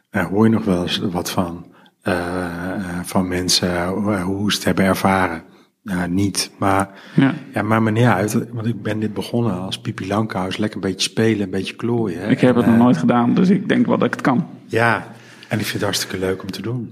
Eh, 0.10 0.26
hoor 0.26 0.46
je 0.46 0.52
nog 0.52 0.66
wel 0.66 0.82
eens 0.82 0.98
wat 0.98 1.32
van, 1.32 1.74
eh, 2.02 2.76
eh, 2.76 3.00
van 3.04 3.28
mensen, 3.28 3.88
hoe 4.22 4.50
ze 4.52 4.56
het 4.58 4.66
hebben 4.66 4.86
ervaren? 4.86 5.44
Ja, 5.82 6.06
niet, 6.06 6.52
maar 6.58 6.90
Ja. 7.16 7.34
ja, 7.54 7.62
maar 7.62 7.84
me 7.84 8.08
uit, 8.08 8.34
want 8.52 8.68
ik 8.68 8.82
ben 8.82 9.00
dit 9.00 9.14
begonnen 9.14 9.60
als 9.60 9.82
Pipi 9.82 10.08
Lankhuis. 10.08 10.58
Lekker 10.58 10.84
een 10.84 10.90
beetje 10.90 11.10
spelen, 11.10 11.44
een 11.44 11.50
beetje 11.50 11.76
klooien. 11.76 12.20
hè. 12.22 12.30
Ik 12.30 12.40
heb 12.40 12.56
En, 12.56 12.62
het 12.62 12.66
nog 12.70 12.78
nooit 12.78 12.98
gedaan, 12.98 13.34
dus 13.34 13.50
ik 13.50 13.70
denk 13.70 13.86
wel 13.86 13.98
dat 13.98 14.08
ik 14.08 14.14
het 14.14 14.22
kan. 14.22 14.48
Ja, 14.66 14.96
en 15.48 15.60
ik 15.60 15.66
vind 15.66 15.74
het 15.74 15.82
hartstikke 15.82 16.18
leuk 16.20 16.42
om 16.42 16.52
te 16.52 16.62
doen. 16.62 16.92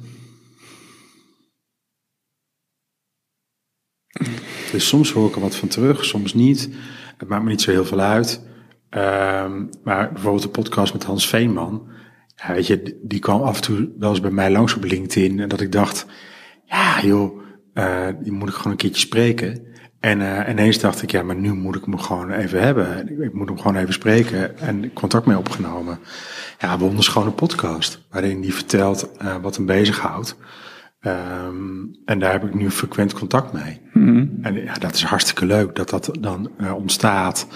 Dus 4.72 4.88
soms 4.88 5.12
hoor 5.12 5.28
ik 5.28 5.36
er 5.36 5.42
wat 5.42 5.56
van 5.56 5.68
terug, 5.68 6.06
soms 6.06 6.34
niet. 6.34 6.70
Het 7.18 7.28
maakt 7.28 7.44
me 7.44 7.50
niet 7.50 7.62
zo 7.62 7.72
heel 7.72 7.86
veel 7.86 8.00
uit. 8.00 8.42
Ehm, 8.90 9.66
maar 9.84 10.12
bijvoorbeeld 10.12 10.44
de 10.44 10.50
podcast 10.50 10.94
met 10.94 11.04
Hans 11.04 11.28
Veenman. 11.28 11.90
Weet 12.48 12.68
je, 12.68 13.00
die 13.04 13.20
kwam 13.20 13.42
af 13.42 13.56
en 13.56 13.62
toe 13.62 13.90
wel 14.00 14.10
eens 14.10 14.22
bij 14.22 14.32
mij 14.32 14.52
langs 14.52 14.76
op 14.76 14.84
LinkedIn. 14.84 15.40
En 15.40 15.50
dat 15.50 15.62
ik 15.62 15.72
dacht, 15.72 16.06
ja 16.66 17.02
joh, 17.02 17.42
eh, 17.74 18.08
die 18.22 18.32
moet 18.32 18.50
ik 18.50 18.56
gewoon 18.56 18.72
een 18.72 18.78
keertje 18.78 19.02
spreken. 19.02 19.70
En 20.00 20.22
eh, 20.22 20.50
ineens 20.50 20.80
dacht 20.80 21.02
ik, 21.02 21.12
ja, 21.12 21.24
maar 21.24 21.36
nu 21.36 21.54
moet 21.54 21.76
ik 21.76 21.86
hem 21.86 22.00
gewoon 22.00 22.32
even 22.32 22.62
hebben. 22.62 23.10
Ik, 23.10 23.20
ik 23.20 23.34
moet 23.34 23.48
hem 23.48 23.58
gewoon 23.58 23.76
even 23.76 23.94
spreken. 23.94 24.58
En 24.60 24.94
contact 24.94 25.26
mee 25.26 25.38
opgenomen. 25.38 26.00
Ja, 26.60 26.78
wonderschone 26.78 27.32
podcast. 27.32 28.02
Waarin 28.10 28.42
hij 28.42 28.52
vertelt 28.52 29.12
eh, 29.18 29.36
wat 29.42 29.56
hem 29.56 29.66
bezighoudt. 29.66 30.38
Ehm, 31.02 31.86
en 32.06 32.20
daar 32.20 32.32
heb 32.32 32.44
ik 32.44 32.54
nu 32.54 32.70
frequent 32.70 33.14
contact 33.14 33.54
mee. 33.54 33.82
En 34.42 34.64
ja, 34.64 34.74
dat 34.74 34.94
is 34.94 35.04
hartstikke 35.04 35.46
leuk 35.46 35.76
dat 35.76 35.90
dat 35.90 36.10
dan 36.20 36.50
eh, 36.58 36.76
ontstaat. 36.76 37.48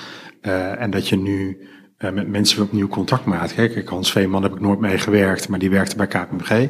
Eh, 0.41 0.81
en 0.81 0.89
dat 0.89 1.08
je 1.08 1.17
nu 1.17 1.67
eh, 1.97 2.12
met 2.12 2.27
mensen 2.27 2.63
opnieuw 2.63 2.88
contact 2.88 3.25
maakt. 3.25 3.53
Kijk, 3.53 3.89
Hans 3.89 4.12
Veeman 4.12 4.43
heb 4.43 4.53
ik 4.53 4.60
nooit 4.60 4.79
mee 4.79 4.97
gewerkt, 4.97 5.49
maar 5.49 5.60
die 5.60 5.69
werkte 5.69 5.95
bij 5.95 6.08
KPMG. 6.08 6.69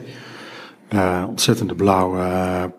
Ontzettende 1.27 1.75
blauwe 1.75 2.73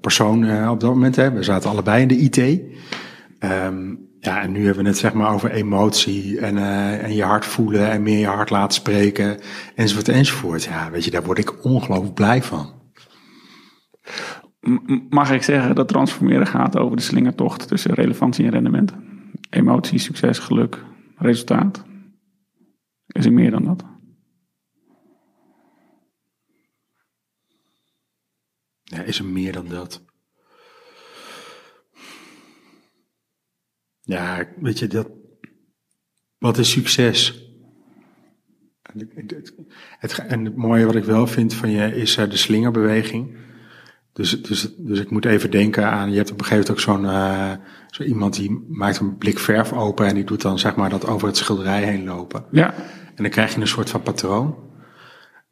persoon 0.00 0.68
op 0.68 0.80
dat 0.80 0.90
moment. 0.90 1.16
Hè. 1.16 1.32
We 1.32 1.42
zaten 1.42 1.70
allebei 1.70 2.02
in 2.02 2.08
de 2.08 2.16
IT. 2.16 2.60
Ehm, 3.38 3.94
ja, 4.20 4.42
en 4.42 4.52
nu 4.52 4.64
hebben 4.64 4.82
we 4.82 4.88
het 4.88 4.98
zeg 4.98 5.12
maar 5.12 5.32
over 5.32 5.50
emotie 5.50 6.40
en, 6.40 6.58
en 7.00 7.14
je 7.14 7.22
hart 7.22 7.44
voelen 7.44 7.90
en 7.90 8.02
meer 8.02 8.18
je 8.18 8.26
hart 8.26 8.50
laten 8.50 8.74
spreken 8.74 9.38
enzovoort 9.74 10.08
enzovoort. 10.08 10.64
Ja, 10.64 10.90
weet 10.90 11.04
je, 11.04 11.10
daar 11.10 11.24
word 11.24 11.38
ik 11.38 11.64
ongelooflijk 11.64 12.14
blij 12.14 12.42
van. 12.42 12.75
Mag 15.10 15.30
ik 15.30 15.42
zeggen 15.42 15.74
dat 15.74 15.88
transformeren 15.88 16.46
gaat 16.46 16.76
over 16.76 16.96
de 16.96 17.02
slingertocht 17.02 17.68
tussen 17.68 17.94
relevantie 17.94 18.44
en 18.44 18.50
rendement? 18.50 18.94
Emotie, 19.50 19.98
succes, 19.98 20.38
geluk, 20.38 20.84
resultaat. 21.16 21.84
Is 23.06 23.24
er 23.24 23.32
meer 23.32 23.50
dan 23.50 23.64
dat? 23.64 23.84
Ja, 28.82 29.02
is 29.02 29.18
er 29.18 29.24
meer 29.24 29.52
dan 29.52 29.68
dat? 29.68 30.04
Ja, 34.00 34.48
weet 34.60 34.78
je, 34.78 34.86
dat, 34.86 35.10
wat 36.38 36.58
is 36.58 36.70
succes? 36.70 37.44
het- 39.98 40.18
en 40.18 40.44
het 40.44 40.56
mooie 40.56 40.84
wat 40.86 40.94
ik 40.94 41.04
wel 41.04 41.26
vind 41.26 41.54
van 41.54 41.70
je 41.70 41.94
is 41.96 42.16
eh, 42.16 42.30
de 42.30 42.36
slingerbeweging. 42.36 43.36
Dus, 44.16 44.42
dus, 44.42 44.68
dus 44.76 45.00
ik 45.00 45.10
moet 45.10 45.24
even 45.24 45.50
denken 45.50 45.90
aan, 45.90 46.10
je 46.10 46.16
hebt 46.16 46.30
op 46.30 46.38
een 46.38 46.44
gegeven 46.44 46.74
moment 46.74 46.86
ook 46.86 46.94
zo'n 46.94 47.10
eh, 47.10 47.52
zo 47.90 48.02
iemand 48.02 48.34
die 48.34 48.64
maakt 48.68 48.98
een 48.98 49.16
blik 49.16 49.38
verf 49.38 49.72
open 49.72 50.06
en 50.06 50.14
die 50.14 50.24
doet 50.24 50.42
dan 50.42 50.58
zeg 50.58 50.76
maar 50.76 50.90
dat 50.90 51.06
over 51.06 51.26
het 51.26 51.36
schilderij 51.36 51.82
heen 51.82 52.04
lopen. 52.04 52.44
Ja, 52.50 52.74
En 53.14 53.22
dan 53.22 53.30
krijg 53.30 53.54
je 53.54 53.60
een 53.60 53.66
soort 53.66 53.90
van 53.90 54.02
patroon. 54.02 54.56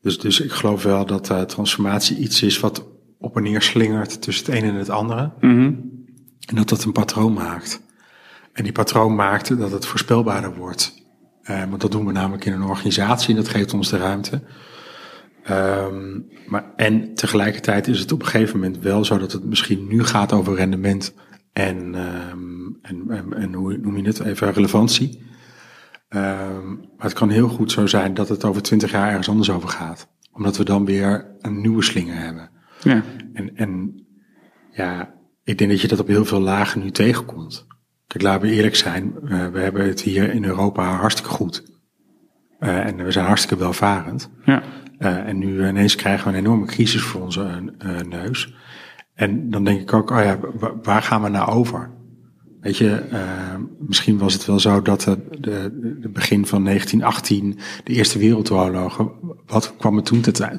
Dus, 0.00 0.18
dus 0.18 0.40
ik 0.40 0.52
geloof 0.52 0.82
wel 0.82 1.06
dat 1.06 1.30
eh, 1.30 1.40
transformatie 1.40 2.16
iets 2.16 2.42
is 2.42 2.60
wat 2.60 2.86
op 3.18 3.36
en 3.36 3.42
neer 3.42 3.62
slingert 3.62 4.22
tussen 4.22 4.46
het 4.46 4.62
een 4.62 4.68
en 4.68 4.74
het 4.74 4.90
andere. 4.90 5.32
Mhm. 5.40 5.72
En 6.46 6.54
dat 6.54 6.68
dat 6.68 6.84
een 6.84 6.92
patroon 6.92 7.32
maakt. 7.32 7.82
En 8.52 8.62
die 8.62 8.72
patroon 8.72 9.14
maakt 9.14 9.58
dat 9.58 9.70
het 9.70 9.86
voorspelbaarder 9.86 10.54
wordt. 10.54 10.94
Eh, 11.42 11.64
want 11.68 11.80
dat 11.80 11.92
doen 11.92 12.06
we 12.06 12.12
namelijk 12.12 12.44
in 12.44 12.52
een 12.52 12.62
organisatie 12.62 13.28
en 13.28 13.36
dat 13.36 13.48
geeft 13.48 13.74
ons 13.74 13.90
de 13.90 13.96
ruimte. 13.96 14.42
Ehm, 15.44 16.20
maar, 16.46 16.72
en 16.76 17.14
tegelijkertijd 17.14 17.86
is 17.86 18.00
het 18.00 18.12
op 18.12 18.20
een 18.20 18.26
gegeven 18.26 18.58
moment 18.58 18.78
wel 18.78 19.04
zo 19.04 19.18
dat 19.18 19.32
het 19.32 19.44
misschien 19.44 19.86
nu 19.86 20.04
gaat 20.04 20.32
over 20.32 20.54
rendement 20.54 21.14
en, 21.52 21.94
ehm, 21.94 22.66
en, 22.82 23.04
en, 23.08 23.32
en 23.32 23.54
hoe 23.54 23.76
noem 23.76 23.96
je 23.96 24.06
het 24.06 24.20
even, 24.20 24.52
relevantie. 24.52 25.22
Ehm, 26.08 26.68
maar 26.68 27.06
het 27.06 27.12
kan 27.12 27.30
heel 27.30 27.48
goed 27.48 27.72
zo 27.72 27.86
zijn 27.86 28.14
dat 28.14 28.28
het 28.28 28.44
over 28.44 28.62
twintig 28.62 28.90
jaar 28.90 29.08
ergens 29.08 29.28
anders 29.28 29.50
over 29.50 29.68
gaat. 29.68 30.08
Omdat 30.32 30.56
we 30.56 30.64
dan 30.64 30.84
weer 30.84 31.36
een 31.40 31.60
nieuwe 31.60 31.82
slinger 31.82 32.16
hebben. 32.16 32.50
ja. 32.82 33.02
En, 33.32 33.56
en 33.56 34.02
ja, 34.70 35.14
ik 35.44 35.58
denk 35.58 35.70
dat 35.70 35.80
je 35.80 35.88
dat 35.88 36.00
op 36.00 36.06
heel 36.08 36.24
veel 36.24 36.40
lagen 36.40 36.80
nu 36.80 36.90
tegenkomt. 36.90 37.66
Kijk, 38.06 38.22
laten 38.24 38.48
we 38.48 38.54
eerlijk 38.54 38.76
zijn, 38.76 39.14
eh, 39.24 39.46
we 39.46 39.60
hebben 39.60 39.86
het 39.86 40.00
hier 40.00 40.32
in 40.34 40.44
Europa 40.44 40.96
hartstikke 40.96 41.30
goed. 41.30 41.64
Eh, 42.58 42.86
en 42.86 43.04
we 43.04 43.10
zijn 43.10 43.26
hartstikke 43.26 43.62
welvarend. 43.62 44.30
ja. 44.44 44.62
Eh, 44.98 45.16
en 45.28 45.38
nu 45.38 45.66
ineens 45.68 45.94
krijgen 45.94 46.30
we 46.32 46.38
een 46.38 46.44
enorme 46.44 46.66
crisis 46.66 47.02
voor 47.02 47.20
onze 47.20 47.72
eh, 47.78 48.00
neus. 48.08 48.54
En 49.14 49.50
dan 49.50 49.64
denk 49.64 49.80
ik 49.80 49.92
ook, 49.92 50.10
oh 50.10 50.22
ja, 50.22 50.38
wa- 50.58 50.74
waar 50.82 51.02
gaan 51.02 51.22
we 51.22 51.28
nou 51.28 51.50
over? 51.50 51.90
Weet 52.60 52.76
je, 52.76 52.90
eh, 52.94 53.20
misschien 53.78 54.18
was 54.18 54.32
het 54.32 54.44
wel 54.44 54.60
zo 54.60 54.82
dat 54.82 55.16
de 55.40 56.08
begin 56.12 56.46
van 56.46 56.62
1918, 56.62 57.58
de 57.84 57.92
Eerste 57.92 58.18
Wereldoorlog, 58.18 59.10
wat 59.46 59.74
kwam 59.76 59.96
er 59.96 60.02
toen 60.02 60.20
ten, 60.20 60.58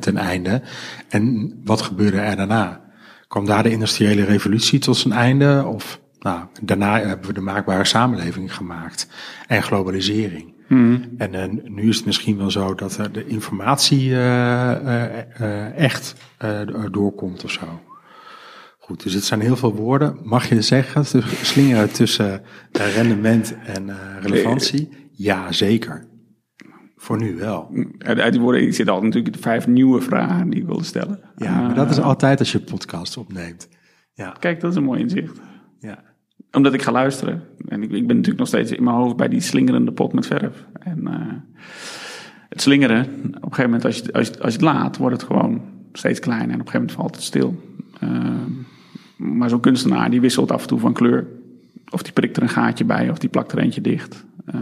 ten 0.00 0.16
einde? 0.16 0.62
En 1.08 1.54
wat 1.64 1.80
gebeurde 1.82 2.18
er 2.18 2.36
daarna? 2.36 2.80
Kwam 3.28 3.46
daar 3.46 3.62
de 3.62 3.70
industriële 3.70 4.24
revolutie 4.24 4.78
tot 4.78 4.96
zijn 4.96 5.14
einde? 5.14 5.64
Of 5.66 6.00
nou, 6.18 6.44
daarna 6.62 6.98
hebben 7.00 7.26
we 7.26 7.32
de 7.32 7.40
maakbare 7.40 7.84
samenleving 7.84 8.54
gemaakt 8.54 9.08
en 9.46 9.62
globalisering. 9.62 10.53
En 10.68 11.34
eh, 11.34 11.48
nu 11.64 11.88
is 11.88 11.96
het 11.96 12.06
misschien 12.06 12.36
wel 12.36 12.50
zo 12.50 12.74
dat 12.74 12.96
er 12.96 13.12
de 13.12 13.26
informatie 13.26 14.10
eh, 14.12 14.70
eh, 14.72 15.40
eh, 15.40 15.76
echt 15.78 16.14
eh, 16.38 16.60
doorkomt 16.90 17.44
of 17.44 17.50
zo. 17.50 17.80
Goed, 18.78 19.02
dus 19.02 19.12
het 19.14 19.24
zijn 19.24 19.40
heel 19.40 19.56
veel 19.56 19.74
woorden. 19.74 20.18
Mag 20.22 20.48
je 20.48 20.62
zeggen, 20.62 21.04
slingeren 21.42 21.92
tussen 21.92 22.42
eh, 22.72 22.94
rendement 22.94 23.56
en 23.64 23.88
eh, 23.90 23.96
relevantie? 24.20 24.88
Ja, 25.12 25.52
zeker. 25.52 26.08
Voor 26.96 27.16
nu 27.18 27.36
wel. 27.36 27.70
Uit, 27.98 28.18
uit 28.18 28.32
die 28.32 28.40
woorden 28.42 28.72
zitten 28.72 28.94
al 28.94 29.02
natuurlijk 29.02 29.34
de 29.34 29.42
vijf 29.42 29.66
nieuwe 29.66 30.00
vragen 30.00 30.50
die 30.50 30.60
ik 30.60 30.66
wilde 30.66 30.84
stellen. 30.84 31.20
Ja, 31.36 31.60
maar 31.60 31.74
dat 31.74 31.90
is 31.90 32.00
altijd 32.00 32.38
als 32.38 32.52
je 32.52 32.60
podcast 32.60 33.16
opneemt. 33.16 33.68
Ja, 34.12 34.36
Kijk, 34.38 34.60
dat 34.60 34.70
is 34.70 34.76
een 34.76 34.84
mooi 34.84 35.00
inzicht. 35.00 35.40
ja. 35.78 36.12
Omdat 36.54 36.74
ik 36.74 36.82
ga 36.82 36.92
luisteren. 36.92 37.42
En 37.68 37.82
ik, 37.82 37.90
ik 37.90 38.06
ben 38.06 38.16
natuurlijk 38.16 38.38
nog 38.38 38.48
steeds 38.48 38.70
in 38.70 38.84
mijn 38.84 38.96
hoofd 38.96 39.16
bij 39.16 39.28
die 39.28 39.40
slingerende 39.40 39.92
pot 39.92 40.12
met 40.12 40.26
verf. 40.26 40.64
En 40.80 41.06
eh, 41.06 41.14
het 42.48 42.60
slingeren, 42.62 43.04
op 43.04 43.34
een 43.34 43.54
gegeven 43.54 43.64
moment 43.64 43.84
als 43.84 43.96
je, 43.96 44.12
als, 44.12 44.26
je, 44.26 44.32
als 44.32 44.52
je 44.52 44.58
het 44.58 44.74
laat, 44.74 44.96
wordt 44.96 45.16
het 45.16 45.26
gewoon 45.26 45.62
steeds 45.92 46.20
kleiner. 46.20 46.48
En 46.48 46.60
op 46.60 46.66
een 46.66 46.72
gegeven 46.72 46.86
moment 46.86 46.96
valt 46.96 47.14
het 47.14 47.24
stil. 47.24 47.62
Eh, 48.00 48.08
maar 49.16 49.48
zo'n 49.48 49.60
kunstenaar 49.60 50.10
die 50.10 50.20
wisselt 50.20 50.52
af 50.52 50.62
en 50.62 50.68
toe 50.68 50.78
van 50.78 50.92
kleur. 50.92 51.26
Of 51.90 52.02
die 52.02 52.12
prikt 52.12 52.36
er 52.36 52.42
een 52.42 52.48
gaatje 52.48 52.84
bij, 52.84 53.10
of 53.10 53.18
die 53.18 53.28
plakt 53.28 53.52
er 53.52 53.58
eentje 53.58 53.80
dicht. 53.80 54.24
Eh, 54.44 54.60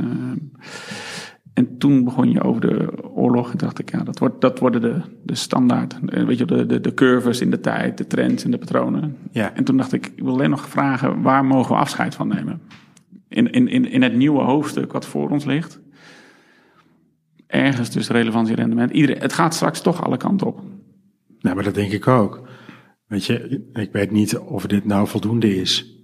en 1.55 1.79
toen 1.79 2.05
begon 2.05 2.31
je 2.31 2.43
over 2.43 2.61
de 2.61 2.93
oorlog. 3.15 3.51
En 3.53 3.59
dacht 3.59 3.79
ik, 3.79 3.91
ja, 3.91 4.03
dat, 4.03 4.19
wordt, 4.19 4.41
dat 4.41 4.59
worden 4.59 4.81
de, 4.81 5.01
de 5.23 5.35
standaard. 5.35 5.99
eh, 6.07 6.25
Weet 6.25 6.39
je, 6.39 6.45
de, 6.45 6.67
de, 6.67 6.81
de 6.81 6.95
curves 6.95 7.41
in 7.41 7.51
de 7.51 7.61
tijd, 7.61 7.99
de 7.99 8.07
trends 8.07 8.45
en 8.45 8.51
de 8.51 8.59
patronen. 8.59 9.17
Ja. 9.31 9.55
En 9.55 9.65
toen 9.65 9.77
dacht 9.77 9.93
ik, 9.93 10.07
ik 10.07 10.23
wil 10.23 10.33
alleen 10.33 10.51
nog 10.51 10.69
vragen, 10.69 11.23
waar 11.23 11.45
mogen 11.45 11.75
we 11.75 11.81
afscheid 11.81 12.15
van 12.15 12.29
nemen? 12.29 12.61
In, 13.29 13.51
in, 13.51 13.69
in, 13.69 13.91
in 13.91 14.03
het 14.03 14.15
nieuwe 14.15 14.43
hoofdstuk 14.43 14.93
wat 14.93 15.07
voor 15.07 15.31
ons 15.31 15.45
ligt. 15.45 15.81
Ergens 17.47 17.89
tussen 17.89 18.15
relevantie 18.15 18.55
en 18.55 18.61
rendement. 18.61 18.91
Iedereen, 18.91 19.23
het 19.23 19.33
gaat 19.33 19.55
straks 19.55 19.81
toch 19.81 20.05
alle 20.05 20.17
kanten 20.17 20.47
op. 20.47 20.61
Nou, 21.41 21.55
maar 21.55 21.65
dat 21.65 21.75
denk 21.75 21.93
ik 21.93 22.09
ook. 22.09 22.49
Weet 23.07 23.25
je, 23.25 23.65
ik 23.73 23.93
weet 23.93 24.11
niet 24.11 24.39
of 24.39 24.67
dit 24.67 24.85
nou 24.85 25.09
voldoende 25.09 25.57
is. 25.57 26.02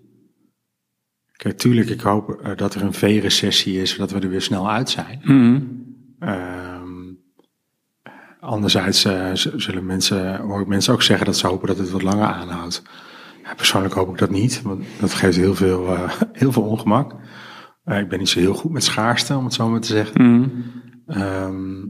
Kijk, 1.38 1.58
tuurlijk, 1.58 1.88
ik 1.88 2.00
hoop 2.00 2.30
eh, 2.30 2.56
dat 2.56 2.74
er 2.74 2.82
een 2.82 2.92
V-recessie 2.92 3.80
is, 3.80 3.90
zodat 3.90 4.10
we 4.10 4.20
er 4.20 4.28
weer 4.28 4.42
snel 4.42 4.70
uit 4.70 4.90
zijn. 4.90 5.20
Ehm, 6.18 7.14
anderzijds 8.40 9.04
eh, 9.04 9.30
zullen 9.34 9.86
mensen, 9.86 10.40
hoor 10.40 10.60
ik 10.60 10.66
mensen 10.66 10.92
ook 10.92 11.02
zeggen 11.02 11.26
dat 11.26 11.36
ze 11.36 11.46
hopen 11.46 11.68
dat 11.68 11.78
het 11.78 11.90
wat 11.90 12.02
langer 12.02 12.26
aanhoudt. 12.26 12.82
Ja, 13.44 13.54
persoonlijk 13.54 13.94
hoop 13.94 14.08
ik 14.08 14.18
dat 14.18 14.30
niet, 14.30 14.62
want 14.62 14.84
dat 15.00 15.14
geeft 15.14 15.36
heel 15.36 15.54
veel, 15.54 15.94
eh, 15.94 16.12
heel 16.32 16.52
veel 16.52 16.62
ongemak. 16.62 17.12
Ik 17.84 18.08
ben 18.08 18.18
niet 18.18 18.28
zo 18.28 18.38
heel 18.38 18.54
goed 18.54 18.72
met 18.72 18.84
schaarste, 18.84 19.36
om 19.36 19.44
het 19.44 19.54
zo 19.54 19.68
maar 19.68 19.80
te 19.80 19.86
zeggen. 19.86 20.52
Ehm, 21.06 21.86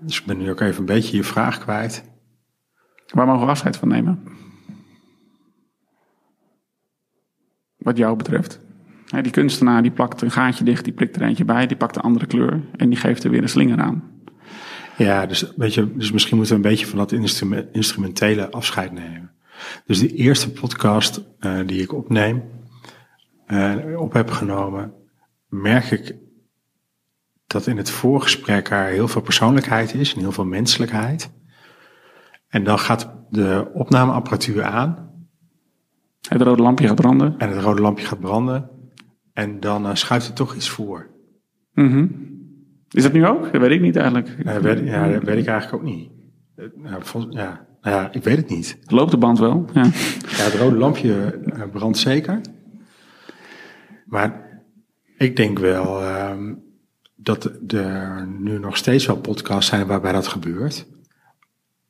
dus 0.00 0.20
ik 0.20 0.26
ben 0.26 0.38
nu 0.38 0.50
ook 0.50 0.60
even 0.60 0.80
een 0.80 0.84
beetje 0.84 1.16
je 1.16 1.24
vraag 1.24 1.58
kwijt. 1.58 2.04
Waar 3.06 3.26
mogen 3.26 3.44
we 3.44 3.50
afscheid 3.50 3.76
van 3.76 3.88
nemen? 3.88 4.22
Wat 7.76 7.96
jou 7.96 8.16
betreft. 8.16 8.66
Die 9.10 9.30
kunstenaar 9.32 9.82
die 9.82 9.90
plakt 9.90 10.22
een 10.22 10.30
gaatje 10.30 10.64
dicht, 10.64 10.84
die 10.84 10.92
prikt 10.92 11.16
er 11.16 11.22
eentje 11.22 11.44
bij, 11.44 11.66
die 11.66 11.76
pakt 11.76 11.96
een 11.96 12.02
andere 12.02 12.26
kleur 12.26 12.60
en 12.76 12.88
die 12.88 12.98
geeft 12.98 13.24
er 13.24 13.30
weer 13.30 13.42
een 13.42 13.48
slinger 13.48 13.78
aan. 13.78 14.04
Ja, 14.96 15.26
dus, 15.26 15.52
weet 15.56 15.74
je, 15.74 15.96
dus 15.96 16.12
misschien 16.12 16.36
moeten 16.36 16.56
we 16.56 16.62
een 16.62 16.70
beetje 16.70 16.86
van 16.86 16.98
dat 16.98 17.12
instrume- 17.12 17.68
instrumentele 17.72 18.50
afscheid 18.50 18.92
nemen. 18.92 19.30
Dus 19.86 19.98
de 19.98 20.14
eerste 20.14 20.52
podcast 20.52 21.22
eh, 21.38 21.58
die 21.66 21.82
ik 21.82 21.92
opneem, 21.92 22.42
eh, 23.46 23.74
op 23.96 24.12
heb 24.12 24.30
genomen, 24.30 24.92
merk 25.48 25.90
ik 25.90 26.14
dat 27.46 27.66
in 27.66 27.76
het 27.76 27.90
voorgesprek 27.90 28.70
er 28.70 28.84
heel 28.84 29.08
veel 29.08 29.20
persoonlijkheid 29.22 29.94
is 29.94 30.14
en 30.14 30.20
heel 30.20 30.32
veel 30.32 30.44
menselijkheid. 30.44 31.30
En 32.48 32.64
dan 32.64 32.78
gaat 32.78 33.10
de 33.30 33.70
opnameapparatuur 33.72 34.64
aan 34.64 35.10
Het 36.28 36.42
rode 36.42 36.62
lampje 36.62 36.86
gaat 36.86 36.96
branden. 36.96 37.34
en 37.38 37.48
het 37.50 37.62
rode 37.62 37.82
lampje 37.82 38.06
gaat 38.06 38.20
branden. 38.20 38.70
En 39.38 39.60
dan 39.60 39.86
eh, 39.86 39.94
schuift 39.94 40.28
er 40.28 40.32
toch 40.34 40.54
iets 40.54 40.68
voor. 40.68 41.06
Is 42.90 43.02
dat 43.02 43.12
nu 43.12 43.26
ook? 43.26 43.52
Dat 43.52 43.60
weet 43.60 43.70
ik 43.70 43.80
niet 43.80 43.96
eigenlijk. 43.96 44.28
Eh, 44.28 44.56
weet, 44.56 44.86
ja, 44.86 45.08
dat 45.08 45.22
weet 45.22 45.38
ik 45.38 45.46
eigenlijk 45.46 45.72
ook 45.72 45.90
niet. 45.90 46.10
Eh, 46.56 46.64
nou, 46.74 47.04
vol- 47.04 47.30
ja, 47.32 47.66
nou 47.80 47.96
ja, 47.96 48.12
ik 48.12 48.24
weet 48.24 48.36
het 48.36 48.48
niet. 48.48 48.78
Loopt 48.86 49.10
de 49.10 49.16
band 49.16 49.38
wel? 49.38 49.64
Ja. 49.72 49.82
Ja, 49.82 49.90
het 50.44 50.54
rode 50.54 50.76
lampje 50.76 51.40
brandt 51.72 51.98
zeker. 51.98 52.40
Maar 54.06 54.60
ik 55.16 55.36
denk 55.36 55.58
wel 55.58 56.02
ehm, 56.02 56.54
dat 57.16 57.52
er 57.68 58.26
nu 58.38 58.58
nog 58.58 58.76
steeds 58.76 59.06
wel 59.06 59.16
podcasts 59.20 59.70
zijn 59.70 59.86
waarbij 59.86 60.12
dat 60.12 60.26
gebeurt. 60.26 60.86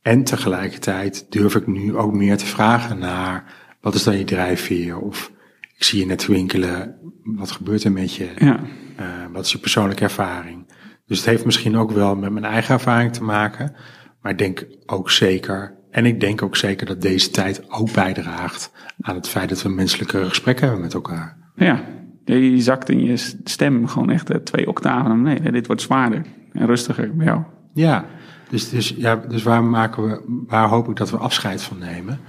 En 0.02 0.24
tegelijkertijd 0.24 1.26
durf 1.32 1.54
ik 1.54 1.66
nu 1.66 1.96
ook 1.96 2.12
meer 2.12 2.36
te 2.36 2.46
vragen 2.46 2.98
naar 2.98 3.54
wat 3.80 3.94
is 3.94 4.04
dan 4.04 4.18
je 4.18 4.24
drijfveer? 4.24 4.98
Of 4.98 5.36
ik 5.78 5.84
zie 5.84 5.98
je 5.98 6.06
net 6.06 6.26
winkelen, 6.26 6.96
wat 7.22 7.50
gebeurt 7.50 7.84
er 7.84 7.92
met 7.92 8.14
je? 8.14 8.30
ja. 8.36 8.60
Eh, 8.96 9.06
wat 9.32 9.44
is 9.44 9.52
je 9.52 9.58
persoonlijke 9.58 10.02
ervaring? 10.02 10.66
Dus 11.06 11.16
het 11.16 11.26
heeft 11.26 11.44
misschien 11.44 11.76
ook 11.76 11.90
wel 11.90 12.16
met 12.16 12.32
mijn 12.32 12.44
eigen 12.44 12.74
ervaring 12.74 13.12
te 13.12 13.22
maken. 13.22 13.74
Maar 14.22 14.32
ik 14.32 14.38
denk 14.38 14.66
ook 14.86 15.10
zeker, 15.10 15.74
en 15.90 16.06
ik 16.06 16.20
denk 16.20 16.42
ook 16.42 16.56
zeker 16.56 16.86
dat 16.86 17.02
deze 17.02 17.30
tijd 17.30 17.70
ook 17.70 17.92
bijdraagt 17.92 18.72
aan 19.00 19.14
het 19.14 19.28
feit 19.28 19.48
dat 19.48 19.62
we 19.62 19.68
menselijke 19.68 20.28
gesprekken 20.28 20.64
hebben 20.64 20.84
met 20.84 20.94
elkaar. 20.94 21.36
Ja, 21.56 21.84
je 22.24 22.60
zakt 22.60 22.88
in 22.88 23.04
je 23.04 23.16
stem 23.44 23.86
gewoon 23.86 24.10
echt 24.10 24.30
eh, 24.30 24.36
twee 24.36 24.68
octaven. 24.68 25.22
Nee, 25.22 25.38
nee, 25.38 25.52
dit 25.52 25.66
wordt 25.66 25.82
zwaarder 25.82 26.22
en 26.52 26.66
rustiger 26.66 27.16
bij 27.16 27.26
jou. 27.26 27.42
Ja, 27.74 28.04
dus, 28.50 28.70
dus, 28.70 28.94
ja, 28.96 29.16
dus 29.16 29.42
waar, 29.42 29.64
maken 29.64 30.02
we, 30.02 30.44
waar 30.46 30.68
hoop 30.68 30.88
ik 30.88 30.96
dat 30.96 31.10
we 31.10 31.16
afscheid 31.16 31.62
van 31.62 31.78
nemen? 31.78 32.20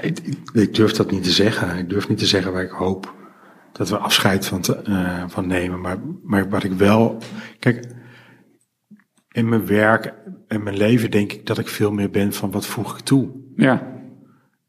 Ik, 0.00 0.18
ik- 0.52 0.74
durf 0.74 0.92
dat 0.92 1.10
niet 1.10 1.22
te 1.24 1.30
zeggen. 1.30 1.78
Ik 1.78 1.88
durf 1.88 2.08
niet 2.08 2.18
te 2.18 2.26
zeggen 2.26 2.52
waar 2.52 2.62
ik 2.62 2.70
hoop 2.70 3.14
dat 3.72 3.88
we 3.88 3.96
afscheid 3.98 4.46
van, 4.46 4.60
te, 4.60 4.76
eh, 4.76 5.24
van 5.26 5.46
nemen. 5.46 5.80
Maar, 5.80 5.98
maar 6.22 6.48
wat 6.48 6.64
ik 6.64 6.72
wel. 6.72 7.18
Kijk, 7.58 7.86
in 9.32 9.48
mijn 9.48 9.66
werk 9.66 10.14
en 10.48 10.62
mijn 10.62 10.76
leven 10.76 11.10
denk 11.10 11.32
ik 11.32 11.46
dat 11.46 11.58
ik 11.58 11.68
veel 11.68 11.90
meer 11.92 12.10
ben 12.10 12.32
van 12.32 12.50
wat 12.50 12.66
voeg 12.66 12.98
ik 12.98 13.04
toe. 13.04 13.30
Ja, 13.56 13.94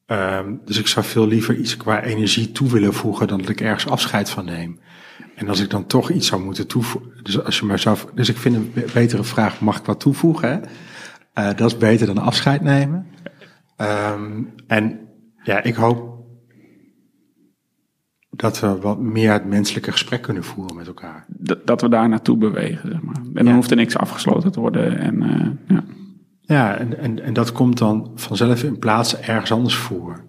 Ehm, 0.06 0.56
dus 0.66 0.80
ik 0.80 0.88
zou 0.88 1.06
veel 1.06 1.28
liever 1.28 1.56
iets 1.56 1.78
qua 1.78 2.04
energie 2.04 2.52
toe 2.52 2.70
willen 2.70 2.94
voegen 2.94 3.28
dan 3.28 3.38
dat 3.40 3.50
ik 3.50 3.62
ergens 3.62 3.88
afscheid 3.88 4.30
van 4.30 4.46
neem. 4.46 4.80
En 5.36 5.48
als 5.50 5.60
ik 5.60 5.70
dan 5.70 5.86
toch 5.86 6.10
iets 6.10 6.28
zou 6.28 6.44
moeten 6.44 6.68
toevoegen. 6.68 7.12
Dus, 7.24 7.44
als 7.44 7.60
je 7.60 7.66
maar 7.66 7.80
zou, 7.80 7.98
dus 8.16 8.30
ik 8.30 8.38
vind 8.38 8.56
een 8.56 8.72
be- 8.74 8.86
betere 8.94 9.24
vraag: 9.24 9.60
mag 9.62 9.78
ik 9.80 9.86
wat 9.86 10.00
toevoegen? 10.00 10.50
Hè? 10.52 10.60
Eh, 11.34 11.58
dat 11.58 11.72
is 11.72 11.78
beter 11.78 12.08
dan 12.08 12.18
afscheid 12.18 12.62
nemen. 12.62 13.08
Ehm, 13.78 14.42
en 14.68 15.00
ja, 15.48 15.64
ik 15.64 15.76
hoop 15.76 16.16
dat 18.30 18.60
we 18.60 18.80
wat 18.80 19.00
meer 19.00 19.32
het 19.32 19.46
menselijke 19.46 19.92
gesprek 19.92 20.22
kunnen 20.22 20.44
voeren 20.44 20.76
met 20.76 20.88
elkaar. 20.88 21.26
Dat, 21.28 21.68
dat 21.68 21.82
we 21.82 21.90
daar 21.90 22.10
naartoe 22.10 22.38
bewegen, 22.38 22.90
zeg 22.92 23.02
maar. 23.02 23.16
En 23.16 23.32
dan 23.34 23.46
Ja. 23.46 23.54
hoeft 23.54 23.70
er 23.72 23.76
niks 23.78 23.98
afgesloten 23.98 24.52
te 24.52 24.60
worden. 24.60 24.98
En, 25.00 25.22
eh, 25.24 25.76
ja. 25.76 25.84
Ja, 26.42 26.76
en, 26.78 26.98
en, 26.98 27.24
en 27.24 27.34
dat 27.34 27.52
komt 27.52 27.78
dan 27.78 28.12
vanzelf 28.16 28.64
in 28.64 28.80
plaats 28.80 29.20
ergens 29.20 29.52
anders 29.52 29.76
voor. 29.76 30.24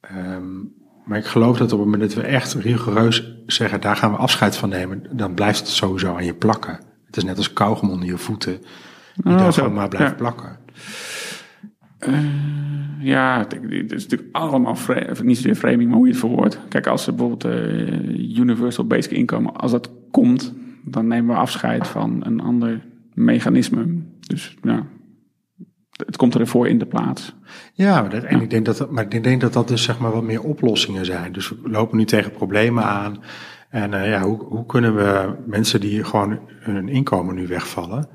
Ehm, 0.00 0.44
maar 1.04 1.18
ik 1.18 1.24
geloof 1.26 1.58
dat 1.58 1.72
op 1.72 1.78
het 1.78 1.88
moment 1.88 2.02
dat 2.14 2.14
we 2.24 2.28
echt 2.28 2.52
rigoureus 2.54 3.34
zeggen, 3.46 3.80
daar 3.80 3.96
gaan 3.96 4.10
we 4.10 4.16
afscheid 4.16 4.56
van 4.56 4.68
nemen, 4.68 5.02
dan 5.16 5.34
blijft 5.34 5.58
het 5.58 5.68
sowieso 5.68 6.14
aan 6.16 6.24
je 6.24 6.34
plakken. 6.34 6.78
Het 7.06 7.16
is 7.16 7.24
net 7.24 7.36
als 7.36 7.52
kauwgom 7.52 7.90
onder 7.90 8.08
je 8.08 8.18
voeten, 8.18 8.58
die 9.14 9.32
Oh, 9.32 9.38
dan 9.38 9.52
zo. 9.52 9.62
gewoon 9.62 9.76
maar 9.76 9.88
blijft 9.88 10.10
Ja. 10.10 10.16
plakken. 10.16 10.58
Ja, 13.00 13.38
het, 13.38 13.52
het 13.68 13.92
is 13.92 14.02
natuurlijk 14.02 14.36
allemaal 14.36 14.76
niet 15.22 15.36
zozeer 15.36 15.54
framing, 15.54 15.88
maar 15.88 15.96
hoe 15.96 16.06
je 16.06 16.12
het 16.12 16.20
verwoordt. 16.20 16.60
Kijk, 16.68 16.86
als 16.86 17.06
er 17.06 17.14
bijvoorbeeld 17.14 17.54
eh, 17.54 18.38
Universal 18.38 18.86
Basic 18.86 19.10
Income, 19.10 19.50
als 19.52 19.70
dat 19.70 19.90
komt, 20.10 20.54
dan 20.84 21.06
nemen 21.06 21.34
we 21.34 21.40
afscheid 21.40 21.86
van 21.88 22.24
een 22.26 22.40
ander 22.40 22.84
mechanisme. 23.14 23.86
Dus 24.20 24.56
ja, 24.62 24.86
het 26.06 26.16
komt 26.16 26.34
ervoor 26.34 26.68
in 26.68 26.78
de 26.78 26.86
plaats. 26.86 27.34
Ja, 27.72 28.00
maar, 28.00 28.10
dat, 28.10 28.22
en 28.22 28.40
Ik 28.40 28.50
denk 28.50 28.64
dat, 28.66 28.76
dat- 28.76 28.90
maar 28.90 29.06
ik 29.14 29.22
denk 29.22 29.40
dat 29.40 29.52
dat 29.52 29.68
dus 29.68 29.82
zeg 29.82 29.98
maar 29.98 30.12
wat 30.12 30.22
meer 30.22 30.42
oplossingen 30.42 31.04
zijn. 31.04 31.32
Dus 31.32 31.48
we 31.48 31.56
lopen 31.64 31.96
nu 31.98 32.04
tegen 32.04 32.30
problemen 32.32 32.84
aan. 32.84 33.18
En 33.70 33.94
eh, 33.94 34.08
ja, 34.08 34.20
hoe, 34.22 34.44
hoe 34.44 34.66
kunnen 34.66 34.94
we 34.96 35.34
mensen 35.46 35.80
die 35.80 36.04
gewoon 36.04 36.38
hun 36.60 36.88
inkomen 36.88 37.34
nu 37.34 37.46
wegvallen, 37.46 38.08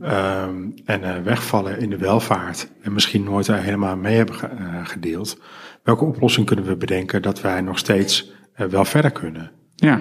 ehm, 0.00 0.70
en 0.84 1.02
eh, 1.16 1.22
wegvallen 1.22 1.78
in 1.80 1.90
de 1.90 1.96
welvaart 1.98 2.70
en 2.82 2.92
misschien 2.92 3.22
nooit 3.24 3.46
daar 3.46 3.62
helemaal 3.62 3.96
mee 3.96 4.16
hebben 4.16 4.34
ge- 4.34 4.46
eh, 4.46 4.86
gedeeld, 4.86 5.40
welke 5.82 6.04
oplossing 6.04 6.46
kunnen 6.46 6.64
we 6.64 6.76
bedenken 6.76 7.22
dat 7.22 7.40
wij 7.40 7.60
nog 7.60 7.78
steeds 7.78 8.32
wel 8.70 8.84
verder 8.84 9.10
kunnen? 9.10 9.50
Ja, 9.74 10.00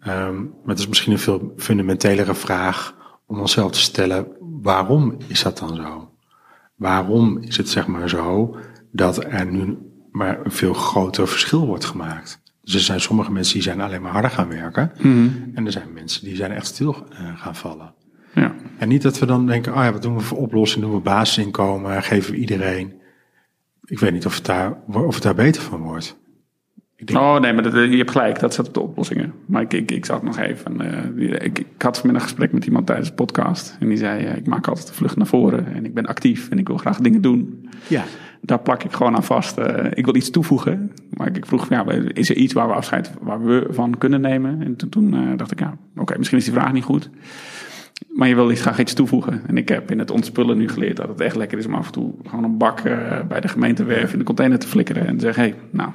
Ehm, 0.00 0.36
maar 0.42 0.66
het 0.66 0.78
is 0.78 0.88
misschien 0.88 1.12
een 1.12 1.18
veel 1.18 1.52
fundamentelere 1.56 2.34
vraag 2.34 2.94
om 3.26 3.40
onszelf 3.40 3.70
te 3.72 3.80
stellen, 3.80 4.26
waarom 4.62 5.16
is 5.26 5.42
dat 5.42 5.58
dan 5.58 5.76
zo? 5.76 6.10
Waarom 6.76 7.38
is 7.38 7.56
het 7.56 7.68
zeg 7.68 7.86
maar 7.86 8.08
zo 8.08 8.56
dat 8.92 9.24
er 9.24 9.46
nu 9.46 9.78
maar 10.10 10.40
een 10.44 10.50
veel 10.50 10.74
groter 10.74 11.28
verschil 11.28 11.66
wordt 11.66 11.84
gemaakt? 11.84 12.42
Dus 12.72 12.80
er 12.80 12.86
zijn 12.86 13.00
sommige 13.00 13.32
mensen 13.32 13.54
die 13.54 13.62
zijn 13.62 13.80
alleen 13.80 14.02
maar 14.02 14.12
harder 14.12 14.30
gaan 14.30 14.48
werken. 14.48 14.92
En 15.54 15.66
er 15.66 15.72
zijn 15.72 15.92
mensen 15.92 16.24
die 16.24 16.36
zijn 16.36 16.52
echt 16.52 16.66
stil 16.66 17.06
eh, 17.12 17.38
gaan 17.38 17.56
vallen. 17.56 17.94
ja. 18.34 18.54
En 18.78 18.88
niet 18.88 19.02
dat 19.02 19.18
we 19.18 19.26
dan 19.26 19.46
denken, 19.46 19.72
oh 19.76 19.82
ja, 19.82 19.92
wat 19.92 20.02
doen 20.02 20.14
we 20.16 20.20
voor 20.20 20.38
oplossing? 20.38 20.84
Doen 20.84 20.94
we 20.94 21.00
basisinkomen? 21.00 22.02
Geven 22.02 22.32
we 22.32 22.38
iedereen? 22.38 22.92
Ik 23.84 23.98
weet 23.98 24.12
niet 24.12 24.26
of 24.26 24.34
het 24.34 24.44
daar, 24.44 24.72
of 24.86 25.14
het 25.14 25.22
daar 25.22 25.34
beter 25.34 25.62
van 25.62 25.80
wordt. 25.80 26.18
Denk, 27.04 27.18
Oh 27.18 27.38
nee, 27.40 27.52
maar 27.52 27.62
dat, 27.62 27.72
je 27.72 27.96
hebt 27.96 28.10
gelijk, 28.10 28.40
dat 28.40 28.54
zat 28.54 28.68
op 28.68 28.74
de 28.74 28.80
oplossingen. 28.80 29.32
Maar 29.46 29.62
ik, 29.62 29.72
ik, 29.72 29.90
ik 29.90 30.04
zat 30.04 30.22
nog 30.22 30.38
even. 30.38 30.80
eh, 30.80 31.44
ik, 31.44 31.58
ik 31.58 31.82
had 31.82 31.96
vanmiddag 31.98 32.22
een 32.22 32.28
gesprek 32.28 32.52
met 32.52 32.64
iemand 32.66 32.86
tijdens 32.86 33.08
de 33.08 33.14
podcast. 33.14 33.76
En 33.80 33.88
die 33.88 33.96
zei: 33.96 34.24
eh, 34.24 34.36
Ik 34.36 34.46
maak 34.46 34.66
altijd 34.68 34.86
de 34.86 34.94
vlucht 34.94 35.16
naar 35.16 35.26
voren. 35.26 35.66
En 35.74 35.84
ik 35.84 35.94
ben 35.94 36.06
actief 36.06 36.48
en 36.48 36.58
ik 36.58 36.66
wil 36.66 36.76
graag 36.76 36.98
dingen 36.98 37.20
doen. 37.20 37.68
ja, 37.86 38.04
Daar 38.40 38.60
plak 38.60 38.82
ik 38.84 38.92
gewoon 38.92 39.14
aan 39.16 39.24
vast. 39.24 39.58
Eh, 39.58 39.86
ik 39.94 40.04
wil 40.04 40.16
iets 40.16 40.30
toevoegen. 40.30 40.92
Maar 41.10 41.26
ik, 41.26 41.36
ik 41.36 41.46
vroeg: 41.46 41.68
ja, 41.68 41.84
Is 42.12 42.30
er 42.30 42.36
iets 42.36 42.52
waar 42.52 42.66
we 42.68 42.74
afscheid 42.74 43.10
waar 43.20 43.44
we 43.44 43.66
van 43.70 43.98
kunnen 43.98 44.20
nemen? 44.20 44.62
En 44.62 44.76
toen, 44.76 44.88
toen 44.88 45.36
dacht 45.36 45.50
ik: 45.52 45.60
Ja, 45.60 45.76
oké, 45.96 46.18
misschien 46.18 46.38
is 46.38 46.44
die 46.44 46.54
vraag 46.54 46.72
niet 46.72 46.84
goed. 46.84 47.10
Maar 48.08 48.28
je 48.28 48.34
wil 48.34 48.48
graag 48.54 48.78
iets 48.78 48.94
toevoegen. 48.94 49.40
En 49.46 49.56
ik 49.56 49.68
heb 49.68 49.90
in 49.90 49.98
het 49.98 50.10
ontspullen 50.10 50.58
nu 50.58 50.68
geleerd 50.68 50.96
dat 50.96 51.08
het 51.08 51.20
echt 51.20 51.36
lekker 51.36 51.58
is 51.58 51.66
om 51.66 51.74
af 51.74 51.86
en 51.86 51.92
toe 51.92 52.12
gewoon 52.26 52.44
een 52.44 52.56
bak 52.58 52.82
bij 53.28 53.40
de 53.40 53.48
gemeentewerf 53.48 54.12
in 54.12 54.18
de 54.18 54.24
container 54.24 54.58
te 54.58 54.66
flikkeren. 54.66 55.06
En 55.06 55.16
te 55.16 55.24
zeggen: 55.24 55.42
Hé, 55.42 55.48
hey, 55.48 55.58
nou, 55.70 55.90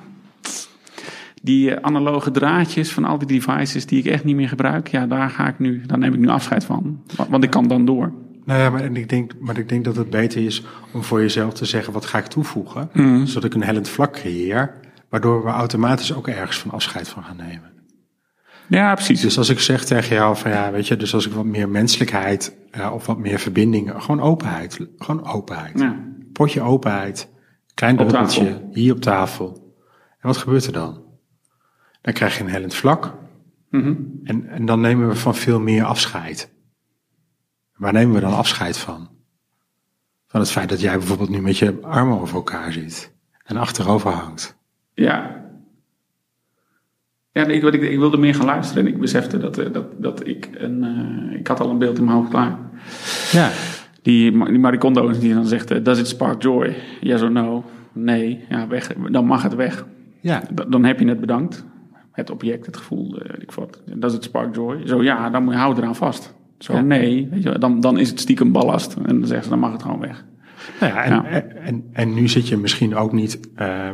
die 1.45 1.71
eh, 1.71 1.81
analoge 1.81 2.31
draadjes 2.31 2.93
van 2.93 3.05
al 3.05 3.17
die 3.17 3.27
devices 3.27 3.85
die 3.85 3.99
ik 3.99 4.05
echt 4.05 4.23
niet 4.23 4.35
meer 4.35 4.47
gebruik, 4.47 4.87
ja, 4.87 5.07
daar 5.07 5.29
ga 5.29 5.47
ik 5.47 5.59
nu, 5.59 5.81
daar 5.85 5.97
neem 5.97 6.13
ik 6.13 6.19
nu 6.19 6.27
afscheid 6.27 6.65
van. 6.65 7.01
Want, 7.29 7.43
ik 7.43 7.49
kan 7.49 7.67
dan 7.67 7.85
door. 7.85 8.11
Nou 8.45 8.59
ja, 8.59 8.69
maar 8.69 8.83
ik, 8.83 9.09
denk, 9.09 9.31
maar 9.39 9.57
ik 9.57 9.69
denk 9.69 9.85
dat 9.85 9.95
het 9.95 10.09
beter 10.09 10.45
is 10.45 10.63
om 10.91 11.03
voor 11.03 11.21
jezelf 11.21 11.53
te 11.53 11.65
zeggen, 11.65 11.93
wat 11.93 12.05
ga 12.05 12.17
ik 12.17 12.25
toevoegen? 12.25 12.89
Zodat 13.27 13.43
ik 13.43 13.53
een 13.53 13.63
hellend 13.63 13.89
vlak 13.89 14.13
creëer, 14.13 14.71
waardoor 15.09 15.43
we 15.43 15.49
automatisch 15.49 16.13
ook 16.13 16.27
ergens 16.27 16.57
van 16.57 16.71
afscheid 16.71 17.09
van 17.09 17.23
gaan 17.23 17.37
nemen. 17.37 17.73
Ja, 18.67 18.93
precies. 18.93 19.21
Dus 19.21 19.37
als 19.37 19.49
ik 19.49 19.59
zeg 19.59 19.85
tegen 19.85 20.15
jou 20.15 20.37
van 20.37 20.51
ja, 20.51 20.71
weet 20.71 20.87
je, 20.87 20.97
dus 20.97 21.13
als 21.13 21.25
ik 21.25 21.33
wat 21.33 21.45
meer 21.45 21.69
menselijkheid 21.69 22.57
ja, 22.71 22.91
of 22.91 23.05
wat 23.05 23.17
meer 23.17 23.39
verbinding, 23.39 23.91
gewoon 23.97 24.21
openheid, 24.21 24.79
gewoon 24.97 25.27
openheid. 25.27 25.79
Ja. 25.79 25.95
Potje 26.33 26.61
openheid, 26.61 27.29
klein 27.73 27.97
druppeltje, 27.97 28.61
hier 28.71 28.93
op 28.93 29.01
tafel. 29.01 29.73
En 30.19 30.27
wat 30.27 30.37
gebeurt 30.37 30.65
er 30.65 30.73
dan? 30.73 31.04
Dan 32.05 32.13
krijg 32.13 32.37
je 32.37 32.43
een 32.43 32.49
hellend 32.49 32.73
vlak. 32.75 33.13
Mhm. 33.69 33.93
En, 34.23 34.47
en 34.49 34.65
dan 34.65 34.81
nemen 34.81 35.07
we 35.07 35.15
van 35.15 35.35
veel 35.35 35.59
meer 35.59 35.83
afscheid. 35.83 36.53
Waar 37.75 37.93
nemen 37.93 38.15
we 38.15 38.21
dan 38.21 38.33
afscheid 38.33 38.77
van? 38.77 39.09
Van 40.27 40.39
het 40.39 40.51
feit 40.51 40.69
dat 40.69 40.81
jij 40.81 40.97
bijvoorbeeld 40.97 41.29
nu 41.29 41.41
met 41.41 41.57
je 41.57 41.77
armen 41.81 42.19
over 42.19 42.35
elkaar 42.35 42.71
zit 42.71 43.13
en 43.43 43.57
achterover 43.57 44.11
hangt. 44.11 44.57
Ja. 44.93 45.43
Ja, 47.31 47.45
ik, 47.45 47.63
ik, 47.63 47.81
ik 47.81 47.97
wilde 47.97 48.17
meer 48.17 48.35
gaan 48.35 48.45
luisteren 48.45 48.85
en 48.85 48.93
ik 48.93 48.99
besefte 48.99 49.37
dat, 49.37 49.57
eh, 49.57 49.73
dat, 49.73 49.85
dat 50.01 50.27
ik 50.27 50.49
een, 50.53 50.83
eh, 50.83 51.39
ik 51.39 51.47
had 51.47 51.59
al 51.59 51.69
een 51.69 51.77
beeld 51.77 51.97
in 51.97 52.03
mijn 52.03 52.17
hoofd 52.17 52.29
klaar. 52.29 52.57
Ja, 53.31 53.49
Die, 54.01 54.31
die 54.31 54.59
Marie 54.59 54.79
Kondo 54.79 55.11
die 55.11 55.33
dan 55.33 55.45
zegt, 55.47 55.71
eh, 55.71 55.83
does 55.83 55.99
it 55.99 56.07
spark 56.07 56.41
joy? 56.41 56.75
Yes 57.01 57.21
or 57.21 57.31
no? 57.31 57.65
Nee, 57.93 58.45
ja, 58.49 58.67
weg. 58.67 58.93
Dan 59.11 59.25
mag 59.25 59.43
het 59.43 59.55
weg. 59.55 59.85
ja, 60.21 60.43
Dan 60.67 60.83
heb 60.83 60.99
je 60.99 61.07
het 61.07 61.19
bedankt. 61.19 61.65
Het 62.15 62.29
object, 62.29 62.65
het 62.65 62.77
gevoel, 62.77 63.17
eh, 63.17 63.35
ik 63.41 63.51
wat. 63.51 63.81
Does 63.95 64.13
it 64.13 64.23
spark 64.23 64.55
joy? 64.55 64.87
Zo 64.87 65.03
ja, 65.03 65.29
dan 65.29 65.43
moet 65.43 65.53
je 65.53 65.59
houden 65.59 65.83
eraan 65.83 65.95
vast. 65.95 66.33
Zo 66.59 66.73
Ja. 66.73 66.81
nee, 66.81 67.27
weet 67.31 67.43
je, 67.43 67.57
dan, 67.59 67.79
dan 67.79 67.97
is 67.97 68.09
het 68.09 68.19
stiekem 68.19 68.51
ballast. 68.51 68.93
En 68.95 69.03
dan 69.19 69.25
zeggen 69.25 69.43
ze, 69.43 69.49
dan 69.49 69.59
mag 69.59 69.71
het 69.71 69.81
gewoon 69.81 69.99
weg. 69.99 70.25
Nou 70.79 70.93
ja, 70.93 71.03
en, 71.03 71.11
Ja. 71.13 71.25
En, 71.25 71.55
en, 71.61 71.83
en 71.93 72.13
nu 72.13 72.27
zit 72.27 72.47
je 72.47 72.57
misschien 72.57 72.95
ook 72.95 73.11
niet 73.11 73.39
eh, 73.55 73.89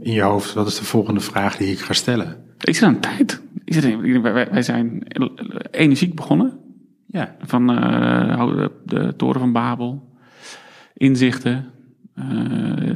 in 0.00 0.12
je 0.12 0.22
hoofd, 0.22 0.52
wat 0.54 0.66
is 0.66 0.78
de 0.78 0.84
volgende 0.84 1.20
vraag 1.20 1.56
die 1.56 1.70
ik 1.72 1.78
ga 1.78 1.92
stellen? 1.92 2.36
Ik 2.60 2.74
zit 2.74 2.84
aan 2.84 3.00
tijd. 3.00 3.42
Ik 3.64 3.74
zit, 3.74 3.84
in- 3.84 4.22
wij, 4.22 4.32
wij- 4.50 4.62
zijn 4.62 5.02
energiek 5.70 6.14
begonnen. 6.14 6.58
Ja, 7.06 7.36
Van 7.40 7.70
eh, 7.70 8.46
de, 8.46 8.70
de 8.84 9.16
Toren 9.16 9.40
van 9.40 9.52
Babel. 9.52 10.08
Inzichten. 10.94 11.66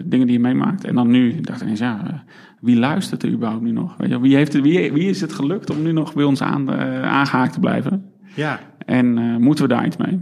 dingen 0.05 0.27
die 0.27 0.33
je 0.33 0.41
meemaakt. 0.41 0.85
En 0.85 0.95
dan 0.95 1.11
nu 1.11 1.41
dacht 1.41 1.63
ik 1.63 1.69
eens, 1.69 1.79
ja, 1.79 2.25
wie 2.63 2.77
luistert 2.79 3.23
er 3.23 3.31
überhaupt 3.31 3.63
nu 3.63 3.71
nog? 3.73 3.95
Weet 3.97 4.09
je, 4.09 4.15
wel, 4.15 4.23
wie, 4.23 4.37
heeft 4.37 4.61
wie, 4.61 4.93
wie 4.93 5.09
is 5.09 5.21
het 5.21 5.33
gelukt 5.33 5.71
om 5.71 5.83
nu 5.83 5.93
nog 5.93 6.15
bij 6.15 6.25
ons 6.25 6.41
aan, 6.43 6.73
eh, 6.73 7.03
aangehaakt 7.03 7.53
te 7.53 7.61
blijven? 7.61 8.11
ja. 8.35 8.61
En 8.87 9.19
eh, 9.19 9.37
moeten 9.37 9.65
we 9.69 9.75
daar 9.75 9.87
iets 9.87 9.97
mee? 9.97 10.21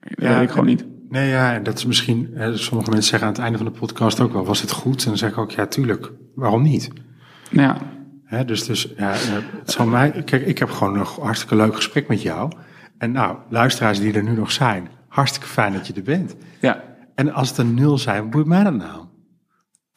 Dat 0.00 0.12
Ja, 0.16 0.34
weet 0.34 0.42
ik 0.42 0.50
gewoon 0.50 0.66
en- 0.66 0.70
niet. 0.72 0.86
Nee, 1.10 1.28
ja, 1.28 1.54
en 1.54 1.62
dat 1.62 1.78
is 1.78 1.86
misschien, 1.86 2.30
eh, 2.34 2.52
sommige 2.52 2.90
mensen 2.90 3.08
zeggen 3.10 3.28
aan 3.28 3.34
het 3.34 3.42
einde 3.42 3.58
van 3.58 3.66
de 3.66 3.78
podcast 3.78 4.20
ook 4.20 4.32
wel, 4.32 4.44
was 4.44 4.60
het 4.60 4.70
goed? 4.70 5.02
En 5.02 5.08
dan 5.08 5.18
zeg 5.18 5.30
ik 5.30 5.38
ook, 5.38 5.50
ja, 5.50 5.66
tuurlijk, 5.66 6.12
waarom 6.34 6.62
niet? 6.62 6.90
Ja, 7.50 7.76
Hè, 8.24 8.44
dus, 8.44 8.64
dus 8.66 8.92
ja, 8.96 9.12
het 9.58 9.70
zal 9.70 9.86
mij, 9.86 10.10
kijk, 10.24 10.46
ik 10.46 10.58
heb 10.58 10.70
gewoon 10.70 10.96
een 10.98 11.06
hartstikke 11.20 11.56
leuk 11.56 11.74
gesprek 11.74 12.08
met 12.08 12.22
jou. 12.22 12.50
En 12.98 13.12
nou, 13.12 13.36
luisteraars 13.50 14.00
die 14.00 14.12
er 14.12 14.22
nu 14.22 14.32
nog 14.32 14.52
zijn, 14.52 14.88
hartstikke 15.08 15.48
fijn 15.48 15.72
dat 15.72 15.86
je 15.86 15.92
er 15.92 16.02
bent. 16.02 16.36
ja. 16.60 16.82
En 17.14 17.32
als 17.32 17.48
het 17.48 17.58
een 17.58 17.74
nul 17.74 17.98
zijn, 17.98 18.30
boeit 18.30 18.46
mij 18.46 18.62
dat 18.64 18.74
nou? 18.74 19.04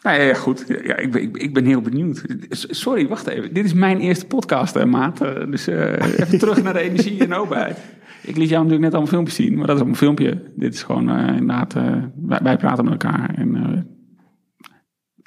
Nou 0.02 0.18
ja, 0.18 0.24
ja, 0.24 0.34
goed. 0.34 0.66
Ja, 0.68 0.96
ik, 0.98 1.12
ben, 1.12 1.22
ik, 1.22 1.38
ik 1.38 1.54
ben 1.54 1.66
heel 1.66 1.82
benieuwd. 1.82 2.24
Sorry, 2.50 3.08
wacht 3.08 3.28
even. 3.28 3.54
Dit 3.54 3.66
is 3.66 3.74
mijn 3.74 4.00
eerste 4.00 4.26
podcast, 4.26 4.74
hè, 4.74 4.86
maat. 4.86 5.22
Eh, 5.22 5.46
Dus 5.50 5.68
eh, 5.68 6.20
even 6.20 6.40
terug 6.40 6.64
naar 6.64 6.74
de 6.74 6.80
energie 6.80 7.20
en 7.24 7.34
openheid. 7.34 7.78
Ik 8.22 8.38
liet 8.38 8.50
jou 8.50 8.64
natuurlijk 8.64 8.92
net 8.92 8.94
al 8.94 9.02
een 9.02 9.08
filmpje 9.08 9.34
zien, 9.34 9.58
maar 9.58 9.68
dat 9.68 9.76
is 9.76 9.82
op 9.82 9.88
een 9.88 9.96
filmpje. 9.96 10.52
Dit 10.56 10.74
is 10.74 10.84
gewoon 10.84 11.10
eh, 11.10 11.28
inderdaad, 11.28 11.74
wij, 12.22 12.40
wij 12.44 12.58
praten 12.58 12.84
met 12.84 12.94
elkaar. 12.94 13.34
En 13.36 13.86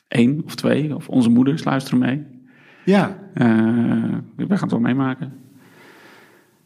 één 0.09 0.43
of 0.45 0.55
twee, 0.55 0.95
of 0.95 1.09
onze 1.09 1.31
moeders 1.31 1.64
luisteren 1.64 1.99
mee. 1.99 2.27
Ja, 2.85 3.18
wij 3.35 4.47
gaan 4.49 4.59
het 4.61 4.70
wel 4.70 4.81
meemaken. 4.81 5.33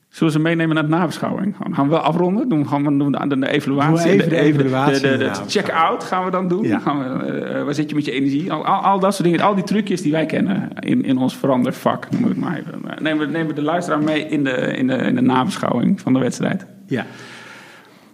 Zullen 0.08 0.32
we 0.32 0.38
ze 0.38 0.44
meenemen 0.44 0.74
naar 0.74 0.84
de 0.84 0.90
nabeschouwing? 0.90 1.56
Gaan 1.56 1.74
gaan 1.74 1.84
we 1.84 1.90
wel 1.90 2.00
afronden? 2.00 2.48
Doen 2.48 2.62
we 2.62 2.68
gewoon 2.68 2.98
doen 2.98 3.10
we 3.12 3.28
de, 3.28 3.38
de 3.38 3.48
evaluatie? 3.48 3.94
We 4.04 4.08
even 4.16 4.28
de 4.28 4.36
evaluatie 4.38 5.00
De, 5.00 5.16
de, 5.16 5.30
check-out 5.46 6.04
gaan 6.04 6.24
we 6.24 6.30
dan 6.30 6.48
doen. 6.48 6.62
Ja. 6.64 6.78
Gaan 6.78 6.98
we, 6.98 7.30
eh, 7.32 7.64
waar 7.64 7.74
zit 7.74 7.88
je 7.88 7.94
met 7.94 8.04
je 8.04 8.10
energie? 8.12 8.52
Al, 8.52 8.64
al, 8.66 8.80
al 8.82 8.98
dat 9.00 9.14
soort 9.14 9.28
dingen. 9.28 9.44
Al 9.44 9.54
die 9.54 9.64
trucjes 9.64 10.02
die 10.02 10.12
wij 10.12 10.26
kennen 10.26 10.68
in, 10.80 11.04
in 11.04 11.16
ons 11.18 11.36
verandervak. 11.36 12.10
Noem 12.10 12.22
ik 12.22 12.28
het 12.28 12.36
maar 12.38 12.58
even. 12.58 12.72
Eh, 12.90 12.98
Nemen 13.00 13.26
we, 13.26 13.32
nemen 13.32 13.46
we 13.48 13.52
de 13.54 13.62
luisteraar 13.62 14.02
mee 14.02 14.28
in 14.28 14.44
de, 14.44 14.50
in, 14.50 14.86
de, 14.86 14.94
in 14.94 15.14
de 15.14 15.20
nabeschouwing 15.20 16.00
van 16.00 16.12
de 16.12 16.18
wedstrijd. 16.18 16.66
ja. 16.86 17.06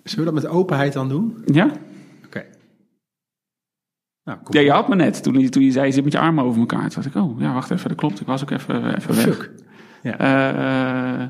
Zullen 0.05 0.25
we 0.25 0.33
dat 0.33 0.43
met 0.43 0.53
openheid 0.53 0.93
dan 0.93 1.09
doen? 1.09 1.43
Ja? 1.47 1.69
Oké. 2.27 2.45
Nou, 4.25 4.39
Ja, 4.51 4.61
je 4.61 4.71
had 4.71 4.89
me 4.89 4.95
net. 4.95 5.23
Toen, 5.23 5.39
je- 5.39 5.49
toen 5.49 5.63
je 5.63 5.71
zei, 5.71 5.87
je 5.87 5.93
zit 5.93 6.05
met 6.05 6.13
je 6.13 6.19
armen 6.19 6.45
over 6.45 6.61
elkaar. 6.61 6.89
Toen 6.89 7.03
dacht 7.03 7.15
ik, 7.17 7.23
oh, 7.23 7.41
ja, 7.41 7.53
wacht 7.53 7.71
even, 7.71 7.89
dat 7.89 7.97
klopt. 7.99 8.21
Ik 8.21 8.27
was 8.27 8.43
ook 8.43 8.51
even, 8.51 8.95
even 8.97 9.15
weg. 9.15 9.25
Fuck. 9.25 9.51
Ja. 10.03 10.19
Eh, 10.19 11.27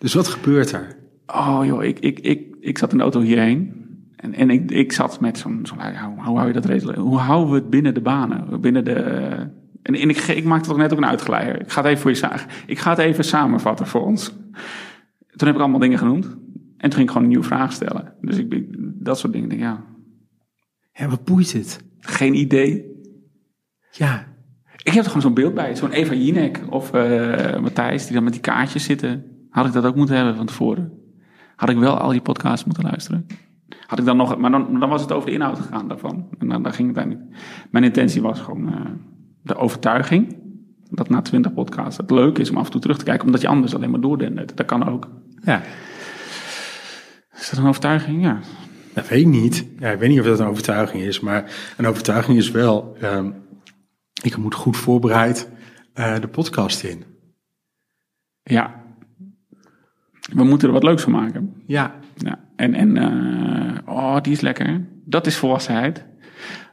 Dus 0.00 0.14
wat 0.14 0.28
gebeurt 0.28 0.72
er? 0.72 0.96
oh 1.26 1.60
joh, 1.64 1.84
ik, 1.84 1.98
ik, 1.98 2.18
ik, 2.20 2.56
ik 2.60 2.78
zat 2.78 2.90
in 2.92 2.96
de 2.96 3.02
auto 3.02 3.20
hierheen. 3.20 3.78
En, 4.16 4.34
en 4.34 4.50
ik, 4.50 4.70
ik 4.70 4.92
zat 4.92 5.20
met 5.20 5.38
zo'n, 5.38 5.60
zo'n 5.62 5.78
ja, 5.78 6.06
hoe, 6.14 6.24
hoe 6.24 6.36
hou 6.36 6.46
je 6.46 6.52
dat 6.54 6.64
redelijk? 6.64 6.98
Hoe 6.98 7.18
houden 7.18 7.48
we 7.54 7.60
het 7.60 7.70
binnen 7.70 7.94
de 7.94 8.00
banen? 8.00 8.60
Binnen 8.60 8.84
de, 8.84 8.94
en 9.82 9.94
en 9.94 10.08
ik, 10.10 10.16
ik 10.16 10.44
maakte 10.44 10.68
toch 10.68 10.76
net 10.78 10.92
ook 10.92 10.98
een 10.98 11.06
uitgeleider. 11.06 11.60
Ik 11.60 11.70
ga 11.70 11.80
het 11.80 11.88
even 11.90 12.00
voor 12.00 12.10
je 12.10 12.16
zagen. 12.16 12.50
Ik 12.66 12.78
ga 12.78 12.90
het 12.90 12.98
even 12.98 13.24
samenvatten 13.24 13.86
voor 13.86 14.04
ons. 14.06 14.28
Toen 15.36 15.46
heb 15.48 15.54
ik 15.54 15.60
allemaal 15.60 15.80
dingen 15.80 15.98
genoemd. 15.98 16.24
En 16.26 16.90
toen 16.90 16.92
ging 16.92 17.02
ik 17.02 17.08
gewoon 17.08 17.22
een 17.22 17.28
nieuwe 17.28 17.44
vraag 17.44 17.72
stellen. 17.72 18.14
Dus 18.20 18.36
ik, 18.38 18.52
ik- 18.54 18.76
dat 19.04 19.18
soort 19.18 19.32
dingen, 19.32 19.48
denk 19.48 19.60
ja, 19.60 19.84
Ja, 20.92 21.08
wat 21.08 21.24
boeit 21.24 21.52
het? 21.52 21.84
geen 22.00 22.34
idee. 22.34 22.84
Ja. 23.90 24.26
Ik 24.82 24.92
heb 24.92 24.98
er 25.04 25.06
gewoon 25.06 25.22
zo'n 25.22 25.34
beeld 25.34 25.54
bij. 25.54 25.76
Zo'n 25.76 25.90
Eva 25.92 26.14
Jinek 26.14 26.60
of 26.70 26.92
eh, 26.92 27.58
Matthijs, 27.60 28.04
die 28.04 28.14
dan 28.14 28.24
met 28.24 28.32
die 28.32 28.42
kaartjes 28.42 28.84
zitten. 28.84 29.24
Had 29.50 29.66
ik 29.66 29.72
dat 29.72 29.84
ook 29.84 29.96
moeten 29.96 30.16
hebben 30.16 30.36
van 30.36 30.46
tevoren? 30.46 30.92
Had 31.56 31.68
ik 31.68 31.78
wel 31.78 31.98
al 31.98 32.10
die 32.10 32.20
podcasts 32.20 32.64
moeten 32.64 32.84
luisteren? 32.84 33.26
Had 33.86 33.98
ik 33.98 34.04
dan 34.04 34.16
nog, 34.16 34.36
maar 34.36 34.50
dan, 34.50 34.80
dan 34.80 34.88
was 34.88 35.02
het 35.02 35.12
over 35.12 35.28
de 35.28 35.34
inhoud 35.34 35.58
gegaan 35.58 35.88
daarvan. 35.88 36.28
En 36.38 36.48
dan, 36.48 36.62
dan 36.62 36.72
ging 36.72 36.88
het 36.88 36.96
eigenlijk. 36.96 37.36
Mijn 37.70 37.84
intentie 37.84 38.22
was 38.22 38.40
gewoon 38.40 38.68
eh, 38.68 38.90
de 39.42 39.56
overtuiging. 39.56 40.38
Dat 40.90 41.08
na 41.08 41.22
twintig 41.22 41.54
podcasts 41.54 41.96
het 41.96 42.10
leuk 42.10 42.38
is 42.38 42.50
om 42.50 42.56
af 42.56 42.64
en 42.64 42.70
toe 42.70 42.80
terug 42.80 42.98
te 42.98 43.04
kijken. 43.04 43.26
Omdat 43.26 43.40
je 43.40 43.48
anders 43.48 43.74
alleen 43.74 43.90
maar 43.90 44.00
doordendert. 44.00 44.56
Dat 44.56 44.66
kan 44.66 44.88
ook. 44.88 45.08
Ja. 45.42 45.62
Is 47.34 47.50
dat 47.50 47.58
een 47.58 47.66
overtuiging? 47.66 48.22
Ja. 48.22 48.38
Dat 48.94 49.08
weet 49.08 49.20
ik 49.20 49.26
niet. 49.26 49.66
Ja, 49.78 49.90
ik 49.90 49.98
weet 49.98 50.08
niet 50.08 50.20
of 50.20 50.26
dat 50.26 50.40
een 50.40 50.46
overtuiging 50.46 51.02
is, 51.02 51.20
maar 51.20 51.72
een 51.76 51.86
overtuiging 51.86 52.38
is 52.38 52.50
wel, 52.50 52.96
ehm, 53.00 53.30
ik 54.22 54.36
moet 54.36 54.54
goed 54.54 54.76
voorbereid 54.76 55.50
eh, 55.94 56.20
de 56.20 56.28
podcast 56.28 56.82
in. 56.84 57.04
Ja. 58.42 58.79
We 60.34 60.44
moeten 60.44 60.68
er 60.68 60.74
wat 60.74 60.82
leuks 60.82 61.02
van 61.02 61.12
maken. 61.12 61.52
Ja. 61.66 61.94
Ja, 62.16 62.38
en, 62.56 62.74
en 62.74 62.96
eh, 62.96 63.94
oh, 63.94 64.20
die 64.20 64.32
is 64.32 64.40
lekker. 64.40 64.80
Dat 65.04 65.26
is 65.26 65.36
volwassenheid. 65.36 66.04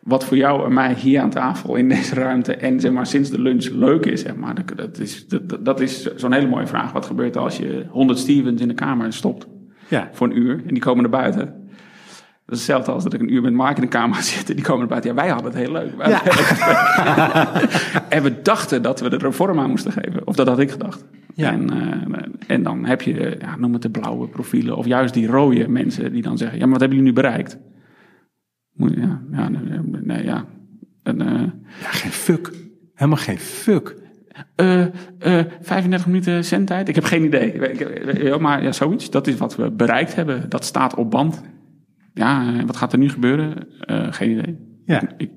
Wat 0.02 0.26
voor 0.26 0.38
jou 0.38 0.66
en 0.66 0.74
mij 0.74 0.94
hier 0.94 1.22
aan 1.22 1.30
tafel 1.30 1.76
in 1.76 1.90
deze 1.90 2.16
ruimte 2.16 2.56
en 2.56 2.80
zeg 2.80 2.92
maar 2.92 3.06
sinds 3.08 3.30
de 3.30 3.42
lunch 3.42 3.66
leuk 3.70 4.06
is, 4.06 4.22
zeg 4.22 4.36
maar, 4.36 4.56
dat, 4.56 4.78
dat 4.78 5.00
is, 5.00 5.28
dat, 5.28 5.66
dat 5.66 5.80
is 5.80 6.16
zo'n 6.16 6.32
hele 6.34 6.48
mooie 6.48 6.68
vraag. 6.68 6.92
Wat 6.92 7.06
gebeurt 7.06 7.36
er 7.36 7.42
als 7.42 7.58
je 7.58 7.86
100 7.90 8.20
Stevens 8.20 8.62
in 8.62 8.68
de 8.68 8.74
kamer 8.74 9.14
stopt 9.14 9.48
Ja. 9.88 10.10
voor 10.14 10.28
een 10.28 10.38
uur 10.38 10.54
en 10.68 10.74
die 10.74 10.80
komen 10.84 11.02
naar 11.02 11.22
buiten? 11.22 11.46
Dat 12.46 12.56
is 12.56 12.58
hetzelfde 12.58 12.92
als 12.92 13.04
dat 13.04 13.14
ik 13.14 13.20
een 13.22 13.34
uur 13.34 13.42
met 13.42 13.54
Mark 13.54 13.76
in 13.76 13.82
de 13.82 13.88
kamer 13.88 14.22
zit 14.34 14.50
en 14.50 14.56
die 14.56 14.66
komen 14.66 14.80
naar 14.80 14.88
buiten. 15.02 15.10
Ja, 15.10 15.16
wij 15.16 15.30
hadden 15.30 15.52
het 15.52 15.60
heel 15.62 15.72
leuk. 15.72 15.98
Wij 15.98 16.12
hadden 16.12 16.34
het 16.34 16.64
heel 16.64 17.54
leuk. 17.54 18.04
en 18.16 18.24
we 18.24 18.42
dachten 18.42 18.82
dat 18.82 19.00
we 19.00 19.10
er 19.10 19.26
een 19.26 19.34
vorm 19.34 19.60
aan 19.60 19.70
moesten 19.70 19.92
geven. 19.92 20.28
Of 20.28 20.36
dat 20.36 20.48
had 20.48 20.60
ik 20.60 20.72
gedacht. 20.72 21.06
Ja. 21.38 21.52
En, 21.52 21.70
eh, 21.70 22.22
en 22.48 22.64
dan 22.64 22.86
heb 22.86 23.02
je, 23.02 23.26
eh, 23.26 23.40
ja, 23.42 23.58
noem 23.58 23.74
het 23.74 23.82
de 23.82 23.90
blauwe 23.90 24.28
profielen. 24.28 24.78
Of 24.78 24.86
juist 24.86 25.14
die 25.14 25.28
rode 25.28 25.68
mensen 25.68 26.12
die 26.12 26.22
dan 26.22 26.38
zeggen... 26.38 26.58
Ja, 26.58 26.64
maar 26.64 26.72
wat 26.72 26.80
hebben 26.80 26.98
jullie 26.98 27.14
nu 27.14 27.22
bereikt? 27.22 27.58
Moet 28.74 28.94
Ja, 28.98 29.22
ja, 29.32 29.50
nee, 29.50 29.80
nee, 30.02 30.24
ja. 30.24 30.46
En, 31.04 31.22
eh, 31.22 31.42
Ja, 31.82 31.90
geen 31.90 32.12
fuck. 32.12 32.52
Helemaal 32.94 33.18
geen 33.20 33.38
fuck. 33.40 33.96
eh, 34.56 34.82
eh, 35.20 35.46
35 35.62 36.08
minuten 36.08 36.46
zendtijd? 36.46 36.88
Ik 36.90 36.96
heb 36.96 37.04
geen 37.04 37.24
idee. 37.24 38.38
Maar 38.40 38.64
ja, 38.64 38.72
zoiets. 38.72 39.10
Dat 39.10 39.28
is 39.28 39.38
wat 39.38 39.56
we 39.56 39.72
bereikt 39.72 40.16
hebben. 40.16 40.50
Dat 40.50 40.66
staat 40.66 40.96
op 40.96 41.12
band. 41.12 41.42
Ja, 42.14 42.54
wat 42.66 42.78
gaat 42.78 42.94
er 42.94 43.00
nu 43.00 43.10
gebeuren? 43.10 43.54
Eh, 43.80 44.08
geen 44.12 44.32
idee. 44.32 44.58
Ja. 44.86 45.02
Ik, 45.02 45.10
ik 45.18 45.30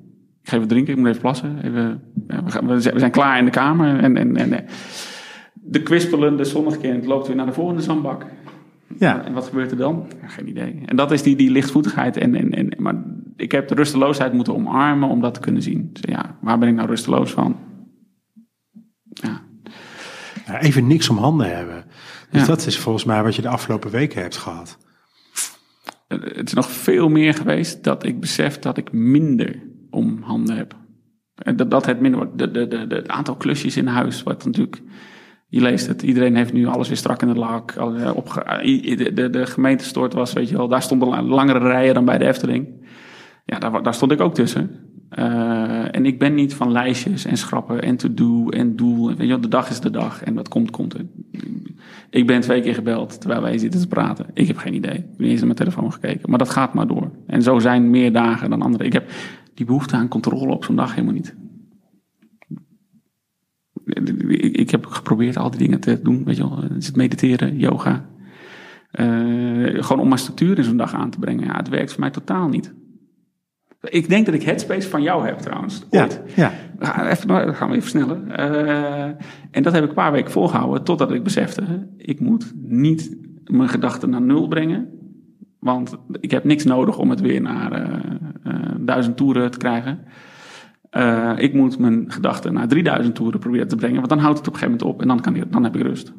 geef 0.42 0.58
wat 0.58 0.68
drinken, 0.68 0.92
ik 0.92 0.98
moet 0.98 1.08
even 1.08 1.20
plassen. 1.20 1.64
Even, 1.64 2.02
ja, 2.28 2.44
we, 2.44 2.50
gaan, 2.50 2.66
we 2.66 2.80
zijn 2.80 3.10
klaar 3.10 3.38
in 3.38 3.44
de 3.44 3.50
kamer. 3.50 3.98
En, 3.98 4.16
en, 4.16 4.36
en 4.36 4.64
de 5.70 5.82
kwispelende 5.82 6.44
zonnekind 6.44 7.06
loopt 7.06 7.26
weer 7.26 7.36
naar 7.36 7.46
de 7.46 7.52
volgende 7.52 7.82
zandbak. 7.82 8.26
Ja. 8.98 9.24
En 9.24 9.32
wat 9.32 9.46
gebeurt 9.46 9.70
er 9.70 9.76
dan? 9.76 10.06
Ja, 10.22 10.28
geen 10.28 10.48
idee. 10.48 10.82
En 10.86 10.96
dat 10.96 11.10
is 11.10 11.22
die, 11.22 11.36
die 11.36 11.50
lichtvoetigheid. 11.50 12.16
En, 12.16 12.34
en, 12.34 12.50
en, 12.50 12.72
maar 12.78 12.94
ik 13.36 13.52
heb 13.52 13.68
de 13.68 13.74
rusteloosheid 13.74 14.32
moeten 14.32 14.54
omarmen 14.54 15.08
om 15.08 15.20
dat 15.20 15.34
te 15.34 15.40
kunnen 15.40 15.62
zien. 15.62 15.90
Dus 15.92 16.02
ja, 16.08 16.36
waar 16.40 16.58
ben 16.58 16.68
ik 16.68 16.74
nou 16.74 16.88
rusteloos 16.88 17.30
van? 17.30 17.56
Ja, 19.12 19.40
Ja, 20.46 20.60
even 20.60 20.86
niks 20.86 21.08
om 21.08 21.16
handen 21.16 21.56
hebben. 21.56 21.84
Dus 22.30 22.40
Ja. 22.40 22.46
dat 22.46 22.66
is 22.66 22.78
volgens 22.78 23.04
mij 23.04 23.22
wat 23.22 23.34
je 23.36 23.42
de 23.42 23.48
afgelopen 23.48 23.90
weken 23.90 24.20
hebt 24.22 24.36
gehad. 24.36 24.78
Eh, 26.06 26.18
het 26.22 26.46
is 26.48 26.52
nog 26.54 26.70
veel 26.70 27.08
meer 27.08 27.34
geweest 27.34 27.84
dat 27.84 28.04
ik 28.04 28.20
besef 28.20 28.58
dat 28.58 28.76
ik 28.76 28.92
minder 28.92 29.62
om 29.90 30.22
handen 30.22 30.56
heb. 30.56 30.76
En 31.34 31.56
dat, 31.56 31.70
dat 31.70 31.86
het 31.86 32.00
minder 32.00 32.20
wordt. 32.20 32.38
De, 32.38 32.50
de, 32.50 32.68
de, 32.68 32.86
de, 32.86 32.94
het 32.94 33.08
aantal 33.08 33.36
klusjes 33.36 33.76
in 33.76 33.86
huis, 33.86 34.22
wat 34.22 34.44
natuurlijk. 34.44 34.82
Je 35.50 35.60
leest 35.60 35.86
het, 35.86 36.02
iedereen 36.02 36.36
heeft 36.36 36.52
nu 36.52 36.66
alles 36.66 36.88
weer 36.88 36.96
strak 36.96 37.22
in 37.22 37.28
de 37.28 37.34
lak. 37.34 37.70
Eh, 37.70 38.12
de, 38.96 39.10
de, 39.14 39.30
de 39.30 39.46
gemeentestort 39.46 40.12
was, 40.12 40.32
weet 40.32 40.48
je 40.48 40.56
wel, 40.56 40.68
daar 40.68 40.82
stonden 40.82 41.08
la- 41.08 41.22
langere 41.22 41.58
rijen 41.58 41.94
dan 41.94 42.04
bij 42.04 42.18
de 42.18 42.26
Efteling. 42.26 42.68
Ja, 43.44 43.58
daar, 43.58 43.82
daar 43.82 43.94
stond 43.94 44.12
ik 44.12 44.20
ook 44.20 44.34
tussen. 44.34 44.70
Eh, 45.08 45.94
en 45.94 46.06
ik 46.06 46.18
ben 46.18 46.34
niet 46.34 46.54
van 46.54 46.72
lijstjes 46.72 47.24
en 47.24 47.36
schrappen 47.36 47.82
en 47.82 47.96
to-do 47.96 48.48
en 48.48 48.76
doel. 48.76 49.06
Weet 49.08 49.18
je 49.18 49.26
wel, 49.26 49.40
de 49.40 49.48
dag 49.48 49.70
is 49.70 49.80
de 49.80 49.90
dag 49.90 50.22
en 50.22 50.34
wat 50.34 50.48
komt, 50.48 50.70
komt 50.70 50.94
er. 50.94 51.06
Ik 52.10 52.26
ben 52.26 52.40
twee 52.40 52.60
keer 52.60 52.74
gebeld 52.74 53.20
terwijl 53.20 53.42
wij 53.42 53.58
zitten 53.58 53.80
te 53.80 53.88
praten. 53.88 54.26
Ik 54.34 54.46
heb 54.46 54.56
geen 54.56 54.74
idee. 54.74 54.94
Ik 54.94 55.04
heb 55.10 55.18
niet 55.18 55.28
eens 55.30 55.38
naar 55.38 55.54
mijn 55.54 55.58
telefoon 55.58 55.92
gekeken. 55.92 56.30
Maar 56.30 56.38
dat 56.38 56.50
gaat 56.50 56.74
maar 56.74 56.86
door. 56.86 57.10
En 57.26 57.42
zo 57.42 57.58
zijn 57.58 57.90
meer 57.90 58.12
dagen 58.12 58.50
dan 58.50 58.62
andere. 58.62 58.84
Ik 58.84 58.92
heb 58.92 59.10
die 59.54 59.66
behoefte 59.66 59.96
aan 59.96 60.08
controle 60.08 60.54
op 60.54 60.64
zo'n 60.64 60.76
dag 60.76 60.94
helemaal 60.94 61.14
niet. 61.14 61.36
Ik, 64.28 64.56
ik 64.56 64.70
heb 64.70 64.86
geprobeerd 64.86 65.36
al 65.36 65.50
die 65.50 65.58
dingen 65.58 65.80
te 65.80 66.00
doen. 66.02 66.24
Weet 66.24 66.36
je 66.36 66.48
wel, 66.48 66.64
is 66.78 66.86
het 66.86 66.96
mediteren, 66.96 67.58
yoga. 67.58 68.08
Eh, 68.90 69.06
gewoon 69.84 70.00
om 70.00 70.08
maar 70.08 70.18
structuur 70.18 70.58
in 70.58 70.64
zo'n 70.64 70.76
dag 70.76 70.94
aan 70.94 71.10
te 71.10 71.18
brengen. 71.18 71.44
Ja, 71.44 71.56
het 71.56 71.68
werkt 71.68 71.90
voor 71.90 72.00
mij 72.00 72.10
totaal 72.10 72.48
niet. 72.48 72.74
Ik 73.80 74.08
denk 74.08 74.26
dat 74.26 74.34
ik 74.34 74.42
Headspace 74.42 74.88
van 74.88 75.02
jou 75.02 75.26
heb 75.26 75.38
trouwens. 75.38 75.86
Ja, 75.90 76.02
Ooit. 76.02 76.22
ja. 76.36 76.52
Even, 77.10 77.54
gaan 77.54 77.70
we 77.70 77.76
even 77.76 77.88
sneller. 77.88 78.26
Eh, 78.28 79.04
en 79.50 79.62
dat 79.62 79.72
heb 79.72 79.82
ik 79.82 79.88
een 79.88 79.94
paar 79.94 80.12
weken 80.12 80.30
volgehouden 80.30 80.84
totdat 80.84 81.12
ik 81.12 81.22
besefte, 81.22 81.88
ik 81.96 82.20
moet 82.20 82.52
niet 82.56 83.16
mijn 83.44 83.68
gedachten 83.68 84.10
naar 84.10 84.22
nul 84.22 84.48
brengen. 84.48 84.88
Want 85.58 85.96
ik 86.20 86.30
heb 86.30 86.44
niks 86.44 86.64
nodig 86.64 86.98
om 86.98 87.10
het 87.10 87.20
weer 87.20 87.40
naar 87.40 87.72
eh, 87.72 88.54
duizend 88.80 89.16
toeren 89.16 89.50
te 89.50 89.58
krijgen. 89.58 89.98
Eh, 90.90 91.32
ik 91.36 91.54
moet 91.54 91.78
mijn 91.78 92.12
gedachten 92.12 92.52
naar 92.52 92.68
3000 92.68 93.14
toeren 93.14 93.40
proberen 93.40 93.68
te 93.68 93.76
brengen, 93.76 93.96
want 93.96 94.08
dan 94.08 94.18
houdt 94.18 94.38
het 94.38 94.46
op 94.46 94.52
een 94.52 94.58
gegeven 94.58 94.78
moment 94.86 94.94
op 94.96 95.02
en 95.02 95.08
dan, 95.08 95.20
kan 95.20 95.36
ik, 95.36 95.52
dan 95.52 95.64
heb 95.64 95.76
ik 95.76 95.82
rust. 95.82 96.12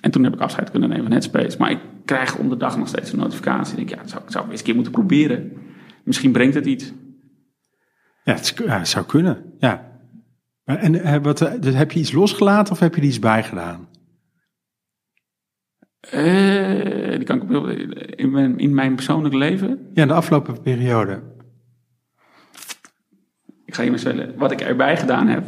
En 0.00 0.10
toen 0.10 0.24
heb 0.24 0.34
ik 0.34 0.40
afscheid 0.40 0.70
kunnen 0.70 0.88
nemen 0.88 1.04
van 1.04 1.12
Headspace. 1.12 1.58
Maar 1.58 1.70
ik 1.70 1.80
krijg 2.04 2.36
om 2.38 2.48
de 2.48 2.56
dag 2.56 2.78
nog 2.78 2.88
steeds 2.88 3.12
een 3.12 3.18
notificatie. 3.18 3.78
Ik 3.78 3.88
denk, 3.88 4.00
ja, 4.00 4.06
zou, 4.08 4.22
dat 4.22 4.32
zou 4.32 4.44
ik 4.44 4.50
eens 4.50 4.58
een 4.60 4.66
keer 4.66 4.74
moeten 4.74 4.92
proberen. 4.92 5.52
Misschien 6.04 6.32
brengt 6.32 6.54
het 6.54 6.66
iets. 6.66 6.92
Ja, 8.24 8.32
het, 8.34 8.40
is- 8.42 8.66
ja, 8.66 8.78
het 8.78 8.88
zou 8.88 9.06
kunnen. 9.06 9.52
Ja. 9.58 9.90
En 10.64 11.02
eh, 11.02 11.22
wat, 11.22 11.40
eh, 11.40 11.60
dus 11.60 11.74
heb 11.74 11.92
je 11.92 12.00
iets 12.00 12.12
losgelaten 12.12 12.72
of 12.72 12.78
heb 12.80 12.94
je 12.94 13.00
er 13.00 13.06
iets 13.06 13.18
bij 13.18 13.42
gedaan? 13.42 13.88
Eh, 16.00 17.16
die 17.16 17.24
kan 17.24 17.42
ik 17.42 17.50
op, 17.50 17.68
in, 17.68 18.30
mijn, 18.30 18.58
in 18.58 18.74
mijn 18.74 18.94
persoonlijk 18.94 19.34
leven. 19.34 19.90
Ja, 19.94 20.06
de 20.06 20.12
afgelopen 20.12 20.60
periode. 20.62 21.22
Ik 23.72 23.78
ga 23.78 23.84
je 23.84 23.90
maar 23.90 24.26
wat 24.36 24.50
ik 24.52 24.60
erbij 24.60 24.96
gedaan 24.96 25.26
heb, 25.26 25.44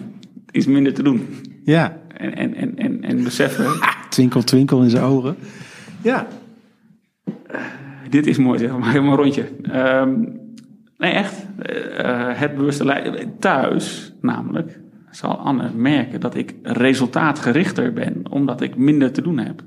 is 0.50 0.66
minder 0.66 0.94
te 0.94 1.02
doen. 1.02 1.28
Ja. 1.64 1.98
En, 2.08 2.34
en, 2.36 2.54
en, 2.54 2.76
en, 2.76 3.02
en 3.02 3.24
beseffen, 3.24 3.66
Twinkel, 4.10 4.42
twinkel 4.42 4.82
in 4.82 4.90
zijn 4.90 5.02
ogen. 5.02 5.36
Ja. 6.02 6.26
dit 8.10 8.26
is 8.26 8.38
mooi, 8.38 8.58
zeg 8.58 8.78
maar, 8.78 8.90
helemaal 8.90 9.16
rondje. 9.16 9.48
Ehm, 9.62 10.14
nee, 10.98 11.12
echt. 11.12 11.46
eh, 11.58 12.30
het 12.32 12.56
bewuste 12.56 12.84
leiden. 12.84 13.38
Thuis, 13.38 14.14
namelijk, 14.20 14.80
zal 15.10 15.36
Anne 15.36 15.70
merken 15.74 16.20
dat 16.20 16.34
ik 16.34 16.54
resultaatgerichter 16.62 17.92
ben, 17.92 18.22
omdat 18.30 18.60
ik 18.60 18.76
minder 18.76 19.12
te 19.12 19.22
doen 19.22 19.38
heb. 19.38 19.62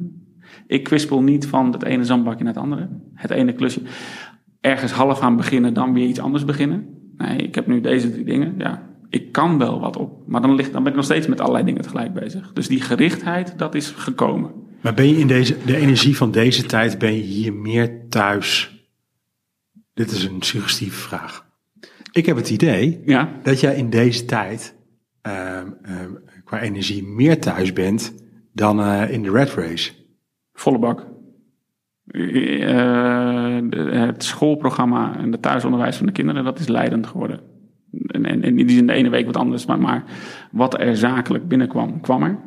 Ik 0.67 0.83
kwispel 0.83 1.21
niet 1.21 1.47
van 1.47 1.71
het 1.71 1.83
ene 1.83 2.03
zandbakje 2.03 2.43
naar 2.43 2.53
het 2.53 2.63
andere. 2.63 2.89
Het 3.13 3.31
ene 3.31 3.53
klusje. 3.53 3.81
Ergens 4.61 4.91
half 4.91 5.21
aan 5.21 5.35
beginnen, 5.35 5.73
dan 5.73 5.93
weer 5.93 6.07
iets 6.07 6.19
anders 6.19 6.45
beginnen. 6.45 6.96
Nee, 7.18 7.38
ik 7.38 7.55
heb 7.55 7.68
nu 7.68 7.82
deze 7.82 8.11
drie 8.11 8.26
dingen. 8.26 8.55
Ja, 8.57 8.89
ik 9.09 9.32
kan 9.32 9.57
wel 9.57 9.80
wat 9.80 9.97
op. 9.97 10.28
Maar 10.28 10.41
dan, 10.41 10.55
ligt, 10.55 10.72
dan 10.72 10.82
ben 10.82 10.91
ik 10.91 10.97
nog 10.97 11.05
steeds 11.05 11.28
met 11.28 11.39
allerlei 11.39 11.65
dingen 11.65 11.82
tegelijk 11.82 12.13
bezig. 12.13 12.53
Dus 12.53 12.68
die 12.68 12.82
gerichtheid, 12.82 13.53
dat 13.57 13.76
is 13.76 13.89
gekomen. 13.89 14.51
Maar 14.82 14.93
ben 14.93 15.07
je 15.07 15.18
in 15.18 15.28
deze, 15.28 15.55
de 15.65 15.78
energie 15.78 16.18
van 16.18 16.32
deze 16.32 16.63
tijd, 16.65 16.97
ben 16.97 17.13
je 17.15 17.22
hier 17.22 17.53
meer 17.53 18.07
thuis? 18.09 18.76
Dit 19.93 20.11
is 20.11 20.24
een 20.24 20.41
suggestieve 20.41 20.97
vraag. 20.99 21.45
Ik 22.11 22.26
heb 22.26 22.36
het 22.36 22.49
idee 22.49 23.01
Ja, 23.05 23.39
dat 23.43 23.59
jij 23.59 23.76
in 23.76 23.89
deze 23.89 24.26
tijd 24.26 24.76
ehm, 25.22 25.68
ehm, 25.82 26.11
qua 26.43 26.61
energie 26.61 27.03
meer 27.03 27.39
thuis 27.39 27.74
bent 27.74 28.13
dan 28.53 28.82
eh, 28.82 29.11
in 29.11 29.24
de 29.24 29.32
red 29.32 29.53
race. 29.53 29.91
volle 30.53 30.80
bak. 30.80 31.07
Eh, 32.07 33.36
het 33.76 34.24
schoolprogramma 34.24 35.18
en 35.18 35.32
het 35.32 35.41
thuisonderwijs 35.41 35.97
van 35.97 36.05
de 36.05 36.11
kinderen, 36.11 36.43
dat 36.43 36.59
is 36.59 36.68
leidend 36.68 37.07
geworden. 37.07 37.39
En, 38.07 38.26
en, 38.26 38.43
in 38.43 38.68
die 38.68 38.86
de 38.86 38.93
ene 38.93 39.09
week 39.09 39.26
wat 39.26 39.38
anders, 39.38 39.65
maar, 39.65 39.80
maar 39.80 40.03
wat 40.51 40.80
er 40.80 40.97
zakelijk 40.97 41.47
binnenkwam, 41.47 42.01
kwam 42.01 42.24
er. 42.24 42.39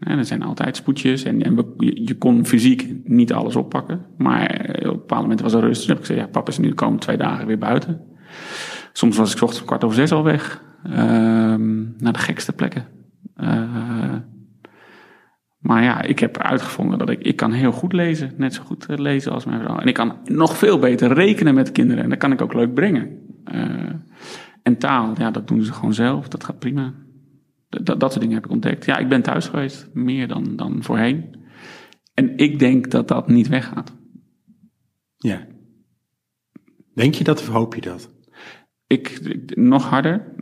En 0.00 0.18
er 0.18 0.24
zijn 0.24 0.42
altijd 0.42 0.76
spoedjes 0.76 1.22
en, 1.22 1.42
en 1.42 1.74
je, 1.78 2.16
kon 2.18 2.46
fysiek 2.46 2.94
niet 3.04 3.32
alles 3.32 3.56
oppakken. 3.56 4.06
Maar 4.16 4.46
eh, 4.46 4.88
op 4.88 4.92
een 4.92 5.00
bepaald 5.00 5.22
moment 5.22 5.40
was 5.40 5.52
er 5.52 5.60
rust. 5.60 5.80
Toen 5.80 5.90
heb 5.90 5.98
ik 5.98 6.06
gezegd, 6.06 6.26
ja, 6.26 6.32
papa 6.32 6.50
is 6.50 6.58
nu 6.58 6.68
de 6.68 6.74
komende 6.74 7.00
twee 7.00 7.16
dagen 7.16 7.46
weer 7.46 7.58
buiten. 7.58 8.00
Soms 8.92 9.16
was 9.16 9.34
ik 9.34 9.42
ochtends 9.42 9.64
kwart 9.64 9.84
over 9.84 9.96
zes 9.96 10.12
al 10.12 10.24
weg. 10.24 10.62
Ehm, 10.84 11.80
naar 11.98 12.12
de 12.12 12.18
gekste 12.18 12.52
plekken. 12.52 12.84
Eh, 13.36 14.14
maar 15.60 15.82
ja, 15.82 16.02
ik 16.02 16.18
heb 16.18 16.38
uitgevonden 16.38 16.98
dat 16.98 17.10
ik, 17.10 17.20
ik 17.22 17.36
kan 17.36 17.52
heel 17.52 17.72
goed 17.72 17.92
lezen. 17.92 18.32
Net 18.36 18.54
zo 18.54 18.62
goed 18.62 18.86
eh, 18.86 18.98
lezen 18.98 19.32
als 19.32 19.44
mijn 19.44 19.60
vrouw. 19.60 19.78
En 19.78 19.86
ik 19.86 19.94
kan 19.94 20.16
nog 20.24 20.56
veel 20.56 20.78
beter 20.78 21.12
rekenen 21.12 21.54
met 21.54 21.72
kinderen. 21.72 22.02
En 22.04 22.10
dat 22.10 22.18
kan 22.18 22.32
ik 22.32 22.42
ook 22.42 22.54
leuk 22.54 22.74
brengen. 22.74 23.18
Eh, 23.44 23.94
en 24.62 24.78
taal, 24.78 25.14
ja, 25.18 25.30
dat 25.30 25.48
doen 25.48 25.62
ze 25.62 25.72
gewoon 25.72 25.94
zelf. 25.94 26.28
Dat 26.28 26.44
gaat 26.44 26.58
prima. 26.58 26.94
Dat, 27.68 27.86
dat, 27.86 28.00
dat 28.00 28.10
soort 28.10 28.20
dingen 28.20 28.36
heb 28.36 28.44
ik 28.44 28.50
ontdekt. 28.52 28.84
Ja, 28.84 28.96
ik 28.98 29.08
ben 29.08 29.22
thuis 29.22 29.48
geweest. 29.48 29.90
Meer 29.92 30.28
dan, 30.28 30.56
dan 30.56 30.82
voorheen. 30.82 31.38
En 32.14 32.36
ik 32.36 32.58
denk 32.58 32.90
dat 32.90 33.08
dat 33.08 33.28
niet 33.28 33.48
weggaat. 33.48 33.96
Ja. 35.16 35.46
Denk 36.94 37.14
je 37.14 37.24
dat 37.24 37.40
of 37.40 37.48
hoop 37.48 37.74
je 37.74 37.80
dat? 37.80 38.10
Ik, 38.86 39.08
ik- 39.08 39.56
nog 39.56 39.84
harder. 39.84 40.34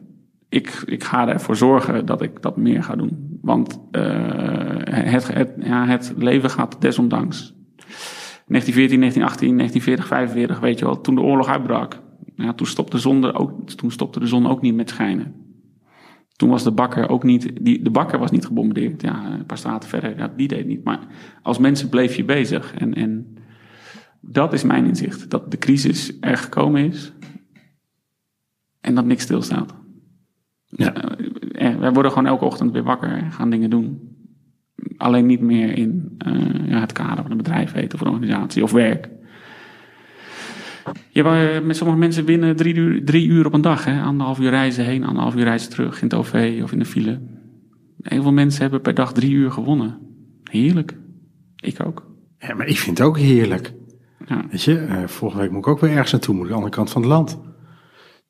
Ik, 0.48 0.82
ik 0.86 1.04
ga 1.04 1.28
ervoor 1.28 1.56
zorgen 1.56 2.06
dat 2.06 2.22
ik 2.22 2.42
dat 2.42 2.56
meer 2.56 2.82
ga 2.82 2.96
doen. 2.96 3.27
Want 3.48 3.80
eh, 3.90 5.12
het, 5.12 5.34
het, 5.34 5.52
ja, 5.58 5.86
het 5.86 6.14
leven 6.16 6.50
gaat 6.50 6.80
desondanks. 6.80 7.54
1914, 8.46 9.00
1918, 9.00 9.56
1940, 9.56 10.06
45, 10.06 10.60
weet 10.60 10.78
je 10.78 10.84
wel, 10.84 11.00
toen 11.00 11.14
de 11.14 11.20
oorlog 11.20 11.48
uitbrak. 11.48 12.00
Ja, 12.34 12.52
toen, 12.52 12.66
stopte 12.66 12.96
de 12.96 13.02
zon 13.02 13.32
ook, 13.32 13.70
toen 13.70 13.90
stopte 13.90 14.20
de 14.20 14.26
zon 14.26 14.46
ook 14.46 14.62
niet 14.62 14.74
met 14.74 14.90
schijnen. 14.90 15.34
Toen 16.36 16.48
was 16.48 16.62
de 16.62 16.72
bakker 16.72 17.08
ook 17.08 17.22
niet, 17.22 17.64
die, 17.64 17.82
de 17.82 17.90
bakker 17.90 18.18
was 18.18 18.30
niet 18.30 18.46
gebombardeerd. 18.46 19.02
Ja, 19.02 19.32
een 19.32 19.46
paar 19.46 19.58
straten 19.58 19.88
verder, 19.88 20.36
die 20.36 20.48
deed 20.48 20.66
niet. 20.66 20.84
Maar 20.84 21.00
als 21.42 21.58
mensen 21.58 21.88
bleef 21.88 22.14
je 22.14 22.24
bezig. 22.24 22.74
En, 22.74 22.94
en 22.94 23.34
dat 24.20 24.52
is 24.52 24.62
mijn 24.62 24.86
inzicht. 24.86 25.30
Dat 25.30 25.50
de 25.50 25.58
crisis 25.58 26.16
er 26.20 26.36
gekomen 26.36 26.84
is. 26.84 27.12
En 28.80 28.94
dat 28.94 29.04
niks 29.04 29.22
stilstaat. 29.22 29.74
Ja. 30.68 30.94
Eh, 31.52 31.76
wij 31.76 31.92
worden 31.92 32.12
gewoon 32.12 32.26
elke 32.26 32.44
ochtend 32.44 32.72
weer 32.72 32.82
wakker 32.82 33.10
en 33.10 33.32
gaan 33.32 33.50
dingen 33.50 33.70
doen. 33.70 34.16
Alleen 34.96 35.26
niet 35.26 35.40
meer 35.40 35.78
in 35.78 36.14
eh, 36.18 36.68
ja, 36.68 36.80
het 36.80 36.92
kader 36.92 37.22
van 37.22 37.30
een 37.30 37.36
bedrijf 37.36 37.72
heet 37.72 37.94
of 37.94 38.00
een 38.00 38.08
organisatie 38.08 38.62
of 38.62 38.72
werk. 38.72 39.08
Je, 41.10 41.22
eh, 41.22 41.66
met 41.66 41.76
sommige 41.76 41.98
mensen 41.98 42.24
winnen 42.24 42.56
drie 42.56 42.74
uur, 42.74 43.04
drie 43.04 43.26
uur 43.26 43.46
op 43.46 43.52
een 43.52 43.60
dag. 43.60 43.84
Hè? 43.84 44.02
Anderhalf 44.02 44.38
uur 44.38 44.50
reizen 44.50 44.84
heen, 44.84 45.04
anderhalf 45.04 45.34
uur 45.34 45.44
reizen 45.44 45.70
terug 45.70 46.02
in 46.02 46.08
het 46.08 46.16
OV 46.16 46.60
of 46.62 46.72
in 46.72 46.78
de 46.78 46.84
file. 46.84 47.20
Heel 48.02 48.22
veel 48.22 48.32
mensen 48.32 48.60
hebben 48.60 48.80
per 48.80 48.94
dag 48.94 49.12
drie 49.12 49.32
uur 49.32 49.50
gewonnen. 49.50 49.98
Heerlijk. 50.50 50.96
Ik 51.56 51.86
ook. 51.86 52.06
Ja, 52.38 52.54
maar 52.54 52.66
ik 52.66 52.78
vind 52.78 52.98
het 52.98 53.06
ook 53.06 53.18
heerlijk. 53.18 53.72
Ja. 54.26 54.44
Weet 54.50 54.62
je, 54.62 54.78
eh, 54.78 55.06
volgende 55.06 55.42
week 55.42 55.52
moet 55.52 55.66
ik 55.66 55.68
ook 55.68 55.80
weer 55.80 55.90
ergens 55.90 56.12
naartoe, 56.12 56.34
moet 56.34 56.46
ik 56.46 56.52
aan 56.52 56.58
de 56.58 56.64
andere 56.64 56.76
kant 56.76 56.90
van 56.90 57.02
het 57.02 57.10
land. 57.10 57.40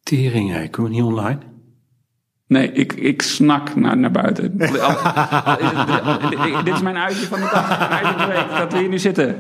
Tering, 0.03 0.51
hè, 0.51 0.69
kunnen 0.69 0.91
we 0.91 0.97
niet 0.97 1.07
online? 1.07 1.39
Nee, 2.49 2.73
ik, 2.73 2.93
ik 2.93 3.23
snak 3.23 3.77
naar, 3.77 3.97
naar 3.97 4.11
buiten. 4.11 4.59
Dit 6.65 6.75
is 6.75 6.83
mijn 6.83 6.97
uitje 6.97 7.27
van 7.27 7.41
de 7.41 7.49
dag, 7.53 7.79
mijn 7.79 7.91
uitje 7.91 8.19
van 8.19 8.29
de 8.29 8.35
week, 8.35 8.59
dat 8.59 8.73
we 8.73 8.79
hier 8.79 8.89
nu 8.89 8.99
zitten. 8.99 9.37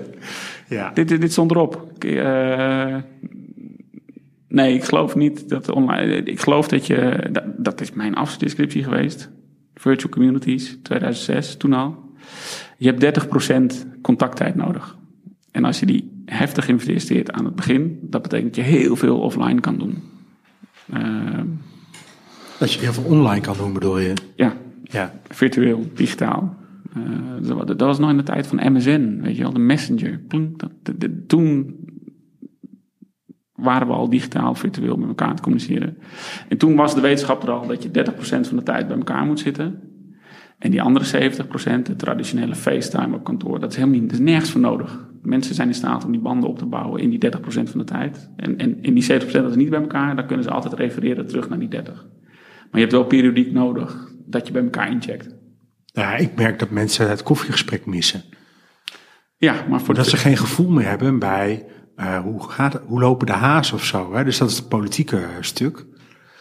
Ja. 0.69 0.91
Dit, 0.95 1.09
dit, 1.09 1.21
dit 1.21 1.33
stond 1.33 1.51
erop. 1.51 1.91
Ik, 1.95 2.05
eh, 2.05 2.97
nee, 4.49 4.75
ik 4.75 4.85
geloof 4.85 5.15
niet 5.15 5.49
dat 5.49 5.71
online. 5.71 6.23
Ik 6.23 6.41
geloof 6.41 6.69
dat 6.69 6.87
je. 6.87 7.29
Dat, 7.31 7.45
dat 7.57 7.81
is 7.81 7.93
mijn 7.93 8.15
afstudeerscriptie 8.15 8.83
geweest. 8.83 9.31
Virtual 9.75 10.13
Communities, 10.13 10.79
2006, 10.83 11.57
toen 11.57 11.73
al. 11.73 12.13
Je 12.77 12.95
hebt 12.95 13.27
30% 13.85 14.01
contacttijd 14.03 14.55
nodig. 14.55 14.97
En 15.51 15.65
als 15.65 15.81
je 15.81 15.87
die 15.87 16.23
heftig 16.25 16.69
investeert 16.69 17.33
aan 17.33 17.45
het 17.45 17.55
begin, 17.55 17.99
dat 18.03 18.23
betekent 18.23 18.55
dat 18.55 18.65
je 18.65 18.71
heel 18.71 18.97
veel 18.97 19.21
offline 19.21 19.61
kan 19.61 19.79
doen. 19.79 20.03
Eh, 20.93 21.41
Dat 22.59 22.73
je 22.73 22.81
heel 22.81 22.93
veel 22.93 23.05
online 23.05 23.41
kan 23.41 23.57
doen, 23.57 23.73
bedoel 23.73 23.99
je? 23.99 24.15
ja, 24.37 24.57
Ja. 24.83 25.13
virtueel, 25.29 25.85
digitaal. 25.95 26.57
Eh, 26.95 27.03
dat 27.49 27.67
dat 27.67 27.81
was 27.81 27.99
nog 27.99 28.11
in 28.11 28.17
de 28.17 28.23
tijd 28.23 28.47
van 28.47 28.73
MSN, 28.73 29.19
weet 29.23 29.37
je 29.37 29.43
wel, 29.43 29.53
de 29.53 29.59
Messenger. 29.59 30.21
Dat- 30.57 30.71
toen 31.27 31.77
waren 33.55 33.87
we 33.87 33.93
al 33.93 34.09
digitaal, 34.11 34.55
virtueel 34.55 34.97
met 34.97 35.09
elkaar 35.09 35.35
te 35.35 35.43
communiceren. 35.43 35.97
En 36.49 36.57
toen 36.59 36.75
was 36.77 36.95
de 36.95 37.01
wetenschap 37.01 37.43
er 37.43 37.51
al 37.51 37.67
dat 37.67 37.83
je 37.83 37.91
30% 37.91 38.49
van 38.49 38.57
de 38.57 38.63
tijd 38.63 38.87
bij 38.89 38.97
elkaar 38.97 39.25
moet 39.27 39.41
zitten. 39.41 39.81
En 40.59 40.71
die 40.71 40.83
andere 40.83 41.05
70%, 41.05 41.87
de 41.87 41.97
traditionele 41.97 42.55
FaceTime 42.55 43.15
op 43.17 43.25
kantoor, 43.25 43.61
dat 43.61 43.71
is 43.71 43.77
helemaal 43.77 44.01
niet, 44.01 44.11
dat 44.11 44.19
is 44.19 44.25
nergens 44.25 44.51
voor 44.51 44.61
nodig. 44.61 45.07
Mensen 45.23 45.55
zijn 45.55 45.69
in 45.69 45.75
staat 45.75 46.05
om 46.05 46.13
die 46.13 46.21
banden 46.21 46.49
op 46.49 46.59
te 46.59 46.67
bouwen 46.67 47.01
in 47.03 47.11
die 47.11 47.19
30% 47.19 47.71
van 47.71 47.79
de 47.79 47.85
tijd. 47.87 48.31
En, 48.37 48.59
en 48.59 48.83
in 48.83 48.95
die 48.95 49.03
70% 49.03 49.43
dat 49.43 49.51
is 49.51 49.57
niet 49.57 49.71
bij 49.71 49.81
elkaar, 49.81 50.17
dan 50.17 50.27
kunnen 50.27 50.45
ze 50.45 50.51
altijd 50.51 50.75
refereren 50.75 51.27
terug 51.27 51.49
naar 51.49 51.59
die 51.59 51.69
30. 51.69 52.07
Maar 52.71 52.81
je 52.81 52.87
hebt 52.87 52.93
wel 52.93 53.05
periodiek 53.05 53.53
nodig 53.53 54.13
dat 54.27 54.47
je 54.47 54.53
bij 54.53 54.63
elkaar 54.63 54.91
incheckt. 54.91 55.29
Ja, 55.85 56.17
ik 56.17 56.35
merk 56.35 56.59
dat 56.59 56.71
mensen 56.71 57.09
het 57.09 57.23
koffiegesprek 57.23 57.87
missen. 57.87 58.23
Ja, 59.37 59.65
maar 59.69 59.81
voor 59.81 59.95
Dat 59.95 60.05
de, 60.05 60.11
ze 60.11 60.17
geen 60.17 60.37
gevoel 60.37 60.71
meer 60.71 60.89
hebben 60.89 61.19
bij 61.19 61.67
eh, 61.97 62.19
hoe, 62.21 62.51
gaat, 62.51 62.81
hoe 62.87 63.01
lopen 63.01 63.27
de 63.27 63.33
haas 63.33 63.73
of 63.73 63.85
zo. 63.85 64.15
Hè? 64.15 64.25
Dus 64.25 64.39
dat 64.39 64.51
is 64.51 64.57
het 64.57 64.69
politieke 64.69 65.27
stuk. 65.41 65.87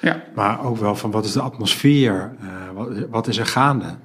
ja, 0.01 0.23
Maar 0.36 0.63
ook 0.65 0.78
wel 0.78 0.95
van 0.95 1.11
wat 1.11 1.25
is 1.25 1.32
de 1.32 1.41
atmosfeer? 1.41 2.36
eh, 2.39 2.71
wat, 2.73 3.07
wat 3.09 3.28
is 3.28 3.38
er 3.38 3.45
gaande? 3.45 3.97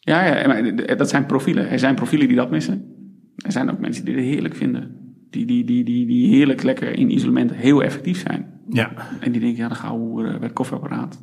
ja, 0.00 0.24
ja, 0.24 0.46
maar 0.46 0.96
dat 0.96 1.08
zijn 1.08 1.26
profielen. 1.26 1.68
Er 1.68 1.78
zijn 1.78 1.94
profielen 1.94 2.28
die 2.28 2.36
dat 2.36 2.50
missen. 2.50 2.94
Er 3.36 3.52
zijn 3.52 3.70
ook 3.70 3.78
mensen 3.78 4.04
die 4.04 4.14
het 4.14 4.24
heerlijk 4.24 4.54
vinden. 4.54 4.96
Die, 5.30 5.46
die, 5.46 5.64
die, 5.64 5.84
die, 5.84 6.06
die 6.06 6.28
heerlijk 6.28 6.62
lekker 6.62 6.98
in 6.98 7.10
isolement 7.12 7.54
heel 7.54 7.82
effectief 7.82 8.20
zijn. 8.20 8.55
Ja, 8.68 8.92
En 9.20 9.32
die 9.32 9.40
denken, 9.40 9.62
ja, 9.62 9.68
dan 9.68 9.76
gaan 9.76 9.92
we 9.92 9.98
hoeren 9.98 10.32
bij 10.32 10.42
het 10.46 10.52
koffieapparaat. 10.52 11.22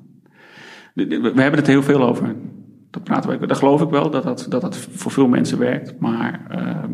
We 0.93 1.03
hebben 1.21 1.55
het 1.59 1.67
heel 1.67 1.83
veel 1.83 2.03
over. 2.03 2.35
Dat, 2.89 3.03
praten 3.03 3.39
we, 3.39 3.47
dat 3.47 3.57
geloof 3.57 3.81
ik 3.81 3.89
wel, 3.89 4.09
dat 4.09 4.23
dat, 4.23 4.45
dat 4.49 4.61
dat 4.61 4.77
voor 4.77 5.11
veel 5.11 5.27
mensen 5.27 5.59
werkt. 5.59 5.99
Maar 5.99 6.45
ehm, 6.49 6.91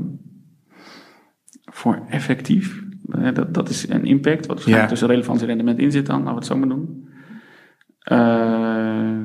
voor 1.72 2.02
effectief, 2.10 2.84
eh, 3.10 3.34
dat, 3.34 3.54
dat 3.54 3.70
is 3.70 3.89
een 3.89 4.06
impact. 4.06 4.38
Wat 4.38 4.47
waarschijnlijk 4.47 4.84
Ja. 4.84 4.89
tussen 4.89 5.08
relevantie 5.08 5.41
en 5.43 5.47
rendement 5.47 5.80
in 5.80 5.91
zit 5.91 6.06
dan, 6.06 6.18
laten 6.24 6.34
we 6.34 6.38
het 6.39 6.45
zo 6.47 6.58
maar 6.58 6.70
doen. 6.70 7.08
Eh, 8.00 9.18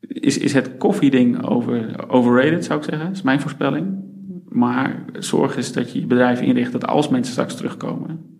is, 0.00 0.38
is 0.38 0.52
het 0.52 0.76
koffieding 0.76 1.42
over, 1.46 2.08
overrated, 2.08 2.64
zou 2.64 2.78
ik 2.78 2.84
zeggen. 2.84 3.06
Dat 3.06 3.16
is 3.16 3.22
mijn 3.22 3.40
voorspelling. 3.40 4.02
Maar 4.48 5.04
zorg 5.18 5.56
eens 5.56 5.72
dat 5.72 5.92
je 5.92 6.00
je 6.00 6.06
bedrijf 6.06 6.40
inricht 6.40 6.72
dat 6.72 6.86
als 6.86 7.08
mensen 7.08 7.32
straks 7.32 7.54
terugkomen... 7.56 8.32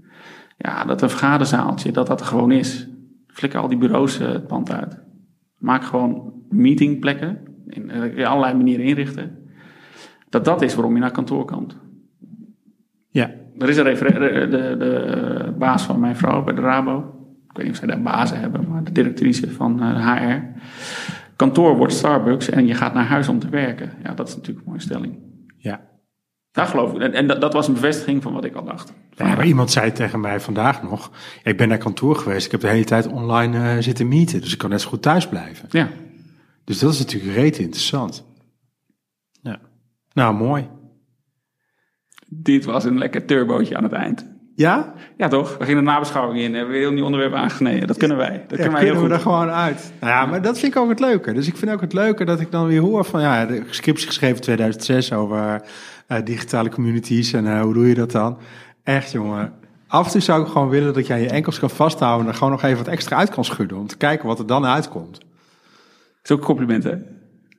Ja, 0.65 0.85
dat 0.85 1.03
een 1.03 1.11
vergaderzaaltje, 1.11 1.93
dat 1.93 2.07
dat 2.07 2.21
er 2.21 2.27
gewoon 2.27 2.53
is. 2.53 2.89
Flikker 3.27 3.61
al 3.61 3.69
die 3.69 3.79
bureaus 3.79 4.19
eh, 4.19 4.29
het 4.29 4.47
pand 4.47 4.73
uit. 4.73 5.03
Maak 5.59 5.85
gewoon 5.85 6.33
meetingplekken. 6.49 7.39
In 7.67 7.91
eh, 7.91 8.29
allerlei 8.29 8.55
manieren 8.55 8.85
inrichten. 8.85 9.39
Dat 10.29 10.45
dat 10.45 10.63
is 10.63 10.75
waarom 10.75 10.95
je 10.95 11.01
naar 11.01 11.11
kantoor 11.11 11.45
komt. 11.45 11.77
ja. 13.09 13.31
Er 13.59 13.69
is 13.69 13.77
een 13.77 13.85
de, 13.85 14.49
de 14.79 15.55
baas 15.59 15.83
van 15.83 16.01
mijn 16.01 16.17
vrouw 16.17 16.45
bij 16.45 16.55
de 16.55 16.61
Rabo. 16.61 16.99
Ik 17.49 17.57
weet 17.57 17.65
niet 17.67 17.75
of 17.75 17.79
zij 17.79 17.89
daar 17.89 18.03
bazen 18.03 18.41
hebben, 18.41 18.69
maar 18.69 18.85
de 18.85 18.93
directrice 18.93 19.51
van 19.51 19.83
eh, 19.83 20.13
HR. 20.13 20.43
Kantoor 21.37 21.77
wordt 21.77 21.93
Starbucks 21.93 22.51
en 22.51 22.67
je 22.67 22.75
gaat 22.75 22.95
naar 22.95 23.07
huis 23.07 23.29
om 23.29 23.39
te 23.39 23.49
werken. 23.49 23.91
Ja, 24.03 24.15
dat 24.15 24.29
is 24.29 24.37
natuurlijk 24.37 24.65
een 24.65 24.71
mooie 24.71 24.83
stelling. 24.83 25.19
ja. 25.57 25.93
Daar 26.55 26.67
geloof 26.67 26.93
ik. 26.95 27.01
En, 27.01 27.13
en 27.13 27.27
dat, 27.27 27.41
dat 27.41 27.53
was 27.53 27.69
een 27.69 27.75
bevestiging 27.75 28.23
van 28.23 28.33
wat 28.33 28.45
ik 28.45 28.55
al 28.55 28.65
dacht. 28.65 28.93
Ja, 29.17 29.27
maar 29.27 29.47
iemand 29.47 29.71
zei 29.71 29.93
tegen 29.93 30.21
mij 30.21 30.41
vandaag 30.41 30.83
nog: 30.83 31.11
Ik 31.43 31.57
ben 31.57 31.69
naar 31.69 31.79
kantoor 31.79 32.17
geweest. 32.17 32.45
Ik 32.47 32.51
heb 32.53 32.61
de 32.61 32.69
hele 32.69 32.85
tijd 32.85 33.07
online 33.07 33.59
eh, 33.75 33.83
zitten 33.83 34.09
meeten. 34.09 34.41
Dus 34.41 34.53
ik 34.53 34.59
kan 34.59 34.71
net 34.71 34.81
zo 34.81 34.89
goed 34.89 35.03
thuis 35.03 35.29
blijven. 35.29 35.69
Ja, 35.71 35.89
Dus 36.65 36.79
dat 36.79 36.93
is 36.93 36.99
natuurlijk 36.99 37.35
reet 37.35 37.59
interessant. 37.59 38.25
Ja. 39.43 39.59
Nou, 40.13 40.35
mooi. 40.35 40.69
dit 42.29 42.65
was 42.65 42.85
een 42.85 42.99
lekker 42.99 43.25
turbootje 43.25 43.77
aan 43.77 43.83
het 43.83 43.93
eind. 43.93 44.33
Ja? 44.57 44.95
Ja, 45.17 45.29
toch? 45.29 45.57
We 45.59 45.65
gingen 45.65 45.85
de 45.85 45.91
nabeschouwing 45.91 46.41
in. 46.41 46.55
Hebben 46.55 46.73
we 46.75 46.79
heel 46.81 46.93
nieuw 46.93 47.05
onderwerp 47.05 47.35
aangesneden. 47.35 47.87
Dat 47.87 47.97
kunnen 47.97 48.17
wij. 48.17 48.31
Dat 48.31 48.39
Ja, 48.39 48.47
kunnen 48.57 48.73
wij 48.73 48.81
kunnen 48.81 48.95
heel 49.01 49.09
we 49.09 49.15
goed. 49.15 49.17
er 49.17 49.31
gewoon 49.33 49.51
uit. 49.51 49.93
Nou 50.01 50.13
ja, 50.13 50.27
maar 50.27 50.43
dat 50.43 50.59
vind 50.59 50.75
ik 50.75 50.81
ook 50.81 50.89
het 50.89 51.01
leuke. 51.01 51.33
Dus 51.33 51.47
ik 51.47 51.57
vind 51.57 51.71
ook 51.71 51.81
het 51.81 51.93
leuke 51.93 52.25
dat 52.25 52.41
ik 52.41 52.51
dan 52.51 52.67
weer 52.67 52.81
hoor 52.81 53.05
van... 53.05 53.21
Ja, 53.21 53.47
de 53.47 53.63
scriptie 53.71 54.07
geschreven 54.07 54.41
2006 54.41 55.13
over 55.13 55.63
digitale 56.25 56.69
communities. 56.69 57.33
En 57.33 57.47
eh, 57.47 57.61
hoe 57.61 57.75
doe 57.75 57.89
je 57.89 57.95
dat 57.95 58.11
dan? 58.11 58.39
Echt, 58.83 59.13
jongen. 59.13 59.53
Af 59.87 60.07
en 60.07 60.13
toe 60.13 60.21
zou 60.21 60.43
ik 60.43 60.49
gewoon 60.49 60.69
willen 60.69 60.95
dat 60.95 61.07
jij 61.07 61.21
je 61.21 61.29
enkels 61.29 61.59
kan 61.59 61.71
vasthouden... 61.71 62.27
en 62.27 62.33
er 62.33 62.39
gewoon 62.39 62.53
nog 62.53 62.63
even 62.63 62.77
wat 62.79 62.89
extra 62.89 63.17
uit 63.17 63.31
kan 63.31 63.45
schudden... 63.45 63.79
om 63.79 63.87
te 63.87 63.97
kijken 63.97 64.27
wat 64.27 64.39
er 64.39 64.47
dan 64.47 64.67
uitkomt. 64.67 65.13
Dat 65.13 65.25
is 66.23 66.31
ook 66.31 66.39
een 66.39 66.45
compliment, 66.45 66.85
hè? 66.85 66.95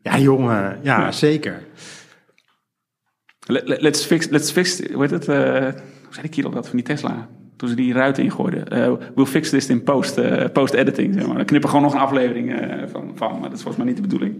Ja, 0.01 0.17
jongen. 0.17 0.79
Ja, 0.81 1.11
zeker. 1.11 1.63
Let- 3.47 3.67
let- 3.67 3.81
Let's 3.81 4.05
fix, 4.05 4.29
let's 4.29 4.51
fix, 4.51 4.81
hoe 4.91 5.01
heet 5.01 5.11
het? 5.11 5.27
eh, 5.27 5.37
hoe 6.03 6.09
zei 6.13 6.21
die 6.21 6.29
kerel 6.29 6.51
dat 6.51 6.67
van 6.67 6.75
die 6.75 6.85
Tesla? 6.85 7.27
Toen 7.57 7.69
ze 7.69 7.75
die 7.75 7.93
ruiten 7.93 8.23
ingooiden. 8.23 8.67
Eh, 8.67 8.91
we'll 9.15 9.25
fix 9.25 9.49
this 9.49 9.67
in 9.67 9.83
post, 9.83 10.17
eh, 10.17 10.51
post-editing, 10.51 11.13
zeg 11.13 11.27
maar. 11.27 11.35
Dan 11.35 11.45
knippen 11.45 11.69
gewoon 11.69 11.83
nog 11.85 11.93
een 11.93 11.99
aflevering 11.99 12.59
eh, 12.59 12.83
van, 12.91 13.11
van, 13.15 13.31
maar 13.31 13.49
dat 13.49 13.53
is 13.57 13.61
volgens 13.63 13.77
mij 13.77 13.85
niet 13.85 13.95
de 13.95 14.01
bedoeling. 14.01 14.35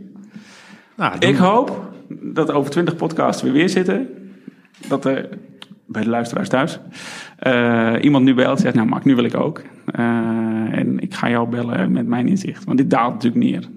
Nou, 0.96 1.16
Ik 1.20 1.36
hoop 1.36 1.94
dat 2.10 2.52
over 2.52 2.72
20 2.72 2.96
podcasts 2.96 3.42
we 3.42 3.52
weer 3.52 3.70
zitten. 3.70 4.08
Dat 4.88 5.06
er 5.06 5.30
bij 5.88 6.04
de 6.04 6.10
luisteraars 6.10 6.50
thuis 6.50 6.80
eh, 7.38 7.94
iemand 8.02 8.26
nu 8.26 8.34
belt 8.34 8.56
en 8.56 8.62
zegt: 8.62 8.76
Nou, 8.76 8.88
Mark, 8.88 9.04
nu 9.06 9.16
wil 9.16 9.24
ik 9.24 9.36
ook. 9.36 9.62
Eh, 9.86 10.06
en 10.78 11.00
ik 11.00 11.14
ga 11.14 11.30
jou 11.30 11.50
bellen 11.50 11.92
met 11.92 12.08
mijn 12.08 12.28
inzicht. 12.28 12.64
Want 12.64 12.78
dit 12.78 12.90
daalt 12.90 13.14
natuurlijk 13.14 13.44
neer. 13.44 13.70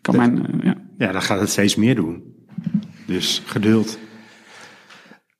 Kan 0.00 0.16
mijn, 0.16 0.46
eh, 0.46 0.62
ja. 0.62 0.74
Ja, 0.98 1.12
dan 1.12 1.22
gaat 1.22 1.40
het 1.40 1.48
steeds 1.50 1.76
meer 1.76 1.94
doen. 1.94 2.34
Dus 3.06 3.42
geduld. 3.46 3.98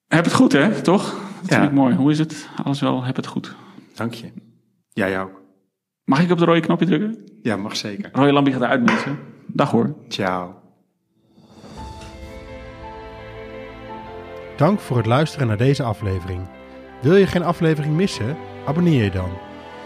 Heb 0.09 0.25
het 0.25 0.35
goed, 0.35 0.53
hè? 0.53 0.81
Toch? 0.83 1.11
Dat 1.41 1.51
Ja. 1.51 1.57
vind 1.57 1.71
ik 1.71 1.77
mooi. 1.77 1.95
Hoe 1.95 2.11
is 2.11 2.19
het? 2.19 2.49
Alles 2.65 2.81
wel, 2.81 3.05
heb 3.05 3.17
het 3.17 3.27
goed. 3.27 3.57
Dank 3.95 4.15
je. 4.15 4.27
Jij 4.93 5.21
ook. 5.21 5.43
Mag 6.05 6.23
ik 6.23 6.31
op 6.31 6.39
de 6.39 6.45
rode 6.45 6.61
knopje 6.61 6.87
drukken? 6.87 7.17
Ja, 7.43 7.57
mag 7.57 7.77
zeker. 7.77 8.11
Rode 8.13 8.33
lampje 8.33 8.53
gaat 8.53 8.63
eruit, 8.63 8.85
mensen. 8.85 9.19
Dag 9.47 9.71
hoor. 9.71 9.95
Ciao. 10.09 10.55
Dank 14.57 14.81
voor 14.81 14.97
het 14.97 15.07
luisteren 15.07 15.47
naar 15.47 15.57
deze 15.57 15.83
aflevering. 15.83 16.49
Wil 17.01 17.17
je 17.17 17.27
geen 17.27 17.45
aflevering 17.45 17.95
missen? 17.95 18.37
Abonneer 18.67 19.05
je 19.05 19.11
dan. 19.11 19.31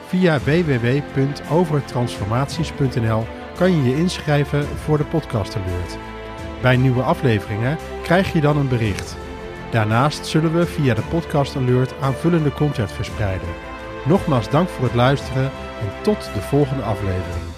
Via 0.07 0.39
www.overtransformaties.nl 0.39 3.27
kan 3.55 3.77
je 3.77 3.83
je 3.83 3.97
inschrijven 3.97 4.67
voor 4.67 4.99
de 4.99 5.05
podcast 5.05 5.57
alert. 5.57 5.99
Bij 6.63 6.77
nieuwe 6.77 7.03
afleveringen 7.03 7.79
krijg 8.03 8.33
je 8.33 8.41
dan 8.41 8.57
een 8.57 8.69
bericht. 8.69 9.17
Daarnaast 9.71 10.27
zullen 10.27 10.55
we 10.55 10.67
via 10.67 10.95
de 10.95 11.05
podcast 11.11 11.57
alert 11.57 11.95
aanvullende 12.01 12.53
content 12.53 12.93
verspreiden. 12.93 13.49
Nogmaals 14.07 14.51
dank 14.51 14.69
voor 14.69 14.85
het 14.85 14.95
luisteren 14.95 15.51
en 15.81 16.03
tot 16.03 16.31
de 16.35 16.41
volgende 16.41 16.83
aflevering. 16.83 17.50